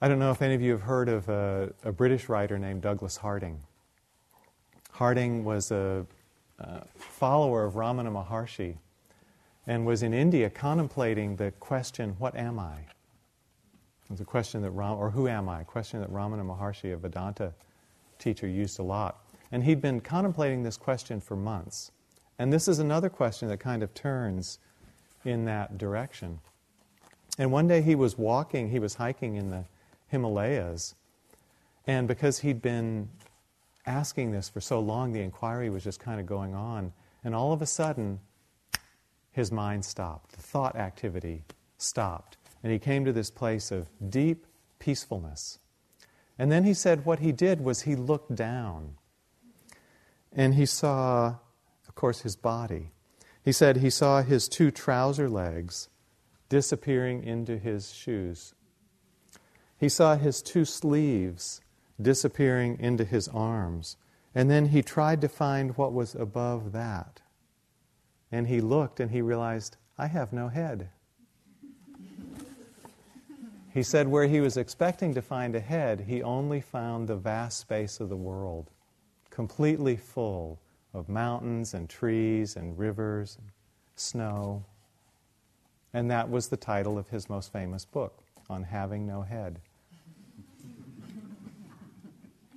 I 0.00 0.08
don't 0.08 0.18
know 0.18 0.30
if 0.30 0.42
any 0.42 0.54
of 0.54 0.60
you 0.60 0.72
have 0.72 0.82
heard 0.82 1.08
of 1.08 1.28
a, 1.28 1.72
a 1.84 1.92
British 1.92 2.28
writer 2.28 2.58
named 2.58 2.82
Douglas 2.82 3.16
Harding. 3.16 3.60
Harding 4.90 5.44
was 5.44 5.70
a, 5.70 6.04
a 6.58 6.84
follower 6.96 7.64
of 7.64 7.74
Ramana 7.74 8.10
Maharshi 8.10 8.76
and 9.66 9.86
was 9.86 10.02
in 10.02 10.12
India 10.12 10.50
contemplating 10.50 11.36
the 11.36 11.52
question, 11.52 12.16
What 12.18 12.36
am 12.36 12.58
I? 12.58 12.76
It 14.06 14.10
was 14.10 14.20
a 14.20 14.24
question 14.24 14.62
that, 14.62 14.70
Ram, 14.70 14.98
or 14.98 15.10
who 15.10 15.28
am 15.28 15.48
I? 15.48 15.62
A 15.62 15.64
question 15.64 16.00
that 16.00 16.12
Ramana 16.12 16.44
Maharshi, 16.44 16.92
a 16.92 16.96
Vedanta 16.96 17.52
teacher, 18.18 18.46
used 18.46 18.78
a 18.78 18.82
lot. 18.82 19.24
And 19.50 19.64
he'd 19.64 19.80
been 19.80 20.00
contemplating 20.00 20.62
this 20.62 20.76
question 20.76 21.20
for 21.20 21.36
months. 21.36 21.90
And 22.38 22.52
this 22.52 22.68
is 22.68 22.78
another 22.78 23.08
question 23.08 23.48
that 23.48 23.60
kind 23.60 23.82
of 23.82 23.94
turns 23.94 24.58
in 25.24 25.44
that 25.46 25.78
direction. 25.78 26.40
And 27.38 27.52
one 27.52 27.68
day 27.68 27.82
he 27.82 27.94
was 27.94 28.16
walking, 28.16 28.70
he 28.70 28.78
was 28.78 28.94
hiking 28.94 29.36
in 29.36 29.50
the 29.50 29.64
Himalayas, 30.08 30.94
and 31.86 32.08
because 32.08 32.40
he'd 32.40 32.60
been 32.60 33.08
asking 33.86 34.32
this 34.32 34.48
for 34.48 34.60
so 34.60 34.80
long, 34.80 35.12
the 35.12 35.20
inquiry 35.20 35.70
was 35.70 35.84
just 35.84 36.00
kind 36.00 36.18
of 36.18 36.26
going 36.26 36.54
on. 36.54 36.92
And 37.22 37.34
all 37.34 37.52
of 37.52 37.62
a 37.62 37.66
sudden, 37.66 38.20
his 39.30 39.52
mind 39.52 39.84
stopped. 39.84 40.32
The 40.32 40.42
thought 40.42 40.76
activity 40.76 41.44
stopped. 41.78 42.36
And 42.62 42.72
he 42.72 42.78
came 42.78 43.04
to 43.04 43.12
this 43.12 43.30
place 43.30 43.70
of 43.70 43.86
deep 44.10 44.46
peacefulness. 44.78 45.60
And 46.38 46.50
then 46.50 46.64
he 46.64 46.74
said 46.74 47.04
what 47.04 47.20
he 47.20 47.32
did 47.32 47.60
was 47.60 47.82
he 47.82 47.94
looked 47.94 48.34
down. 48.34 48.96
And 50.32 50.54
he 50.54 50.66
saw, 50.66 51.36
course, 51.96 52.20
his 52.20 52.36
body. 52.36 52.92
He 53.42 53.52
said 53.52 53.78
he 53.78 53.90
saw 53.90 54.22
his 54.22 54.48
two 54.48 54.70
trouser 54.70 55.28
legs 55.28 55.88
disappearing 56.48 57.24
into 57.24 57.58
his 57.58 57.92
shoes. 57.92 58.54
He 59.78 59.88
saw 59.88 60.16
his 60.16 60.40
two 60.40 60.64
sleeves 60.64 61.60
disappearing 62.00 62.78
into 62.78 63.04
his 63.04 63.28
arms. 63.28 63.96
And 64.34 64.50
then 64.50 64.66
he 64.66 64.82
tried 64.82 65.20
to 65.22 65.28
find 65.28 65.76
what 65.76 65.92
was 65.92 66.14
above 66.14 66.72
that. 66.72 67.22
And 68.30 68.48
he 68.48 68.60
looked 68.60 69.00
and 69.00 69.10
he 69.10 69.22
realized, 69.22 69.76
I 69.96 70.08
have 70.08 70.32
no 70.32 70.48
head. 70.48 70.90
He 73.72 73.82
said 73.82 74.08
where 74.08 74.26
he 74.26 74.40
was 74.40 74.56
expecting 74.56 75.14
to 75.14 75.22
find 75.22 75.54
a 75.54 75.60
head, 75.60 76.04
he 76.08 76.22
only 76.22 76.60
found 76.60 77.08
the 77.08 77.16
vast 77.16 77.60
space 77.60 78.00
of 78.00 78.08
the 78.08 78.16
world, 78.16 78.70
completely 79.30 79.96
full 79.96 80.58
of 80.96 81.08
mountains 81.08 81.74
and 81.74 81.88
trees 81.88 82.56
and 82.56 82.78
rivers 82.78 83.36
and 83.38 83.50
snow. 83.96 84.64
And 85.92 86.10
that 86.10 86.30
was 86.30 86.48
the 86.48 86.56
title 86.56 86.98
of 86.98 87.08
his 87.08 87.28
most 87.28 87.52
famous 87.52 87.84
book, 87.84 88.22
On 88.48 88.62
Having 88.62 89.06
No 89.06 89.22
Head. 89.22 89.60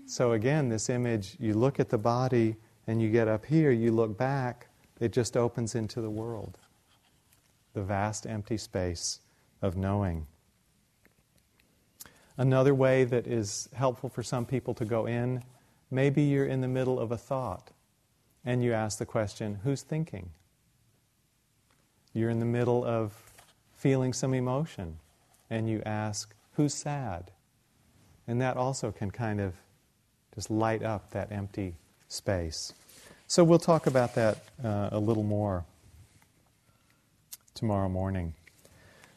So 0.06 0.32
again, 0.32 0.70
this 0.70 0.90
image, 0.90 1.36
you 1.40 1.54
look 1.54 1.80
at 1.80 1.90
the 1.90 1.98
body 1.98 2.56
and 2.88 3.02
you 3.02 3.10
get 3.10 3.28
up 3.28 3.46
here, 3.46 3.72
you 3.72 3.92
look 3.92 4.18
back, 4.18 4.68
it 5.00 5.12
just 5.12 5.38
opens 5.38 5.76
into 5.76 6.02
the 6.02 6.10
world. 6.10 6.58
The 7.74 7.84
vast 7.84 8.26
empty 8.26 8.58
space 8.58 9.20
of 9.62 9.78
knowing. 9.78 10.26
Another 12.38 12.74
way 12.74 13.04
that 13.04 13.28
is 13.28 13.70
helpful 13.74 14.10
for 14.10 14.24
some 14.24 14.46
people 14.46 14.74
to 14.76 14.86
go 14.86 15.06
in, 15.06 15.44
maybe 15.92 16.22
you're 16.22 16.46
in 16.46 16.62
the 16.62 16.68
middle 16.68 17.00
of 17.00 17.12
a 17.12 17.18
thought 17.18 17.72
and 18.50 18.64
you 18.64 18.74
ask 18.74 18.98
the 18.98 19.06
question, 19.06 19.60
who's 19.64 19.84
thinking? 19.84 20.32
You're 22.16 22.32
in 22.32 22.40
the 22.40 22.48
middle 22.48 22.84
of 22.84 23.14
feeling 23.78 24.12
some 24.12 24.34
emotion 24.34 24.98
and 25.52 25.70
you 25.70 25.84
ask, 25.86 26.34
who's 26.54 26.74
sad? 26.74 27.30
And 28.28 28.42
that 28.42 28.58
also 28.58 28.92
can 28.92 29.12
kind 29.12 29.40
of 29.40 29.54
just 30.34 30.50
light 30.50 30.82
up 30.82 31.12
that 31.12 31.32
empty 31.32 31.76
space. 32.08 32.74
So 33.28 33.44
we'll 33.44 33.60
talk 33.60 33.86
about 33.86 34.16
that 34.16 34.40
uh, 34.64 34.90
a 34.94 35.00
little 35.00 35.22
more 35.22 35.64
tomorrow 37.54 37.88
morning. 37.88 38.34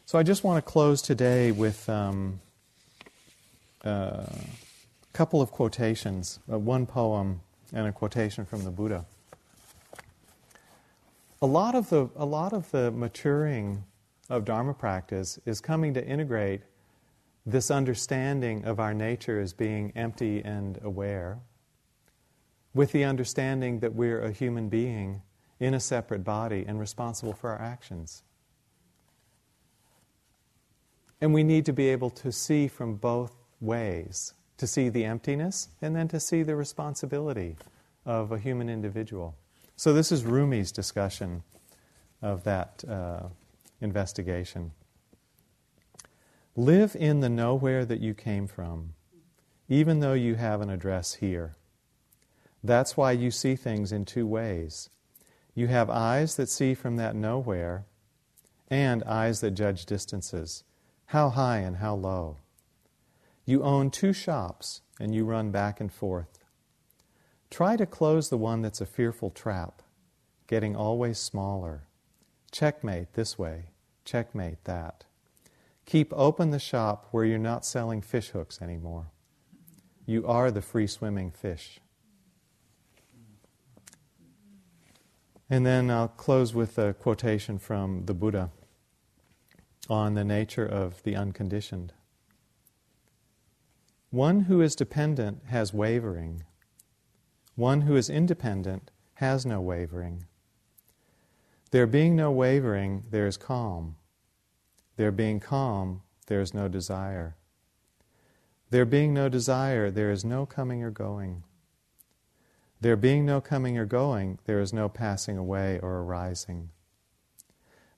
So 0.04 0.18
I 0.18 0.24
just 0.24 0.44
want 0.44 0.62
to 0.62 0.70
close 0.70 1.00
today 1.00 1.52
with 1.52 1.88
um, 1.88 2.38
uh, 3.82 3.88
a 3.88 4.28
couple 5.14 5.40
of 5.40 5.50
quotations, 5.50 6.38
uh, 6.52 6.58
one 6.58 6.84
poem 6.84 7.40
and 7.72 7.86
a 7.86 7.92
quotation 7.92 8.44
from 8.44 8.64
the 8.64 8.70
Buddha. 8.70 9.06
A 11.42 11.46
lot 11.46 11.74
of 11.74 11.88
the 11.90 12.08
a 12.14 12.24
lot 12.24 12.52
of 12.52 12.70
the 12.70 12.92
maturing 12.92 13.82
of 14.30 14.44
Dharma 14.44 14.74
practice 14.74 15.40
is 15.44 15.60
coming 15.60 15.92
to 15.94 16.06
integrate 16.06 16.62
this 17.44 17.68
understanding 17.68 18.64
of 18.64 18.78
our 18.78 18.94
nature 18.94 19.40
as 19.40 19.52
being 19.52 19.92
empty 19.96 20.40
and 20.44 20.78
aware, 20.84 21.40
with 22.74 22.92
the 22.92 23.02
understanding 23.02 23.80
that 23.80 23.92
we're 23.92 24.22
a 24.22 24.30
human 24.30 24.68
being 24.68 25.20
in 25.58 25.74
a 25.74 25.80
separate 25.80 26.22
body 26.22 26.64
and 26.64 26.78
responsible 26.78 27.32
for 27.32 27.50
our 27.50 27.60
actions. 27.60 28.22
And 31.20 31.34
we 31.34 31.42
need 31.42 31.66
to 31.66 31.72
be 31.72 31.88
able 31.88 32.10
to 32.10 32.30
see 32.30 32.68
from 32.68 32.94
both 32.94 33.34
ways 33.60 34.34
to 34.58 34.66
see 34.68 34.88
the 34.88 35.04
emptiness 35.04 35.70
and 35.80 35.96
then 35.96 36.06
to 36.06 36.20
see 36.20 36.44
the 36.44 36.54
responsibility 36.54 37.56
of 38.06 38.30
a 38.30 38.38
human 38.38 38.68
individual. 38.68 39.34
So, 39.82 39.92
this 39.92 40.12
is 40.12 40.22
Rumi's 40.22 40.70
discussion 40.70 41.42
of 42.22 42.44
that 42.44 42.84
uh, 42.88 43.30
investigation. 43.80 44.70
Live 46.54 46.94
in 46.94 47.18
the 47.18 47.28
nowhere 47.28 47.84
that 47.84 47.98
you 47.98 48.14
came 48.14 48.46
from, 48.46 48.94
even 49.68 49.98
though 49.98 50.12
you 50.12 50.36
have 50.36 50.60
an 50.60 50.70
address 50.70 51.14
here. 51.14 51.56
That's 52.62 52.96
why 52.96 53.10
you 53.10 53.32
see 53.32 53.56
things 53.56 53.90
in 53.90 54.04
two 54.04 54.24
ways. 54.24 54.88
You 55.52 55.66
have 55.66 55.90
eyes 55.90 56.36
that 56.36 56.48
see 56.48 56.74
from 56.74 56.94
that 56.98 57.16
nowhere, 57.16 57.84
and 58.68 59.02
eyes 59.02 59.40
that 59.40 59.50
judge 59.50 59.84
distances, 59.84 60.62
how 61.06 61.30
high 61.30 61.58
and 61.58 61.78
how 61.78 61.96
low. 61.96 62.36
You 63.44 63.64
own 63.64 63.90
two 63.90 64.12
shops, 64.12 64.82
and 65.00 65.12
you 65.12 65.24
run 65.24 65.50
back 65.50 65.80
and 65.80 65.92
forth. 65.92 66.38
Try 67.52 67.76
to 67.76 67.84
close 67.84 68.30
the 68.30 68.38
one 68.38 68.62
that's 68.62 68.80
a 68.80 68.86
fearful 68.86 69.28
trap, 69.28 69.82
getting 70.46 70.74
always 70.74 71.18
smaller. 71.18 71.82
Checkmate 72.50 73.12
this 73.12 73.38
way, 73.38 73.64
checkmate 74.06 74.64
that. 74.64 75.04
Keep 75.84 76.14
open 76.16 76.48
the 76.48 76.58
shop 76.58 77.08
where 77.10 77.26
you're 77.26 77.36
not 77.36 77.66
selling 77.66 78.00
fish 78.00 78.30
hooks 78.30 78.62
anymore. 78.62 79.08
You 80.06 80.26
are 80.26 80.50
the 80.50 80.62
free 80.62 80.86
swimming 80.86 81.30
fish. 81.30 81.78
And 85.50 85.66
then 85.66 85.90
I'll 85.90 86.08
close 86.08 86.54
with 86.54 86.78
a 86.78 86.94
quotation 86.94 87.58
from 87.58 88.06
the 88.06 88.14
Buddha 88.14 88.50
on 89.90 90.14
the 90.14 90.24
nature 90.24 90.64
of 90.64 91.02
the 91.02 91.16
unconditioned. 91.16 91.92
One 94.08 94.44
who 94.44 94.62
is 94.62 94.74
dependent 94.74 95.42
has 95.48 95.74
wavering. 95.74 96.44
One 97.54 97.82
who 97.82 97.96
is 97.96 98.08
independent 98.08 98.90
has 99.14 99.44
no 99.44 99.60
wavering. 99.60 100.24
There 101.70 101.86
being 101.86 102.16
no 102.16 102.30
wavering, 102.30 103.04
there 103.10 103.26
is 103.26 103.36
calm. 103.36 103.96
There 104.96 105.12
being 105.12 105.40
calm, 105.40 106.02
there 106.26 106.40
is 106.40 106.54
no 106.54 106.68
desire. 106.68 107.36
There 108.70 108.84
being 108.84 109.12
no 109.12 109.28
desire, 109.28 109.90
there 109.90 110.10
is 110.10 110.24
no 110.24 110.46
coming 110.46 110.82
or 110.82 110.90
going. 110.90 111.44
There 112.80 112.96
being 112.96 113.26
no 113.26 113.40
coming 113.40 113.78
or 113.78 113.86
going, 113.86 114.38
there 114.44 114.60
is 114.60 114.72
no 114.72 114.88
passing 114.88 115.36
away 115.36 115.78
or 115.78 116.00
arising. 116.00 116.70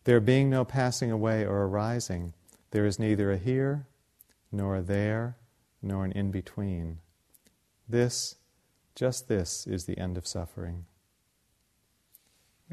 There 0.05 0.21
being 0.21 0.51
no 0.51 0.65
passing 0.65 1.11
away 1.11 1.47
or 1.47 1.63
arising, 1.63 2.35
there 2.71 2.85
is 2.85 2.99
neither 2.99 3.31
a 3.31 3.39
here, 3.39 3.87
nor 4.53 4.77
a 4.77 4.83
there, 4.83 5.37
nor 5.81 6.05
an 6.05 6.13
in 6.13 6.31
between. 6.31 6.99
This, 7.89 8.35
just 8.95 9.29
this, 9.29 9.67
is 9.67 9.85
the 9.85 9.99
end 9.99 10.17
of 10.17 10.27
suffering. 10.27 10.87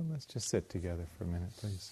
let's 0.09 0.26
just 0.26 0.49
sit 0.49 0.69
together 0.69 1.07
for 1.17 1.24
a 1.24 1.28
minute, 1.28 1.51
please. 1.57 1.91